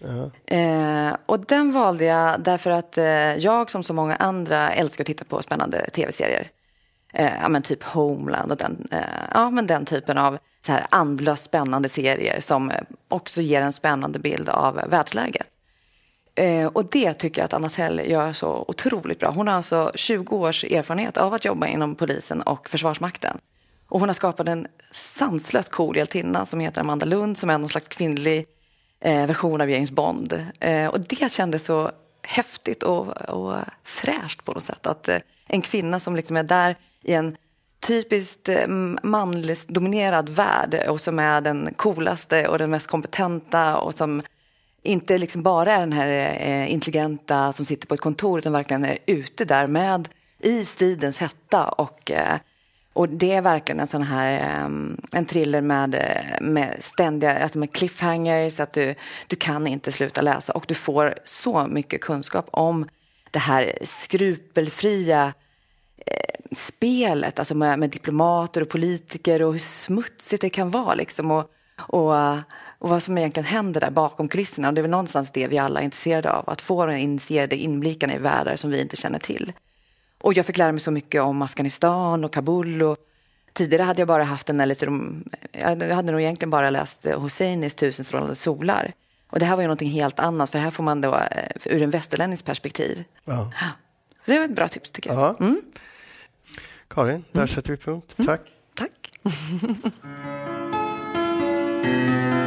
Uh-huh. 0.00 1.16
och 1.26 1.40
den 1.40 1.72
valde 1.72 2.04
jag 2.04 2.40
därför 2.40 2.70
att 2.70 2.98
jag 3.42 3.70
som 3.70 3.82
så 3.82 3.92
många 3.92 4.16
andra 4.16 4.72
älskar 4.72 5.02
att 5.02 5.06
titta 5.06 5.24
på 5.24 5.42
spännande 5.42 5.90
tv-serier. 5.90 6.50
eh, 7.12 7.32
ja, 7.42 7.48
men 7.48 7.62
typ 7.62 7.82
Homeland 7.82 8.52
och 8.52 8.58
den, 8.58 8.88
eh, 8.90 8.98
ja, 9.34 9.50
men 9.50 9.66
den 9.66 9.84
typen 9.84 10.18
av 10.18 10.38
så 10.66 10.72
här 10.72 10.86
andlöst 10.90 11.44
spännande 11.44 11.88
serier 11.88 12.40
som 12.40 12.70
eh, 12.70 12.80
också 13.08 13.40
ger 13.40 13.62
en 13.62 13.72
spännande 13.72 14.18
bild 14.18 14.48
av 14.48 14.74
världsläget. 14.74 15.48
Eh, 16.34 16.66
och 16.66 16.84
det 16.84 17.14
tycker 17.14 17.40
jag 17.40 17.44
att 17.44 17.52
Anna 17.52 17.70
Tell 17.70 18.10
gör 18.10 18.32
så 18.32 18.64
otroligt 18.68 19.20
bra. 19.20 19.30
Hon 19.30 19.48
har 19.48 19.54
alltså 19.54 19.90
20 19.94 20.36
års 20.36 20.64
erfarenhet 20.64 21.16
av 21.16 21.34
att 21.34 21.44
jobba 21.44 21.66
inom 21.66 21.94
polisen 21.94 22.42
och 22.42 22.70
Försvarsmakten. 22.70 23.38
Och 23.88 24.00
hon 24.00 24.08
har 24.08 24.14
skapat 24.14 24.48
en 24.48 24.66
sanslöst 24.90 25.70
cool 25.70 25.96
hjältinna 25.96 26.46
som 26.46 26.60
heter 26.60 26.80
Amanda 26.80 27.06
Lund 27.06 27.38
som 27.38 27.50
är 27.50 27.58
någon 27.58 27.68
slags 27.68 27.88
kvinnlig 27.88 28.46
eh, 29.00 29.26
version 29.26 29.60
av 29.60 29.70
James 29.70 29.90
Bond. 29.90 30.46
Eh, 30.60 30.86
och 30.86 31.00
det 31.00 31.32
kändes 31.32 31.64
så 31.64 31.90
häftigt 32.22 32.82
och, 32.82 33.08
och 33.08 33.56
fräscht 33.84 34.44
på 34.44 34.52
något 34.52 34.64
sätt. 34.64 34.86
Att 34.86 35.08
eh, 35.08 35.18
en 35.46 35.62
kvinna 35.62 36.00
som 36.00 36.16
liksom 36.16 36.36
är 36.36 36.42
där 36.42 36.76
i 37.02 37.12
en 37.12 37.36
typiskt 37.86 38.48
eh, 38.48 38.68
manligt 39.02 39.68
dominerad 39.68 40.28
värld 40.28 40.84
och 40.88 41.00
som 41.00 41.18
är 41.18 41.40
den 41.40 41.74
coolaste 41.76 42.48
och 42.48 42.58
den 42.58 42.70
mest 42.70 42.86
kompetenta 42.86 43.76
och 43.76 43.94
som 43.94 44.22
inte 44.84 45.18
liksom 45.18 45.42
bara 45.42 45.72
är 45.72 45.80
den 45.80 45.92
här 45.92 46.08
eh, 46.40 46.72
intelligenta 46.72 47.52
som 47.52 47.64
sitter 47.64 47.86
på 47.86 47.94
ett 47.94 48.00
kontor 48.00 48.38
utan 48.38 48.52
verkligen 48.52 48.84
är 48.84 48.98
ute 49.06 49.44
där 49.44 49.66
med 49.66 50.08
i 50.38 50.64
stridens 50.64 51.18
hetta 51.18 51.68
och 51.68 52.10
eh, 52.10 52.38
och 52.92 53.08
det 53.08 53.32
är 53.32 53.42
verkligen 53.42 53.80
en 53.80 53.86
sån 53.86 54.02
här 54.02 54.32
eh, 54.32 54.64
en 55.18 55.26
thriller 55.26 55.60
med, 55.60 56.02
med 56.40 56.76
ständiga 56.80 57.42
alltså 57.42 57.58
med 57.58 57.72
cliffhangers, 57.72 58.60
att 58.60 58.72
du, 58.72 58.94
du 59.26 59.36
kan 59.36 59.66
inte 59.66 59.92
sluta 59.92 60.22
läsa. 60.22 60.52
Och 60.52 60.64
du 60.68 60.74
får 60.74 61.14
så 61.24 61.66
mycket 61.66 62.00
kunskap 62.00 62.48
om 62.50 62.88
det 63.30 63.38
här 63.38 63.78
skrupelfria 63.82 65.32
spelet, 66.52 67.38
alltså 67.38 67.54
med, 67.54 67.78
med, 67.78 67.90
diplomater 67.90 68.60
och 68.60 68.68
politiker 68.68 69.42
och 69.42 69.52
hur 69.52 69.58
smutsigt 69.58 70.40
det 70.40 70.50
kan 70.50 70.70
vara 70.70 70.94
liksom. 70.94 71.30
Och, 71.30 71.50
och, 71.78 72.14
och 72.84 72.90
vad 72.90 73.02
som 73.02 73.18
egentligen 73.18 73.46
händer 73.46 73.80
där 73.80 73.90
bakom 73.90 74.28
kulisserna. 74.28 74.68
Och 74.68 74.74
det 74.74 74.80
är 74.80 74.82
väl 74.82 74.90
någonstans 74.90 75.30
det 75.32 75.48
vi 75.48 75.58
alla 75.58 75.80
är 75.80 75.84
intresserade 75.84 76.32
av, 76.32 76.50
att 76.50 76.62
få 76.62 76.86
den 76.86 76.96
initierade 76.96 77.56
inblickarna 77.56 78.14
i 78.14 78.18
världar 78.18 78.56
som 78.56 78.70
vi 78.70 78.80
inte 78.80 78.96
känner 78.96 79.18
till. 79.18 79.52
Och 80.20 80.34
jag 80.34 80.46
fick 80.46 80.58
lära 80.58 80.72
mig 80.72 80.80
så 80.80 80.90
mycket 80.90 81.22
om 81.22 81.42
Afghanistan 81.42 82.24
och 82.24 82.32
Kabul. 82.32 82.82
Och 82.82 82.96
tidigare 83.52 83.82
hade 83.82 84.00
jag 84.00 84.08
bara 84.08 84.24
haft 84.24 84.50
en 84.50 84.68
lite, 84.68 84.84
jag 85.52 85.94
hade 85.94 86.12
nog 86.12 86.20
egentligen 86.20 86.50
bara 86.50 86.70
läst 86.70 87.06
Hosseinis 87.06 87.74
Tusen 87.74 88.04
strålande 88.04 88.34
solar. 88.34 88.92
Och 89.30 89.38
det 89.38 89.44
här 89.44 89.56
var 89.56 89.62
ju 89.62 89.66
någonting 89.66 89.90
helt 89.90 90.18
annat, 90.18 90.50
för 90.50 90.58
här 90.58 90.70
får 90.70 90.82
man 90.82 91.00
då 91.00 91.14
eh, 91.14 91.48
ur 91.64 91.82
en 91.82 91.90
västerländisk 91.90 92.44
perspektiv. 92.44 93.04
Ja. 93.24 93.52
Det 94.24 94.38
var 94.38 94.44
ett 94.44 94.56
bra 94.56 94.68
tips 94.68 94.90
tycker 94.90 95.12
jag. 95.12 95.40
Mm. 95.40 95.62
Karin, 96.88 97.24
där 97.32 97.40
mm. 97.40 97.48
sätter 97.48 97.70
vi 97.70 97.76
punkt. 97.76 98.14
Tack. 98.26 98.40
Mm. 98.80 98.90
Tack. 98.92 99.10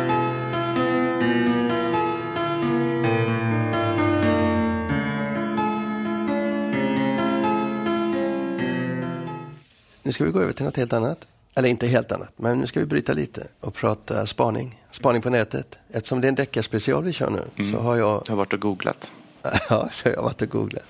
Nu 10.07 10.13
ska 10.13 10.23
vi 10.23 10.31
gå 10.31 10.41
över 10.41 10.53
till 10.53 10.65
något 10.65 10.77
helt 10.77 10.93
annat. 10.93 11.27
Eller 11.55 11.69
inte 11.69 11.87
helt 11.87 12.11
annat, 12.11 12.33
men 12.35 12.59
nu 12.59 12.67
ska 12.67 12.79
vi 12.79 12.85
bryta 12.85 13.13
lite 13.13 13.47
och 13.59 13.73
prata 13.73 14.25
spaning. 14.25 14.83
Spaning 14.91 15.21
på 15.21 15.29
nätet. 15.29 15.77
Eftersom 15.89 16.21
det 16.21 16.27
är 16.27 16.29
en 16.29 16.35
deckarspecial 16.35 17.03
vi 17.03 17.13
kör 17.13 17.29
nu 17.29 17.43
mm. 17.55 17.71
så 17.71 17.79
har 17.79 17.95
jag... 17.95 18.23
Du 18.25 18.31
har 18.31 18.37
varit 18.37 18.53
och 18.53 18.59
googlat. 18.59 19.11
ja, 19.69 19.89
jag 20.03 20.15
har 20.15 20.23
varit 20.23 20.41
och 20.41 20.49
googlat. 20.49 20.83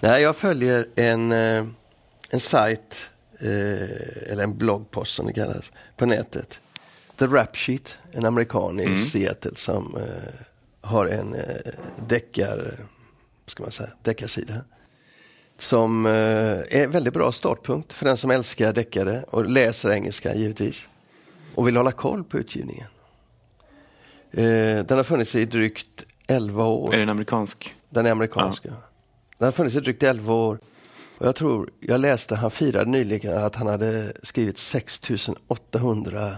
Nej, 0.00 0.22
jag 0.22 0.36
följer 0.36 0.86
en, 0.94 1.32
eh, 1.32 1.66
en 2.30 2.40
sajt, 2.40 3.10
eh, 3.40 4.32
eller 4.32 4.42
en 4.42 4.58
bloggpost 4.58 5.14
som 5.14 5.26
det 5.26 5.32
kallas, 5.32 5.72
på 5.96 6.06
nätet. 6.06 6.60
The 7.16 7.26
Rap 7.26 7.56
Sheet, 7.56 7.96
en 8.12 8.24
amerikan 8.24 8.80
i 8.80 8.84
mm. 8.84 9.04
Seattle 9.04 9.54
som 9.54 9.96
eh, 9.96 10.34
har 10.80 11.06
en 11.06 11.36
deckar, 12.08 12.74
ska 13.46 13.62
man 13.62 13.72
säga, 13.72 13.90
deckarsida 14.02 14.54
som 15.58 16.06
eh, 16.06 16.12
är 16.12 16.84
en 16.84 16.90
väldigt 16.90 17.14
bra 17.14 17.32
startpunkt 17.32 17.92
för 17.92 18.04
den 18.04 18.16
som 18.16 18.30
älskar 18.30 18.72
deckare 18.72 19.22
och 19.22 19.46
läser 19.46 19.90
engelska 19.90 20.34
givetvis 20.34 20.86
och 21.54 21.66
vill 21.66 21.76
hålla 21.76 21.92
koll 21.92 22.24
på 22.24 22.38
utgivningen. 22.38 22.86
Eh, 24.30 24.84
den 24.84 24.96
har 24.96 25.02
funnits 25.02 25.34
i 25.34 25.44
drygt 25.44 26.04
11 26.26 26.64
år. 26.64 26.94
Är 26.94 26.98
den 26.98 27.08
amerikansk? 27.08 27.74
Den 27.90 28.06
är 28.06 28.10
amerikansk, 28.10 28.64
ja. 28.64 28.72
Den 29.38 29.46
har 29.46 29.52
funnits 29.52 29.76
i 29.76 29.80
drygt 29.80 30.02
11 30.02 30.34
år. 30.34 30.58
Och 31.18 31.26
jag 31.26 31.34
tror, 31.36 31.70
jag 31.80 32.00
läste, 32.00 32.34
han 32.34 32.50
firade 32.50 32.90
nyligen 32.90 33.38
att 33.38 33.54
han 33.54 33.66
hade 33.66 34.12
skrivit 34.22 34.58
6800 34.58 36.36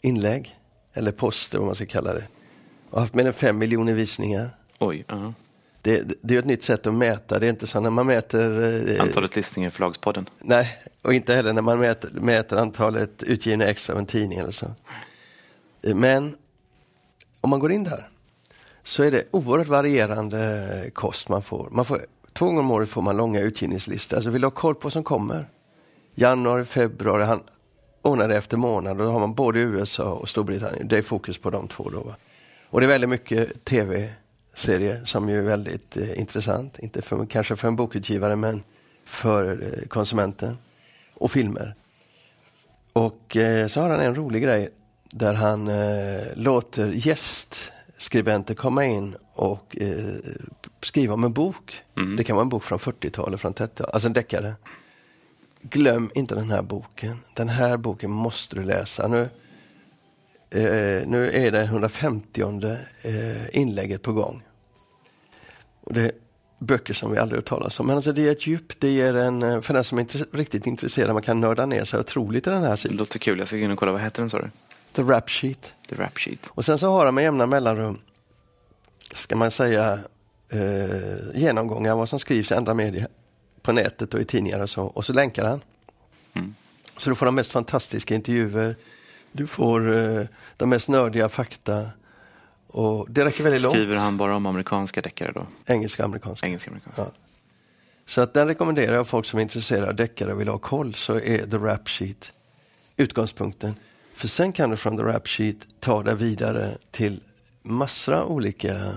inlägg, 0.00 0.56
eller 0.94 1.12
poster 1.12 1.58
vad 1.58 1.66
man 1.66 1.74
ska 1.74 1.86
kalla 1.86 2.14
det. 2.14 2.24
Och 2.90 3.00
haft 3.00 3.14
mer 3.14 3.24
än 3.24 3.32
5 3.32 3.58
miljoner 3.58 3.92
visningar. 3.92 4.50
Oj, 4.78 5.04
uh 5.12 5.16
-huh 5.16 5.32
det, 5.82 6.02
det, 6.22 6.34
är 6.34 6.38
ett 6.38 6.44
nytt 6.44 6.64
sätt 6.64 6.86
att 6.86 6.94
mäta. 6.94 7.38
Det 7.38 7.46
är 7.46 7.50
inte 7.50 7.66
så 7.66 7.80
när 7.80 7.90
man 7.90 8.06
mäter... 8.06 8.62
Eh, 8.88 9.02
antalet 9.02 9.36
listningar 9.36 9.68
i 9.68 9.70
Förlagspodden? 9.70 10.26
Nej, 10.38 10.78
och 11.02 11.14
inte 11.14 11.34
heller 11.34 11.52
när 11.52 11.62
man 11.62 11.78
mäter, 11.78 12.10
mäter 12.20 12.56
antalet 12.56 13.22
utgivna 13.22 13.64
ex 13.64 13.90
av 13.90 13.98
en 13.98 14.06
tidning 14.06 14.38
eller 14.38 14.50
så. 14.50 14.66
Men 15.82 16.36
om 17.40 17.50
man 17.50 17.60
går 17.60 17.72
in 17.72 17.84
där 17.84 18.08
så 18.84 19.02
är 19.02 19.10
det 19.10 19.24
oerhört 19.30 19.68
varierande 19.68 20.90
kost 20.94 21.28
man 21.28 21.42
får. 21.42 21.68
Man 21.70 21.84
får 21.84 22.00
två 22.32 22.46
gånger 22.46 22.60
om 22.60 22.70
året 22.70 22.88
får 22.88 23.02
man 23.02 23.16
långa 23.16 23.40
utgivningslistor. 23.40 24.16
Alltså 24.16 24.30
vill 24.30 24.40
du 24.40 24.46
ha 24.46 24.50
koll 24.50 24.74
på 24.74 24.80
vad 24.82 24.92
som 24.92 25.04
kommer? 25.04 25.48
Januari, 26.14 26.64
februari, 26.64 27.24
han 27.24 27.42
ordnar 28.02 28.28
det 28.28 28.36
efter 28.36 28.56
månad 28.56 29.00
och 29.00 29.06
då 29.06 29.12
har 29.12 29.20
man 29.20 29.34
både 29.34 29.60
USA 29.60 30.12
och 30.12 30.28
Storbritannien. 30.28 30.88
Det 30.88 30.98
är 30.98 31.02
fokus 31.02 31.38
på 31.38 31.50
de 31.50 31.68
två 31.68 31.90
då. 31.90 32.14
Och 32.70 32.80
det 32.80 32.86
är 32.86 32.88
väldigt 32.88 33.10
mycket 33.10 33.64
tv 33.64 34.12
serie 34.60 35.06
som 35.06 35.28
ju 35.28 35.38
är 35.38 35.42
väldigt 35.42 35.96
eh, 35.96 36.18
intressant. 36.20 36.78
Inte 36.78 37.02
för, 37.02 37.26
kanske 37.26 37.56
för 37.56 37.68
en 37.68 37.76
bokutgivare 37.76 38.36
men 38.36 38.62
för 39.04 39.62
eh, 39.62 39.88
konsumenten. 39.88 40.56
Och 41.14 41.30
filmer. 41.30 41.74
Och 42.92 43.36
eh, 43.36 43.66
så 43.66 43.80
har 43.80 43.90
han 43.90 44.00
en 44.00 44.14
rolig 44.14 44.42
grej 44.42 44.70
där 45.10 45.34
han 45.34 45.68
eh, 45.68 46.22
låter 46.36 46.90
gästskribenter 46.90 48.54
komma 48.54 48.84
in 48.84 49.16
och 49.32 49.76
eh, 49.80 50.14
skriva 50.82 51.14
om 51.14 51.24
en 51.24 51.32
bok. 51.32 51.82
Mm. 51.96 52.16
Det 52.16 52.24
kan 52.24 52.36
vara 52.36 52.42
en 52.42 52.48
bok 52.48 52.64
från 52.64 52.78
40-talet, 52.78 53.40
från 53.40 53.54
30-talet, 53.54 53.94
alltså 53.94 54.06
en 54.06 54.12
deckare. 54.12 54.54
Glöm 55.62 56.10
inte 56.14 56.34
den 56.34 56.50
här 56.50 56.62
boken. 56.62 57.16
Den 57.34 57.48
här 57.48 57.76
boken 57.76 58.10
måste 58.10 58.56
du 58.56 58.62
läsa. 58.62 59.08
Nu, 59.08 59.20
eh, 60.50 61.06
nu 61.06 61.30
är 61.32 61.50
det 61.50 61.62
150 61.62 62.42
eh, 63.02 63.58
inlägget 63.58 64.02
på 64.02 64.12
gång. 64.12 64.42
Och 65.90 65.94
det 65.94 66.02
är 66.02 66.12
böcker 66.58 66.94
som 66.94 67.10
vi 67.10 67.18
aldrig 67.18 67.38
hört 67.38 67.48
talas 67.48 67.80
om. 67.80 67.86
Men 67.86 67.96
alltså 67.96 68.12
det 68.12 68.28
är 68.28 68.32
ett 68.32 68.46
djup, 68.46 68.80
det 68.80 68.88
ger 68.88 69.14
en, 69.14 69.42
eh, 69.42 69.60
för 69.60 69.74
den 69.74 69.84
som 69.84 69.98
är 69.98 70.02
intresse, 70.02 70.24
riktigt 70.32 70.66
intresserad, 70.66 71.12
man 71.12 71.22
kan 71.22 71.40
nörda 71.40 71.66
ner 71.66 71.84
sig 71.84 72.00
otroligt 72.00 72.46
i 72.46 72.50
den 72.50 72.62
här 72.62 72.76
sidan. 72.76 72.96
Det 72.96 72.98
låter 72.98 73.18
kul, 73.18 73.38
jag 73.38 73.48
ska 73.48 73.56
gå 73.56 73.62
in 73.62 73.70
och 73.70 73.78
kolla, 73.78 73.92
vad 73.92 74.00
heter 74.00 74.22
den 74.22 74.30
sa 74.30 74.38
du? 74.38 74.50
The 74.92 75.02
Rap 75.02 75.30
Sheet. 75.30 75.74
The 75.88 75.94
Rap 75.94 76.18
Sheet. 76.18 76.46
Och 76.48 76.64
sen 76.64 76.78
så 76.78 76.90
har 76.90 77.04
han 77.04 77.14
med 77.14 77.24
jämna 77.24 77.46
mellanrum, 77.46 77.98
ska 79.14 79.36
man 79.36 79.50
säga, 79.50 79.98
eh, 80.52 81.40
genomgångar 81.40 81.94
vad 81.94 82.08
som 82.08 82.18
skrivs 82.18 82.50
i 82.50 82.54
andra 82.54 82.74
medier 82.74 83.08
på 83.62 83.72
nätet 83.72 84.14
och 84.14 84.20
i 84.20 84.24
tidningar 84.24 84.60
och 84.60 84.70
så. 84.70 84.84
Och 84.84 85.04
så 85.04 85.12
länkar 85.12 85.44
han. 85.44 85.60
Mm. 86.34 86.54
Så 86.98 87.10
du 87.10 87.16
får 87.16 87.26
de 87.26 87.34
mest 87.34 87.52
fantastiska 87.52 88.14
intervjuer. 88.14 88.76
Du 89.32 89.46
får 89.46 89.96
eh, 89.96 90.26
de 90.56 90.68
mest 90.68 90.88
nördiga 90.88 91.28
fakta. 91.28 91.86
Och 92.72 93.06
det 93.10 93.24
räcker 93.24 93.44
väldigt 93.44 93.62
långt. 93.62 93.74
Skriver 93.74 93.96
han 93.96 94.16
bara 94.16 94.36
om 94.36 94.46
amerikanska 94.46 95.02
deckare 95.02 95.32
då? 95.32 95.46
Engelska 95.66 96.04
amerikanska. 96.04 96.46
Engelska 96.46 96.70
amerikanska. 96.70 97.02
Ja. 97.02 97.10
Så 98.06 98.20
att 98.20 98.34
den 98.34 98.46
rekommenderar 98.46 98.94
jag 98.94 99.08
folk 99.08 99.26
som 99.26 99.38
är 99.38 99.42
intresserade 99.42 99.88
av 99.88 99.94
deckare 99.94 100.32
och 100.32 100.40
vill 100.40 100.48
ha 100.48 100.58
koll 100.58 100.94
så 100.94 101.14
är 101.14 101.46
The 101.50 101.56
Rap 101.56 101.88
Sheet 101.88 102.32
utgångspunkten. 102.96 103.74
För 104.14 104.28
sen 104.28 104.52
kan 104.52 104.70
du 104.70 104.76
från 104.76 104.96
The 104.96 105.02
Rap 105.02 105.28
Sheet 105.28 105.56
ta 105.80 106.02
det 106.02 106.14
vidare 106.14 106.78
till 106.90 107.20
massor 107.62 108.14
av 108.14 108.30
olika 108.30 108.94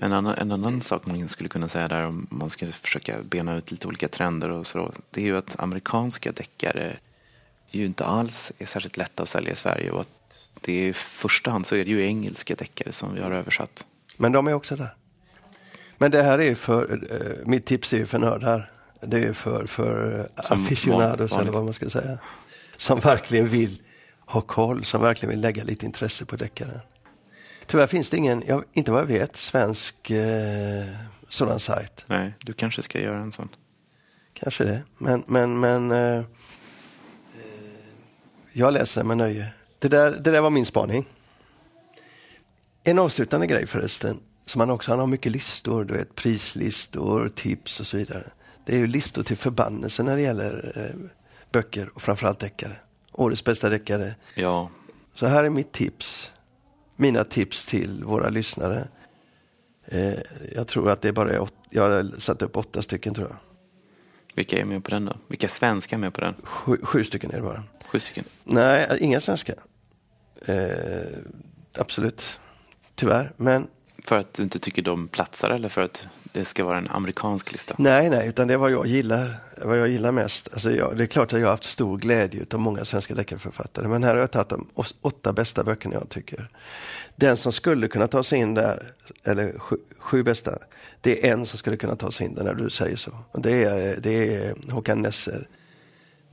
en 0.00 0.12
annan, 0.12 0.34
en 0.34 0.52
annan 0.52 0.82
sak 0.82 1.06
man 1.06 1.28
skulle 1.28 1.48
kunna 1.48 1.68
säga 1.68 1.88
där 1.88 2.04
om 2.04 2.26
man 2.30 2.50
skulle 2.50 2.72
försöka 2.72 3.22
bena 3.22 3.56
ut 3.56 3.70
lite 3.70 3.88
olika 3.88 4.08
trender 4.08 4.50
och 4.50 4.66
så. 4.66 4.92
Det 5.10 5.20
är 5.20 5.24
ju 5.24 5.36
att 5.36 5.60
amerikanska 5.60 6.32
deckare 6.32 6.96
ju 7.70 7.86
inte 7.86 8.04
alls 8.04 8.52
är 8.58 8.66
särskilt 8.66 8.96
lätta 8.96 9.22
att 9.22 9.28
sälja 9.28 9.52
i 9.52 9.56
Sverige 9.56 9.90
och 9.90 10.00
att 10.00 10.47
det 10.60 10.72
är 10.72 10.88
i 10.88 10.92
första 10.92 11.50
hand 11.50 11.66
så 11.66 11.76
är 11.76 11.84
det 11.84 11.90
ju 11.90 12.06
engelska 12.06 12.54
deckare 12.54 12.92
som 12.92 13.14
vi 13.14 13.20
har 13.20 13.30
översatt. 13.30 13.86
Men 14.16 14.32
de 14.32 14.46
är 14.46 14.52
också 14.52 14.76
där. 14.76 14.94
Men 15.98 16.10
det 16.10 16.22
här 16.22 16.38
är 16.38 16.54
för, 16.54 16.92
uh, 16.92 17.46
mitt 17.46 17.66
tips 17.66 17.92
är 17.92 18.04
för 18.04 18.18
nördar. 18.18 18.70
Det 19.00 19.18
är 19.18 19.32
för, 19.32 19.66
för 19.66 20.28
aficionados 20.34 21.32
eller 21.32 21.52
vad 21.52 21.64
man 21.64 21.74
ska 21.74 21.90
säga. 21.90 22.18
Som 22.76 23.00
verkligen 23.00 23.48
vill 23.48 23.82
ha 24.26 24.40
koll, 24.40 24.84
som 24.84 25.02
verkligen 25.02 25.30
vill 25.30 25.40
lägga 25.40 25.64
lite 25.64 25.86
intresse 25.86 26.24
på 26.24 26.36
deckaren. 26.36 26.80
Tyvärr 27.66 27.86
finns 27.86 28.10
det 28.10 28.16
ingen, 28.16 28.42
jag, 28.46 28.64
inte 28.72 28.90
vad 28.90 29.00
jag 29.00 29.06
vet, 29.06 29.36
svensk 29.36 30.10
eh, 30.10 30.86
sådan 31.28 31.60
sajt. 31.60 32.04
Nej, 32.06 32.34
du 32.38 32.52
kanske 32.52 32.82
ska 32.82 33.00
göra 33.00 33.18
en 33.18 33.32
sån. 33.32 33.48
kanske 34.32 34.64
det. 34.64 34.82
Men, 34.98 35.24
men, 35.26 35.60
men 35.60 35.90
eh, 35.90 36.22
jag 38.52 38.72
läser 38.72 39.04
med 39.04 39.16
nöje. 39.16 39.52
Det 39.78 39.88
där, 39.88 40.10
det 40.10 40.30
där 40.30 40.40
var 40.40 40.50
min 40.50 40.66
spaning. 40.66 41.08
En 42.84 42.98
avslutande 42.98 43.46
grej 43.46 43.66
förresten, 43.66 44.20
som 44.42 44.60
han 44.60 44.70
också 44.70 44.92
han 44.92 44.98
har 44.98 45.06
mycket 45.06 45.32
listor, 45.32 45.84
du 45.84 45.94
vet 45.94 46.14
prislistor, 46.14 47.28
tips 47.28 47.80
och 47.80 47.86
så 47.86 47.96
vidare. 47.96 48.30
Det 48.66 48.74
är 48.74 48.78
ju 48.78 48.86
listor 48.86 49.22
till 49.22 49.36
förbannelse 49.36 50.02
när 50.02 50.16
det 50.16 50.22
gäller 50.22 50.72
eh, 50.76 51.10
böcker 51.52 51.90
och 51.94 52.02
framförallt 52.02 52.38
deckare. 52.38 52.72
Årets 53.12 53.44
bästa 53.44 53.68
deckare. 53.68 54.14
Ja, 54.34 54.70
Så 55.14 55.26
här 55.26 55.44
är 55.44 55.50
mitt 55.50 55.72
tips. 55.72 56.30
Mina 56.96 57.24
tips 57.24 57.66
till 57.66 58.04
våra 58.04 58.28
lyssnare. 58.28 58.88
Eh, 59.86 60.14
jag 60.54 60.66
tror 60.68 60.90
att 60.90 61.02
det 61.02 61.08
är 61.08 61.12
bara 61.12 61.40
åt, 61.42 61.54
jag 61.70 61.82
har 61.90 62.20
satt 62.20 62.42
upp 62.42 62.56
åtta 62.56 62.82
stycken 62.82 63.14
tror 63.14 63.28
jag. 63.28 63.36
vilka 64.34 64.58
är 64.58 64.64
med 64.64 64.84
på 64.84 64.90
den 64.90 65.04
då? 65.04 65.12
Vilka 65.28 65.48
svenskar 65.48 65.96
är 65.96 66.00
med 66.00 66.14
på 66.14 66.20
den? 66.20 66.34
Sju, 66.44 66.76
sju 66.82 67.04
stycken 67.04 67.30
är 67.30 67.36
det 67.36 67.42
bara. 67.42 67.62
Sju 67.88 68.00
stycken. 68.00 68.24
Nej, 68.44 68.98
inga 69.00 69.20
svenska. 69.20 69.54
Eh, 70.46 70.56
absolut. 71.78 72.38
Tyvärr. 72.94 73.32
Men 73.36 73.66
För 74.04 74.18
att 74.18 74.34
du 74.34 74.42
inte 74.42 74.58
tycker 74.58 74.82
de 74.82 75.08
platsar 75.08 75.50
eller 75.50 75.68
för 75.68 75.82
att 75.82 76.06
det 76.32 76.44
ska 76.44 76.64
vara 76.64 76.78
en 76.78 76.88
amerikansk 76.90 77.52
lista? 77.52 77.74
nej, 77.78 78.10
nej, 78.10 78.28
utan 78.28 78.48
det 78.48 78.54
är 78.54 78.58
vad 78.58 78.70
jag 78.70 78.86
gillar. 78.86 79.34
Vad 79.62 79.78
jag 79.78 79.88
gillar 79.88 80.12
mest. 80.12 80.48
Alltså 80.52 80.70
jag, 80.70 80.96
det 80.96 81.04
är 81.04 81.06
klart 81.06 81.32
att 81.32 81.40
jag 81.40 81.46
har 81.46 81.52
haft 81.52 81.64
stor 81.64 81.98
glädje 81.98 82.46
av 82.52 82.60
många 82.60 82.84
svenska 82.84 83.14
deckarförfattare. 83.14 83.88
Men 83.88 84.02
här 84.02 84.14
har 84.14 84.20
jag 84.20 84.30
tagit 84.30 84.48
de 84.48 84.68
åtta 85.00 85.32
bästa 85.32 85.64
böckerna 85.64 85.94
jag 85.94 86.08
tycker. 86.08 86.48
Den 87.16 87.36
som 87.36 87.52
skulle 87.52 87.88
kunna 87.88 88.06
ta 88.06 88.22
sig 88.22 88.38
in 88.38 88.54
där, 88.54 88.92
eller 89.24 89.58
sju, 89.58 89.76
sju 89.98 90.22
bästa, 90.22 90.58
det 91.00 91.28
är 91.28 91.32
en 91.32 91.46
som 91.46 91.58
skulle 91.58 91.76
kunna 91.76 91.96
ta 91.96 92.12
sig 92.12 92.26
in 92.26 92.34
där 92.34 92.44
när 92.44 92.54
du 92.54 92.70
säger 92.70 92.96
så. 92.96 93.12
Det 93.34 93.64
är, 93.64 93.96
det 94.00 94.34
är 94.36 94.54
Håkan 94.70 95.02
Nesser. 95.02 95.48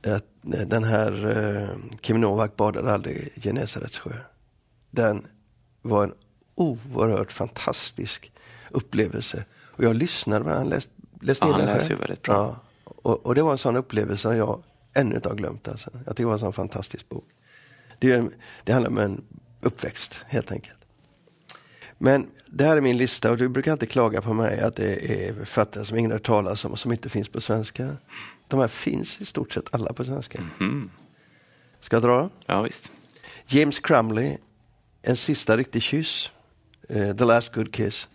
Eh, 0.06 0.18
Den 0.66 0.84
här 0.84 1.36
eh, 1.60 1.68
Kim 2.00 2.20
Novak 2.20 2.56
badade 2.56 2.92
aldrig 2.94 3.32
Genesarets 3.42 3.98
sjö. 3.98 4.12
Den 4.90 5.26
var 5.82 6.04
en 6.04 6.12
oerhört 6.54 7.32
fantastisk 7.32 8.32
upplevelse. 8.70 9.44
Och 9.62 9.84
jag 9.84 9.96
lyssnade 9.96 10.44
den, 10.44 10.56
han 10.56 10.68
läste, 10.68 10.90
läste 11.20 11.44
Ja, 11.44 11.48
in 11.48 11.54
han 11.54 11.60
den 11.66 11.74
läser 11.74 11.88
själv. 11.88 11.90
ju 12.00 12.06
väldigt 12.06 12.22
bra. 12.22 12.34
Ja, 12.34 12.56
och, 12.94 13.26
och 13.26 13.34
det 13.34 13.42
var 13.42 13.52
en 13.52 13.58
sån 13.58 13.76
upplevelse 13.76 14.22
som 14.22 14.36
jag 14.36 14.62
ännu 14.94 15.14
inte 15.16 15.28
har 15.28 15.36
glömt. 15.36 15.68
Alltså. 15.68 15.90
Jag 15.92 16.04
tycker 16.16 16.22
det 16.22 16.26
var 16.26 16.32
en 16.32 16.38
sån 16.38 16.52
fantastisk 16.52 17.08
bok. 17.08 17.24
Det, 17.98 18.12
en- 18.12 18.32
det 18.64 18.72
handlar 18.72 18.90
om 18.90 18.98
en 18.98 19.24
uppväxt 19.60 20.20
helt 20.26 20.52
enkelt. 20.52 20.76
Men 21.98 22.26
det 22.52 22.64
här 22.64 22.76
är 22.76 22.80
min 22.80 22.96
lista 22.96 23.30
och 23.30 23.36
du 23.36 23.48
brukar 23.48 23.72
alltid 23.72 23.90
klaga 23.90 24.20
på 24.22 24.32
mig 24.34 24.60
att 24.60 24.76
det 24.76 25.12
är 25.28 25.34
författare 25.34 25.84
som 25.84 25.98
ingen 25.98 26.10
har 26.10 26.18
hört 26.18 26.26
talas 26.26 26.64
om 26.64 26.72
och 26.72 26.78
som 26.78 26.92
inte 26.92 27.08
finns 27.08 27.28
på 27.28 27.40
svenska. 27.40 27.96
De 28.48 28.60
här 28.60 28.68
finns 28.68 29.20
i 29.20 29.24
stort 29.24 29.52
sett 29.52 29.74
alla 29.74 29.92
på 29.92 30.04
svenska. 30.04 30.38
Mm. 30.60 30.90
Ska 31.80 31.96
jag 31.96 32.02
dra? 32.02 32.30
Ja, 32.46 32.62
visst. 32.62 32.92
James 33.46 33.78
Crumley, 33.78 34.36
En 35.02 35.16
sista 35.16 35.56
riktig 35.56 35.82
kyss, 35.82 36.30
eh, 36.88 37.16
The 37.16 37.24
Last 37.24 37.54
Good 37.54 37.74
Kiss. 37.74 38.08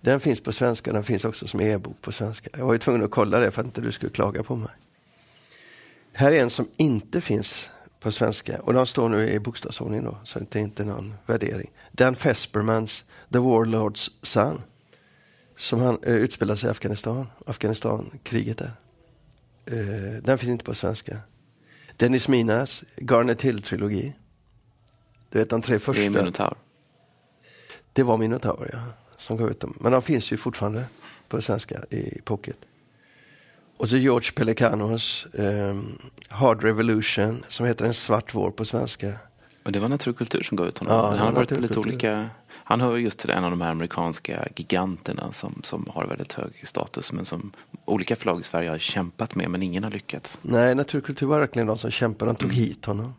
Den 0.00 0.20
finns 0.20 0.40
på 0.40 0.52
svenska, 0.52 0.92
den 0.92 1.04
finns 1.04 1.24
också 1.24 1.46
som 1.46 1.60
e-bok 1.60 2.02
på 2.02 2.12
svenska. 2.12 2.50
Jag 2.56 2.66
var 2.66 2.72
ju 2.72 2.78
tvungen 2.78 3.04
att 3.04 3.10
kolla 3.10 3.38
det 3.38 3.50
för 3.50 3.60
att 3.60 3.66
inte 3.66 3.80
du 3.80 3.92
skulle 3.92 4.12
klaga 4.12 4.42
på 4.42 4.56
mig. 4.56 4.70
Här 6.12 6.32
är 6.32 6.42
en 6.42 6.50
som 6.50 6.68
inte 6.76 7.20
finns 7.20 7.70
på 8.00 8.12
svenska 8.12 8.60
och 8.60 8.72
de 8.72 8.86
står 8.86 9.08
nu 9.08 9.28
i 9.28 9.40
bokstavsordning 9.40 10.04
då, 10.04 10.18
så 10.24 10.38
det 10.38 10.58
är 10.58 10.62
inte 10.62 10.84
någon 10.84 11.14
värdering. 11.26 11.70
Dan 11.92 12.16
Fespermans 12.16 13.04
The 13.32 13.38
Warlords 13.38 14.10
Son, 14.22 14.62
som 15.56 15.80
han 15.80 15.98
eh, 16.02 16.14
utspelar 16.14 16.56
sig 16.56 16.68
i 16.68 16.70
Afghanistan, 16.70 17.26
Afghanistan-kriget 17.46 18.58
där. 18.58 18.72
Eh, 19.70 20.22
den 20.22 20.38
finns 20.38 20.50
inte 20.50 20.64
på 20.64 20.74
svenska. 20.74 21.18
Dennis 21.96 22.28
Minas 22.28 22.84
Garnet 22.96 23.42
Hill-trilogi. 23.42 24.12
Du 25.30 25.38
vet 25.38 25.50
de 25.50 25.62
tre 25.62 25.78
första. 25.78 26.00
Det 26.00 26.06
är 26.06 26.10
Minotaur. 26.10 26.56
Det 27.92 28.02
var 28.02 28.16
Minotaur, 28.16 28.70
ja, 28.72 28.80
som 29.18 29.36
gav 29.36 29.50
ut 29.50 29.60
dem. 29.60 29.76
Men 29.80 29.92
de 29.92 30.02
finns 30.02 30.32
ju 30.32 30.36
fortfarande 30.36 30.84
på 31.28 31.42
svenska 31.42 31.84
i 31.90 32.20
pocket. 32.24 32.56
Och 33.76 33.88
så 33.88 33.96
George 33.96 34.32
Pelicanos 34.32 35.26
ehm, 35.34 35.98
Hard 36.28 36.62
Revolution 36.62 37.44
som 37.48 37.66
heter 37.66 37.84
En 37.84 37.94
svart 37.94 38.34
vår 38.34 38.50
på 38.50 38.64
svenska. 38.64 39.12
Och 39.62 39.72
det 39.72 39.78
var 39.78 39.88
Naturkultur 39.88 40.42
som 40.42 40.56
gav 40.56 40.66
ut 40.66 40.78
honom. 40.78 40.94
Ja, 40.94 41.08
han 41.08 41.18
har 41.18 41.26
var 41.26 41.32
varit 41.32 41.48
på 41.48 41.60
lite 41.60 41.78
olika... 41.78 42.28
Han 42.68 42.80
hör 42.80 42.96
just 42.96 43.18
till 43.18 43.30
en 43.30 43.44
av 43.44 43.50
de 43.50 43.60
här 43.60 43.70
amerikanska 43.70 44.48
giganterna 44.56 45.32
som, 45.32 45.60
som 45.62 45.86
har 45.94 46.06
väldigt 46.06 46.32
hög 46.32 46.62
status 46.64 47.12
men 47.12 47.24
som 47.24 47.52
olika 47.84 48.16
förlag 48.16 48.40
i 48.40 48.42
Sverige 48.42 48.70
har 48.70 48.78
kämpat 48.78 49.34
med 49.34 49.50
men 49.50 49.62
ingen 49.62 49.84
har 49.84 49.90
lyckats. 49.90 50.38
Nej, 50.42 50.74
Naturkultur 50.74 51.26
var 51.26 51.40
verkligen 51.40 51.66
de 51.66 51.78
som 51.78 51.90
kämpade. 51.90 52.30
De 52.30 52.36
tog 52.36 52.52
hit 52.52 52.84
honom. 52.84 53.14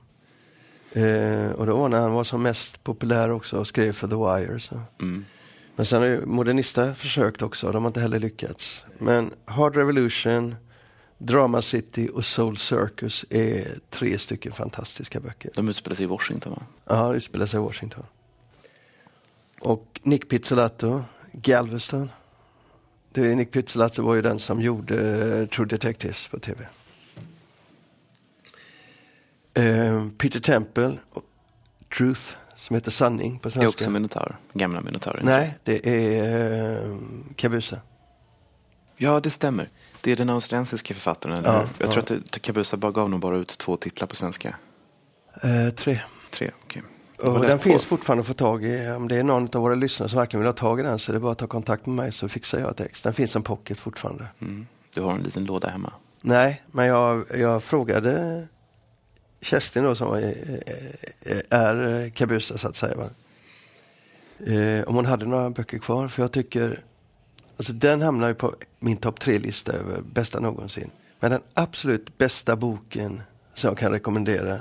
Eh, 0.91 1.51
och 1.51 1.65
det 1.65 1.71
var 1.71 1.89
när 1.89 1.99
han 1.99 2.11
var 2.11 2.23
som 2.23 2.43
mest 2.43 2.83
populär 2.83 3.31
också 3.31 3.57
och 3.57 3.67
skrev 3.67 3.93
för 3.93 4.07
The 4.07 4.15
Wire. 4.15 4.59
Så. 4.59 4.81
Mm. 5.01 5.25
Men 5.75 5.85
sen 5.85 6.01
har 6.01 6.07
ju 6.07 6.25
Modernista 6.25 6.93
försökt 6.93 7.41
också, 7.41 7.71
de 7.71 7.83
har 7.83 7.89
inte 7.89 8.01
heller 8.01 8.19
lyckats. 8.19 8.83
Men 8.97 9.31
Hard 9.45 9.75
Revolution, 9.75 10.55
Drama 11.17 11.61
City 11.61 12.09
och 12.13 12.25
Soul 12.25 12.57
Circus 12.57 13.25
är 13.29 13.79
tre 13.89 14.17
stycken 14.17 14.51
fantastiska 14.51 15.19
böcker. 15.19 15.51
De 15.55 15.69
utspelar 15.69 15.95
sig 15.95 16.05
i 16.05 16.07
Washington 16.07 16.53
va? 16.53 16.61
Ja, 16.85 17.11
det 17.11 17.17
utspelar 17.17 17.45
sig 17.45 17.59
i 17.59 17.63
Washington. 17.63 18.03
Och 19.59 19.99
Nick 20.03 20.29
Pizzolatto, 20.29 21.03
Galveston. 21.31 22.09
Det 23.13 23.31
är 23.31 23.35
Nick 23.35 23.51
Pizzolatto 23.51 24.03
var 24.03 24.15
ju 24.15 24.21
den 24.21 24.39
som 24.39 24.61
gjorde 24.61 24.95
eh, 25.39 25.47
True 25.47 25.67
Detectives 25.67 26.27
på 26.27 26.39
tv. 26.39 26.67
Eh, 29.53 30.07
Peter 30.17 30.39
Temple, 30.39 30.97
Truth, 31.97 32.21
som 32.55 32.73
heter 32.75 32.91
Sanning 32.91 33.39
på 33.39 33.49
Det 33.49 33.53
är 33.55 33.59
svenska. 33.59 33.67
också 33.83 33.89
Minotaur. 33.89 34.35
Gamla 34.53 34.81
Minotauren. 34.81 35.25
Nej, 35.25 35.57
det 35.63 35.87
är 35.87 36.81
eh, 36.85 36.97
Kabusa. 37.35 37.79
Ja, 38.97 39.19
det 39.19 39.29
stämmer. 39.29 39.69
Det 40.01 40.11
är 40.11 40.15
den 40.15 40.29
australiensiska 40.29 40.93
författaren, 40.93 41.43
Ja? 41.45 41.65
Jag 41.77 41.87
ja. 41.87 41.91
tror 41.91 42.17
att 42.17 42.41
Kabusa 42.41 42.77
bara 42.77 42.91
gav 42.91 43.09
nog 43.09 43.19
bara 43.19 43.37
ut 43.37 43.57
två 43.57 43.77
titlar 43.77 44.07
på 44.07 44.15
svenska. 44.15 44.55
Eh, 45.43 45.69
tre. 45.75 45.99
Tre, 46.31 46.51
okej. 46.63 46.81
Jag 46.85 46.96
Och 47.17 47.41
den 47.41 47.59
finns 47.59 47.85
fortfarande 47.85 48.21
att 48.21 48.27
få 48.27 48.33
tag 48.33 48.65
i. 48.65 48.89
Om 48.89 49.07
det 49.07 49.15
är 49.15 49.23
någon 49.23 49.43
av 49.43 49.61
våra 49.61 49.75
lyssnare 49.75 50.09
som 50.09 50.19
verkligen 50.19 50.41
vill 50.41 50.47
ha 50.47 50.53
tag 50.53 50.79
i 50.79 50.83
den 50.83 50.99
så 50.99 51.11
är 51.11 51.13
det 51.13 51.19
bara 51.19 51.31
att 51.31 51.37
ta 51.37 51.47
kontakt 51.47 51.85
med 51.85 51.95
mig 51.95 52.11
så 52.11 52.29
fixar 52.29 52.59
jag 52.59 52.75
text. 52.75 53.03
Den 53.03 53.13
finns 53.13 53.31
som 53.31 53.43
pocket 53.43 53.79
fortfarande. 53.79 54.27
Mm. 54.41 54.67
Du 54.93 55.01
har 55.01 55.11
en 55.11 55.23
liten 55.23 55.45
låda 55.45 55.69
hemma. 55.69 55.93
Nej, 56.21 56.63
men 56.71 56.85
jag, 56.85 57.25
jag 57.35 57.63
frågade 57.63 58.47
Kerstin 59.41 59.83
då 59.83 59.95
som 59.95 60.13
är, 60.13 60.61
är 61.49 62.03
eh, 62.03 62.11
Kabusa 62.11 62.57
så 62.57 62.67
att 62.67 62.75
säga. 62.75 62.95
Va? 62.95 63.09
Eh, 64.53 64.83
om 64.83 64.95
hon 64.95 65.05
hade 65.05 65.25
några 65.25 65.49
böcker 65.49 65.77
kvar. 65.77 66.07
För 66.07 66.21
jag 66.21 66.31
tycker, 66.31 66.83
alltså 67.57 67.73
den 67.73 68.01
hamnar 68.01 68.27
ju 68.27 68.33
på 68.33 68.55
min 68.79 68.97
topp 68.97 69.19
tre-lista 69.19 69.73
över 69.73 70.01
bästa 70.01 70.39
någonsin. 70.39 70.91
Men 71.19 71.31
den 71.31 71.41
absolut 71.53 72.17
bästa 72.17 72.55
boken 72.55 73.21
som 73.53 73.67
jag 73.67 73.77
kan 73.77 73.91
rekommendera 73.91 74.59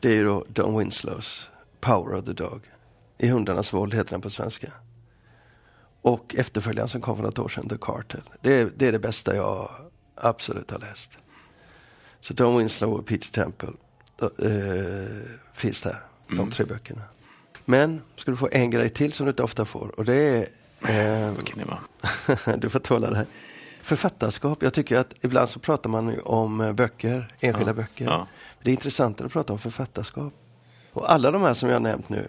det 0.00 0.08
är 0.08 0.14
ju 0.14 0.24
då 0.24 0.44
Don 0.48 0.78
Winslows 0.78 1.50
Power 1.80 2.14
of 2.14 2.24
the 2.24 2.32
Dog. 2.32 2.60
I 3.18 3.28
hundarnas 3.28 3.72
våld 3.72 3.94
heter 3.94 4.10
den 4.10 4.20
på 4.20 4.30
svenska. 4.30 4.72
Och 6.02 6.34
efterföljaren 6.38 6.88
som 6.88 7.00
kom 7.00 7.16
för 7.16 7.24
något 7.24 7.38
år 7.38 7.48
sedan, 7.48 7.68
The 7.68 7.76
Cartel. 7.80 8.22
Det 8.40 8.54
är, 8.60 8.70
det 8.76 8.86
är 8.88 8.92
det 8.92 8.98
bästa 8.98 9.36
jag 9.36 9.70
absolut 10.14 10.70
har 10.70 10.78
läst. 10.78 11.10
Så 12.20 12.34
Don 12.34 12.58
Winslow 12.58 12.92
och 12.94 13.06
Peter 13.06 13.28
Temple 13.32 13.68
eh, 14.22 15.32
finns 15.52 15.80
där, 15.82 16.02
de 16.36 16.50
tre 16.50 16.64
böckerna. 16.64 17.02
Men 17.64 18.02
ska 18.16 18.30
du 18.30 18.36
få 18.36 18.48
en 18.52 18.70
grej 18.70 18.88
till 18.88 19.12
som 19.12 19.26
du 19.26 19.30
inte 19.30 19.42
ofta 19.42 19.64
får 19.64 19.98
och 19.98 20.04
det 20.04 20.14
är 20.16 21.26
eh, 21.28 21.32
Vad 21.34 21.46
kan 21.46 21.58
det 21.58 21.64
vara? 21.64 22.56
du 22.56 22.68
får 22.70 22.78
tåla 22.78 23.10
det 23.10 23.16
här. 23.16 23.26
Författarskap. 23.82 24.62
Jag 24.62 24.74
tycker 24.74 24.98
att 24.98 25.24
ibland 25.24 25.48
så 25.48 25.60
pratar 25.60 25.90
man 25.90 26.08
ju 26.08 26.20
om 26.20 26.60
eh, 26.60 26.72
böcker, 26.72 27.34
enskilda 27.40 27.70
Ja, 27.70 27.74
böcker. 27.74 28.04
ja. 28.04 28.26
Det 28.62 28.70
är 28.70 28.72
intressantare 28.72 29.26
att 29.26 29.32
prata 29.32 29.52
om 29.52 29.58
författarskap. 29.58 30.32
Och 30.92 31.12
alla 31.12 31.30
de 31.30 31.42
här 31.42 31.54
som 31.54 31.68
jag 31.68 31.74
har 31.76 31.80
nämnt 31.80 32.08
nu, 32.08 32.28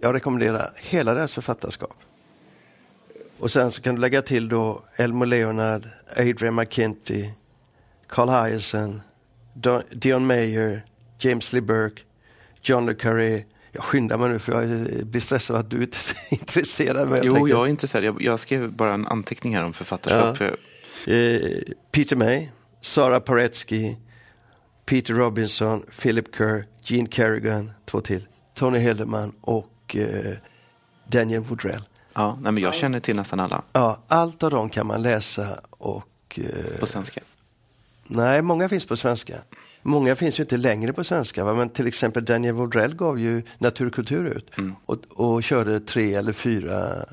jag 0.00 0.14
rekommenderar 0.14 0.72
hela 0.76 1.14
deras 1.14 1.32
författarskap. 1.32 1.96
Och 3.38 3.50
sen 3.50 3.70
så 3.72 3.82
kan 3.82 3.94
du 3.94 4.00
lägga 4.00 4.22
till 4.22 4.48
då 4.48 4.82
Elmo 4.96 5.24
Leonard, 5.24 5.88
Adrian 6.16 6.54
McKinty, 6.54 7.30
Carl 8.08 8.28
Don- 9.54 9.82
Dion 9.90 10.26
Mayer, 10.26 10.84
James 11.18 11.52
Lee 11.52 11.62
Burke, 11.62 12.02
John 12.62 12.86
le 12.86 12.94
Carré. 12.94 13.44
Jag 13.72 13.84
skyndar 13.84 14.18
mig 14.18 14.28
nu 14.28 14.38
för 14.38 14.62
jag 14.62 15.06
blir 15.06 15.20
stressad 15.20 15.56
av 15.56 15.60
att 15.60 15.70
du 15.70 15.82
inte 15.82 15.96
är 16.30 16.34
intresserad. 16.40 17.08
Men 17.08 17.20
Jo, 17.22 17.34
tänker- 17.34 17.50
jag 17.50 17.66
är 17.66 17.70
intresserad. 17.70 18.04
Jag, 18.04 18.22
jag 18.22 18.40
skrev 18.40 18.72
bara 18.72 18.94
en 18.94 19.06
anteckning 19.06 19.56
här 19.56 19.64
om 19.64 19.72
författarskap. 19.72 20.26
Ja. 20.26 20.34
För 20.34 20.56
Eh, 21.06 21.40
Peter 21.92 22.16
May, 22.16 22.48
Sara 22.80 23.20
Paretsky, 23.20 23.96
Peter 24.86 25.14
Robinson, 25.14 25.82
Philip 26.00 26.36
Kerr, 26.36 26.66
Gene 26.82 27.08
Kerrigan, 27.10 27.70
två 27.86 28.00
till, 28.00 28.26
Tony 28.54 28.78
Hildeman 28.78 29.32
och 29.40 29.96
eh, 29.96 30.32
Daniel 31.08 31.40
Woodrell. 31.42 31.82
ja, 32.14 32.38
nej, 32.42 32.52
men 32.52 32.62
jag 32.62 32.74
känner 32.74 33.00
till 33.00 33.16
nästan 33.16 33.40
alla 33.40 33.62
Ja, 33.72 34.02
allt 34.08 34.42
av 34.42 34.50
dem 34.50 34.68
kan 34.70 34.86
man 34.86 35.02
läsa 35.02 35.60
och 35.70 36.38
eh, 36.44 36.78
på 36.80 36.86
svenska. 36.86 37.20
Nej, 38.04 38.42
många 38.42 38.68
finns 38.68 38.86
på 38.86 38.96
svenska. 38.96 39.38
Många 39.82 40.16
finns 40.16 40.38
ju 40.38 40.42
inte 40.42 40.56
längre 40.56 40.92
på 40.92 41.04
svenska, 41.04 41.44
va? 41.44 41.54
men 41.54 41.68
till 41.68 41.86
exempel 41.86 42.24
Daniel 42.24 42.54
Wodrell 42.54 42.94
gav 42.94 43.18
ju 43.20 43.42
Naturkultur 43.58 44.26
ut 44.26 44.50
Mm. 44.58 44.74
och, 44.86 44.98
och 45.08 45.42
körde 45.42 45.80
tre 45.80 46.14
eller 46.14 46.32
fyra 46.32 47.04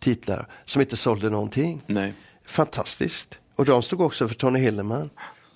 titlar 0.00 0.46
som 0.64 0.80
inte 0.80 0.96
sålde 0.96 1.30
någonting. 1.30 1.82
Nej. 1.86 2.14
Fantastiskt. 2.46 3.38
Och 3.56 3.64
de 3.64 3.82
stod 3.82 4.00
också 4.00 4.28
för 4.28 4.34
Tony 4.34 4.58
Hillerman. 4.58 5.10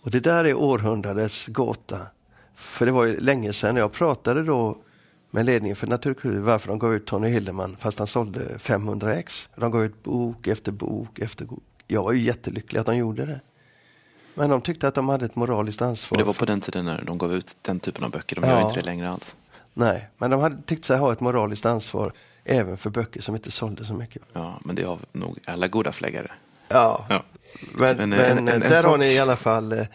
Och 0.06 0.12
det 0.12 0.20
där 0.20 0.44
är 0.44 0.54
århundradets 0.54 1.46
gåta. 1.46 1.98
För 2.54 2.86
det 2.86 2.92
var 2.92 3.04
ju 3.04 3.20
länge 3.20 3.52
sedan 3.52 3.76
jag 3.76 3.92
pratade 3.92 4.42
då 4.42 4.78
med 5.30 5.46
ledningen 5.46 5.76
för 5.76 5.86
Naturkultur 5.86 6.40
varför 6.40 6.68
de 6.68 6.78
gav 6.78 6.94
ut 6.94 7.06
Tony 7.06 7.28
Hillerman 7.28 7.76
fast 7.80 7.98
han 7.98 8.06
sålde 8.08 8.58
500 8.58 9.14
ex. 9.14 9.48
De 9.56 9.70
gav 9.70 9.84
ut 9.84 10.02
bok 10.02 10.46
efter 10.46 10.72
bok 10.72 11.18
efter 11.18 11.44
bok. 11.44 11.62
Jag 11.86 12.02
var 12.02 12.12
ju 12.12 12.20
jättelycklig 12.22 12.80
att 12.80 12.86
de 12.86 12.96
gjorde 12.96 13.26
det. 13.26 13.40
Men 14.34 14.50
de 14.50 14.60
tyckte 14.60 14.88
att 14.88 14.94
de 14.94 15.08
hade 15.08 15.24
ett 15.24 15.36
moraliskt 15.36 15.82
ansvar. 15.82 16.16
Och 16.16 16.18
det 16.18 16.24
var 16.26 16.32
på 16.32 16.44
den 16.44 16.60
tiden 16.60 16.84
när 16.84 17.02
de 17.06 17.18
gav 17.18 17.34
ut 17.34 17.56
den 17.62 17.80
typen 17.80 18.04
av 18.04 18.10
böcker. 18.10 18.36
De 18.36 18.44
Ja. 18.48 18.52
gör 18.60 18.62
inte 18.68 18.80
det 18.80 18.86
längre 18.86 19.10
alls. 19.10 19.36
Nej, 19.74 20.08
men 20.18 20.30
de 20.30 20.40
hade 20.40 20.62
tyckt 20.62 20.84
sig 20.84 20.98
ha 20.98 21.12
ett 21.12 21.20
moraliskt 21.20 21.66
ansvar 21.66 22.12
även 22.44 22.76
för 22.76 22.90
böcker 22.90 23.20
som 23.20 23.34
inte 23.34 23.50
sålde 23.50 23.84
så 23.84 23.94
mycket. 23.94 24.22
Ja, 24.32 24.60
men 24.64 24.76
det 24.76 24.84
av 24.84 25.04
nog 25.12 25.38
alla 25.46 25.68
goda 25.68 25.92
förläggare. 25.92 26.30
Ja, 26.68 27.06
Ja. 27.08 27.22
men, 27.74 27.96
Men, 27.96 28.08
men, 28.10 28.18
eh, 28.20 28.30
en- 28.30 28.38
en- 28.38 28.48
en 28.48 28.60
där 28.60 28.82
har 28.82 28.90
sak- 28.90 28.98
ni 28.98 29.06
i 29.12 29.18
alla 29.18 29.36
fall 29.36 29.72
eh, 29.72 29.86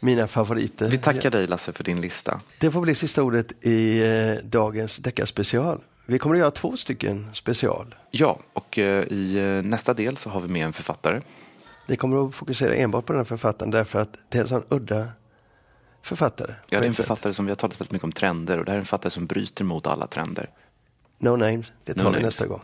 mina 0.00 0.26
favoriter. 0.26 0.90
Vi 0.90 0.98
tackar 0.98 1.30
dig 1.30 1.46
Lasse 1.46 1.72
för 1.72 1.84
din 1.84 2.00
lista. 2.00 2.40
Det 2.58 2.70
får 2.70 2.80
bli 2.80 2.94
sista 2.94 3.22
ordet 3.22 3.66
i 3.66 4.02
eh, 4.02 4.44
dagens 4.44 4.96
deckarspecial. 4.96 5.80
Vi 6.06 6.18
kommer 6.18 6.34
att 6.36 6.40
göra 6.40 6.50
två 6.50 6.76
stycken 6.76 7.30
special. 7.32 7.94
Ja, 8.10 8.38
och 8.52 8.78
eh, 8.78 9.04
i 9.04 9.36
eh, 9.38 9.68
nästa 9.68 9.94
del 9.94 10.16
så 10.16 10.30
har 10.30 10.40
vi 10.40 10.48
med 10.48 10.66
en 10.66 10.72
författare. 10.72 11.20
Vi 11.86 11.96
kommer 11.96 12.28
att 12.28 12.34
fokusera 12.34 12.74
enbart 12.74 13.06
på 13.06 13.12
den 13.12 13.20
här 13.20 13.24
författaren 13.24 13.70
därför 13.70 14.00
att 14.00 14.08
det 14.28 14.38
är 14.38 14.42
en 14.42 14.48
sån 14.48 14.62
udda 14.68 15.08
författare. 16.02 16.54
Ja, 16.68 16.78
det 16.80 16.84
är 16.84 16.88
en 16.88 16.94
författare 16.94 17.32
som 17.32 17.46
vi 17.46 17.50
har 17.50 17.56
talat 17.56 17.80
väldigt 17.80 17.92
mycket 17.92 18.04
om 18.04 18.12
trender 18.12 18.58
och 18.58 18.64
det 18.64 18.70
här 18.70 18.76
är 18.76 18.80
en 18.80 18.84
författare 18.86 19.10
som 19.10 19.26
bryter 19.26 19.64
mot 19.64 19.86
alla 19.86 20.06
trender. 20.06 20.50
No 21.18 21.28
names, 21.36 21.66
det 21.84 21.94
tar 21.94 22.02
No 22.04 22.08
vi 22.08 22.12
names. 22.12 22.24
nästa 22.24 22.46
gång. 22.46 22.60